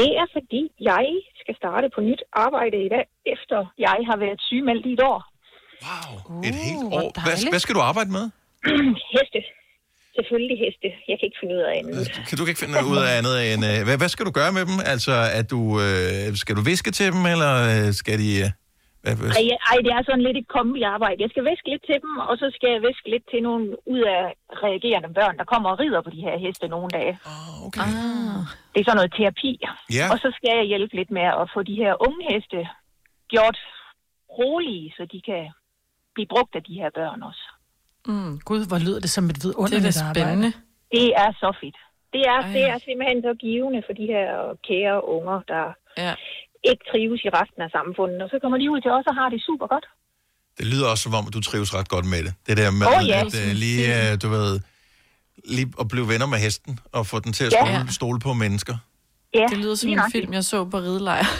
[0.00, 1.04] Det er fordi, jeg
[1.42, 3.04] skal starte på nyt arbejde i dag,
[3.50, 5.20] efter jeg har været sygemeldt i et år.
[6.48, 7.08] Et helt år.
[7.26, 8.24] Hvad, hvad skal du arbejde med?
[9.14, 9.40] heste.
[10.18, 10.88] Selvfølgelig heste.
[11.08, 11.94] Jeg kan ikke finde ud af andet.
[12.28, 13.62] Kan du ikke finde ud af andet end...
[13.70, 14.76] Øh, hvad, hvad skal du gøre med dem?
[14.92, 18.30] Altså, at du, øh, skal du viske til dem, eller øh, skal de...
[18.44, 18.50] Øh,
[19.02, 19.30] hvad, hvad?
[19.40, 21.18] Ej, ej, det er sådan lidt et kombi-arbejde.
[21.24, 24.02] Jeg skal væske lidt til dem, og så skal jeg væske lidt til nogle ud
[24.16, 24.22] af
[24.66, 27.14] reagerende børn, der kommer og rider på de her heste nogle dage.
[27.32, 27.80] Oh, okay.
[27.80, 28.42] Ah.
[28.72, 29.52] Det er sådan noget terapi.
[29.98, 30.06] Ja.
[30.12, 32.58] Og så skal jeg hjælpe lidt med at få de her unge heste
[33.34, 33.58] gjort
[34.38, 35.42] rolige, så de kan
[36.14, 37.44] blive brugt af de her børn også.
[38.06, 38.32] Mm.
[38.48, 40.26] Gud, hvor lyder det som et vidunderligt Det er da arbejde.
[40.26, 40.50] spændende.
[40.96, 41.78] Det er så fedt.
[42.14, 44.26] Det er, det er simpelthen så givende for de her
[44.68, 45.64] kære unger, der
[46.04, 46.12] ja.
[46.70, 48.18] ikke trives i resten af samfundet.
[48.24, 49.86] Og så kommer de ud til os og har det super godt.
[50.58, 52.32] Det lyder også som om, at du trives ret godt med det.
[52.46, 53.20] Det der med, Åh, ja.
[53.26, 54.60] at øh, lige, øh, du ved,
[55.54, 57.64] lige at blive venner med hesten, og få den til at Ja.
[57.76, 58.76] stole, stole på mennesker.
[59.34, 61.24] Ja, det lyder som en film, jeg så på ridelejr.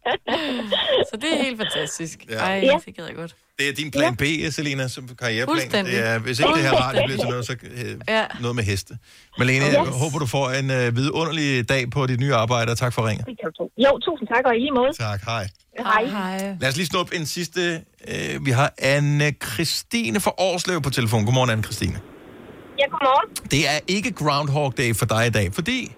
[1.11, 2.19] så det er helt fantastisk.
[2.31, 2.35] Ja.
[2.37, 2.79] Ej, Ja.
[2.87, 3.35] det gad jeg godt.
[3.59, 5.87] Det er din plan B, Selina, som karriereplan.
[5.87, 8.25] Det er, hvis ikke det her radio bliver til noget, så øh, Ja.
[8.41, 8.99] noget med heste.
[9.39, 9.73] Malene, Yes.
[9.73, 13.09] jeg håber, du får en øh, vidunderlig dag på dit nye arbejde, og tak for
[13.09, 13.27] ringet.
[13.27, 13.71] Det kan du tro.
[13.79, 14.93] Jo, tusind tak, og i lige måde.
[14.99, 15.49] Tak, hej.
[15.79, 16.05] Hej.
[16.05, 16.57] Hej.
[16.61, 17.83] Lad os lige snuppe en sidste.
[18.09, 21.25] Øh, vi har Anne-Christine fra Årslev på telefon.
[21.25, 21.99] Godmorgen, Anne-Christine.
[22.79, 23.35] Ja, godmorgen.
[23.51, 25.93] Det er ikke Groundhog Day for dig i dag, fordi...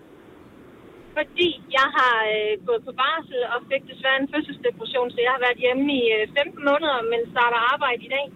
[1.18, 5.42] Fordi jeg har øh, gået på barsel og fik desværre en fødselsdepression, så jeg har
[5.46, 8.26] været hjemme i øh, 15 måneder, men starter arbejde i dag.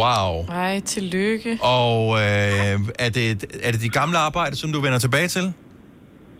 [0.00, 0.32] Wow.
[0.64, 1.50] Ej, tillykke.
[1.80, 3.26] Og øh, er, det,
[3.66, 5.44] er det de gamle arbejde, som du vender tilbage til?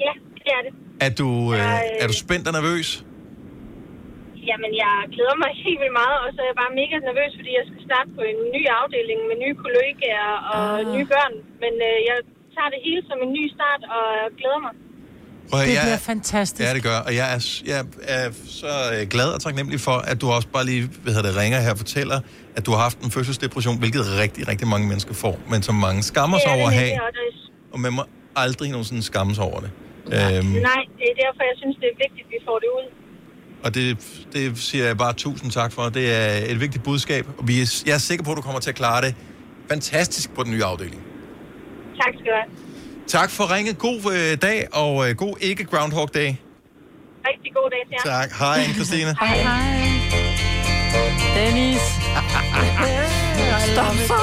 [0.07, 0.13] Ja,
[0.45, 0.73] det er det.
[1.07, 2.89] Er du, øh, øh, er du spændt og nervøs?
[4.51, 7.51] Jamen, jeg glæder mig helt vildt meget, og så er jeg bare mega nervøs, fordi
[7.59, 10.93] jeg skal starte på en ny afdeling med nye kollegaer og Ah.
[10.95, 11.35] nye børn.
[11.63, 12.17] Men øh, jeg
[12.55, 14.75] tager det hele som en ny start, og jeg glæder mig.
[15.51, 16.69] Prøv, Det jeg- bliver fantastisk.
[16.69, 16.97] Ja, det gør.
[16.99, 18.67] Og jeg er, jeg er så
[19.01, 21.71] øh, glad og taknemmelig for, at du også bare lige hvad hedder det, ringer her
[21.71, 22.21] og fortæller,
[22.57, 26.03] at du har haft en fødselsdepression, hvilket rigtig, rigtig mange mennesker får, men som mange
[26.03, 26.91] skammer sig over at have,
[27.73, 28.03] og man må
[28.37, 29.71] aldrig nogensinde skamme sig over det.
[30.07, 32.87] Øhm, nej, det er derfor, jeg synes, det er vigtigt, at vi får det ud.
[33.65, 33.99] og det,
[34.33, 35.83] det siger jeg bare tusind tak for.
[35.89, 38.61] Det er et vigtigt budskab, og vi er, jeg er sikker på, at du kommer
[38.61, 39.15] til at klare det
[39.71, 41.03] fantastisk på den nye afdeling.
[42.01, 42.68] Tak skal du have.
[43.09, 43.79] Tak for ringet.
[43.79, 46.35] God øh, dag, og øh, god ikke Groundhog Day.
[47.29, 48.21] Rigtig god dag til jer.
[48.21, 48.31] Tak.
[48.39, 49.27] Hej, Anne-Christine.
[49.27, 49.39] Hej.
[49.39, 49.89] Hej.
[51.37, 51.81] Dennis.
[53.73, 54.21] Stop så.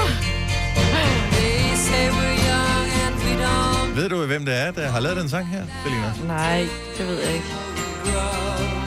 [3.95, 6.13] Ved du, hvem det er, der har lavet den sang her, Selina?
[6.27, 6.67] Nej,
[6.97, 7.45] det ved jeg ikke.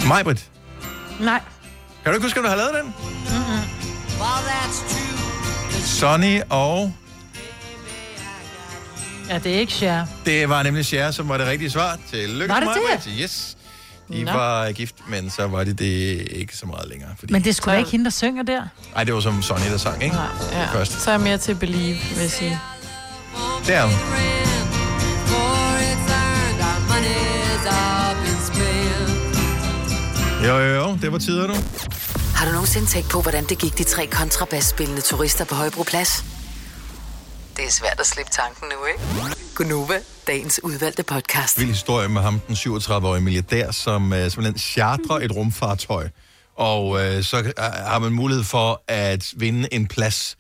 [0.09, 0.51] Majbrit.
[1.20, 1.40] Nej.
[2.03, 2.94] Kan du ikke huske, om du har lavet den?
[5.84, 6.92] Sonny og...
[9.28, 10.06] Ja, det er ikke Cher.
[10.26, 11.98] Det var nemlig Cher, som var det rigtige svar.
[12.10, 12.82] Tillykke Var til det det?
[12.90, 13.20] Majbrit.
[13.22, 13.56] Yes.
[14.12, 14.32] De Nå.
[14.32, 17.10] var gift, men så var de det ikke så meget længere.
[17.18, 17.32] Fordi...
[17.32, 18.62] Men det skulle da ikke hende, der synger der.
[18.94, 20.16] Nej, det var som Sonny, der sang, ikke?
[20.52, 20.72] Ja.
[20.72, 21.02] Først.
[21.02, 22.58] Så er jeg mere til Believe, vil jeg sige.
[23.66, 23.94] Det er hun.
[30.44, 30.98] Jo, jo, jo.
[31.02, 31.54] Det var tider, du.
[32.34, 36.24] Har du nogensinde tænkt på, hvordan det gik de tre kontrabasspillende turister på Højbroplads?
[37.59, 39.00] Det er svært at slippe tanken nu, ikke?
[39.54, 41.59] Gunova, dagens udvalgte podcast.
[41.59, 46.09] Vild historie med ham, den 37-årige milliardær, som uh, simpelthen chartrer et rumfartøj.
[46.56, 50.36] Og uh, så uh, har man mulighed for at vinde en plads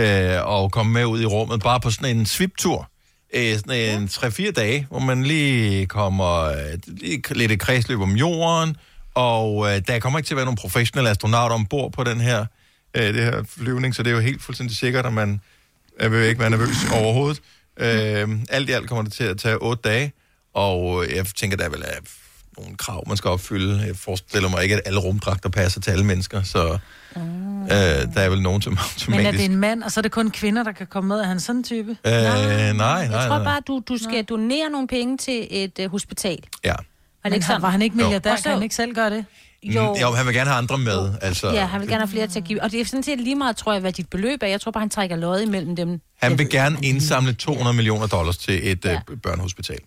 [0.00, 0.04] uh,
[0.42, 2.90] og komme med ud i rummet, bare på sådan en sviptur.
[3.36, 6.56] Uh, sådan en 3-4 dage, hvor man lige kommer uh,
[6.86, 8.76] lige lidt et kredsløb om jorden,
[9.14, 12.40] og der kommer ikke til at være nogen professionelle astronauter ombord på den her,
[12.98, 15.40] uh, det her flyvning, så det er jo helt fuldstændig sikkert, at man
[16.00, 17.42] jeg vil ikke være nervøs overhovedet.
[17.76, 20.12] Øh, alt i alt kommer det til at tage otte dage,
[20.54, 22.00] og jeg tænker, der er vel er
[22.58, 23.86] nogle krav, man skal opfylde.
[23.86, 26.78] Jeg forestiller mig ikke, at alle rumdragter passer til alle mennesker, så
[27.16, 27.20] øh,
[28.14, 28.84] der er vel nogen, som Men er
[29.18, 29.38] automatisk...
[29.38, 31.16] det en mand, og så er det kun kvinder, der kan komme med?
[31.16, 31.90] Er han sådan en type?
[32.06, 33.44] Øh, nej, nej, Jeg tror nej.
[33.44, 36.38] bare, du, du skal donere nogle penge til et uh, hospital.
[36.64, 36.74] Ja.
[37.22, 37.62] Var det ikke han, sådan?
[37.62, 38.36] var han ikke milliardær?
[38.36, 39.24] Kan han ikke selv gøre det?
[39.62, 39.92] Jo.
[39.94, 41.14] Mm, jo, han vil gerne have andre med.
[41.20, 42.62] Altså, Ja, han vil gerne have flere til at give.
[42.62, 44.46] Og det er sådan set lige meget, tror jeg, hvad dit beløb er.
[44.46, 46.00] Jeg tror bare, han trækker lod imellem dem.
[46.22, 49.00] Han vil gerne indsamle 200 millioner dollars til et ja.
[49.10, 49.78] øh, børnehospital.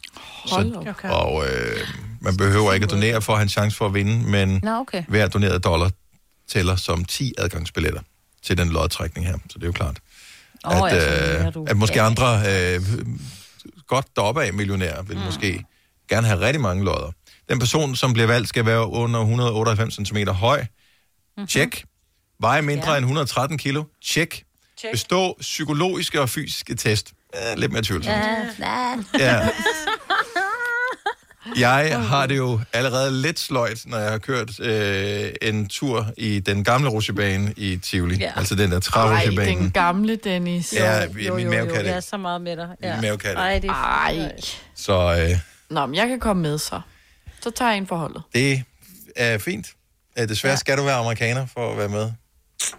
[0.51, 0.65] Op.
[0.87, 1.09] Okay.
[1.09, 1.77] Og øh,
[2.21, 4.71] man behøver ikke at donere for at have en chance for at vinde, men Nå,
[4.71, 5.03] okay.
[5.07, 5.91] hver doneret dollar
[6.49, 8.01] tæller som 10 adgangsbilletter
[8.43, 9.33] til den lodtrækning her.
[9.33, 9.97] Så det er jo klart,
[10.65, 11.65] Åh, at, så øh, du.
[11.67, 12.81] at måske andre øh,
[13.87, 15.23] godt deroppe af millionærer vil mm.
[15.23, 15.63] måske
[16.09, 17.11] gerne have rigtig mange lodder.
[17.49, 20.59] Den person, som bliver valgt, skal være under 198 cm høj.
[20.61, 21.47] Mm-hmm.
[21.47, 21.85] Tjek.
[22.39, 22.97] Veje mindre ja.
[22.97, 23.83] end 113 kilo.
[24.05, 24.43] Tjek.
[24.79, 24.91] Check.
[24.93, 27.13] Bestå psykologiske og fysiske test.
[27.33, 28.15] Eh, lidt mere tvivlsomt.
[28.59, 29.49] Ja, Ja.
[31.57, 36.39] Jeg har det jo allerede lidt sløjt, når jeg har kørt øh, en tur i
[36.39, 38.15] den gamle rutsjebane i Tivoli.
[38.17, 38.31] Ja.
[38.35, 39.59] Altså den der Ej, trærutsjebane.
[39.59, 40.73] den gamle Dennis.
[40.73, 42.67] Ja, i min mave kan det Jeg er så meget med dig.
[42.81, 44.31] Min mave kan det Ej, det er Ej.
[44.75, 45.39] Så øh,
[45.69, 46.81] Nå, men jeg kan komme med så.
[47.45, 48.23] Så tager jeg en forholdet.
[48.33, 48.63] det
[49.15, 49.67] er fint.
[50.17, 50.55] Desværre ja.
[50.57, 52.11] skal du være amerikaner for at være med.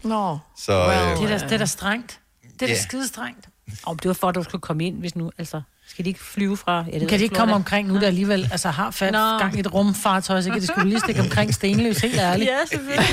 [0.02, 0.38] Nå.
[0.56, 0.88] Så øh,
[1.22, 2.20] Det er da, det er da strengt.
[2.42, 2.82] Det er da Ja.
[2.82, 3.48] skide strengt.
[3.82, 5.30] Og det var for, at du skulle komme ind, hvis nu...
[5.38, 6.84] Altså, skal de ikke flyve fra...
[6.92, 9.18] Ja, Kan de ikke komme omkring nu, der alligevel altså, har fat Nå.
[9.38, 12.50] gang i et rumfartøj, så kan de skulle lige stikke omkring Stenløs, helt ærligt.
[12.50, 13.08] Ja, selvfølgelig.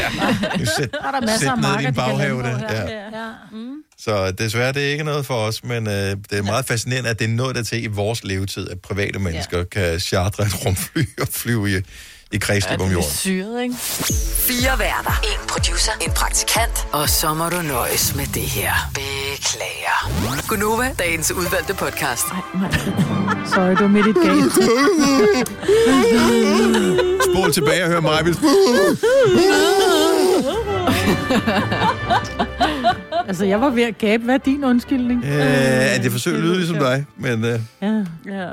[0.59, 0.65] Ja.
[0.77, 2.43] Sæt, Der er der masser af marker, din de kan baghave.
[2.43, 2.73] lande på Det.
[2.73, 2.85] Ja.
[2.97, 3.29] Ja.
[3.51, 3.73] Mm.
[3.97, 7.19] Så desværre, det er ikke noget for os, men øh, det er meget fascinerende, at
[7.19, 9.63] det er noget, der til i vores levetid, at private mennesker ja.
[9.63, 11.81] kan chartre et rumfly og flyve i,
[12.33, 13.09] i kredsløb om jorden.
[13.09, 13.75] syret, ikke?
[14.47, 15.21] Fire værter.
[15.23, 15.91] En producer.
[16.01, 16.87] En praktikant.
[16.91, 18.71] Og så må du nøjes med det her.
[18.93, 20.11] Beklager.
[20.47, 22.25] Gunova, dagens udvalgte podcast.
[23.53, 24.53] Sorry, du er midt i et galt.
[27.33, 28.19] Spol tilbage og hør mig.
[33.27, 34.23] altså, jeg var ved at gabe.
[34.23, 35.23] Hvad er din undskyldning?
[35.25, 38.03] Øh, at jeg forsøger at lyde ligesom dig, men øh, Ja.
[38.25, 38.47] Ja.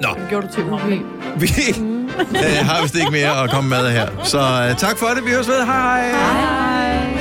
[0.00, 0.08] Nå.
[0.14, 1.02] Det gjorde du til uge.
[1.36, 1.46] vi
[2.44, 4.08] øh, har vist ikke mere at komme med her.
[4.24, 5.24] Så øh, tak for det.
[5.24, 5.64] Vi høres ved.
[5.64, 6.10] Hej hej.
[6.10, 7.19] Hej.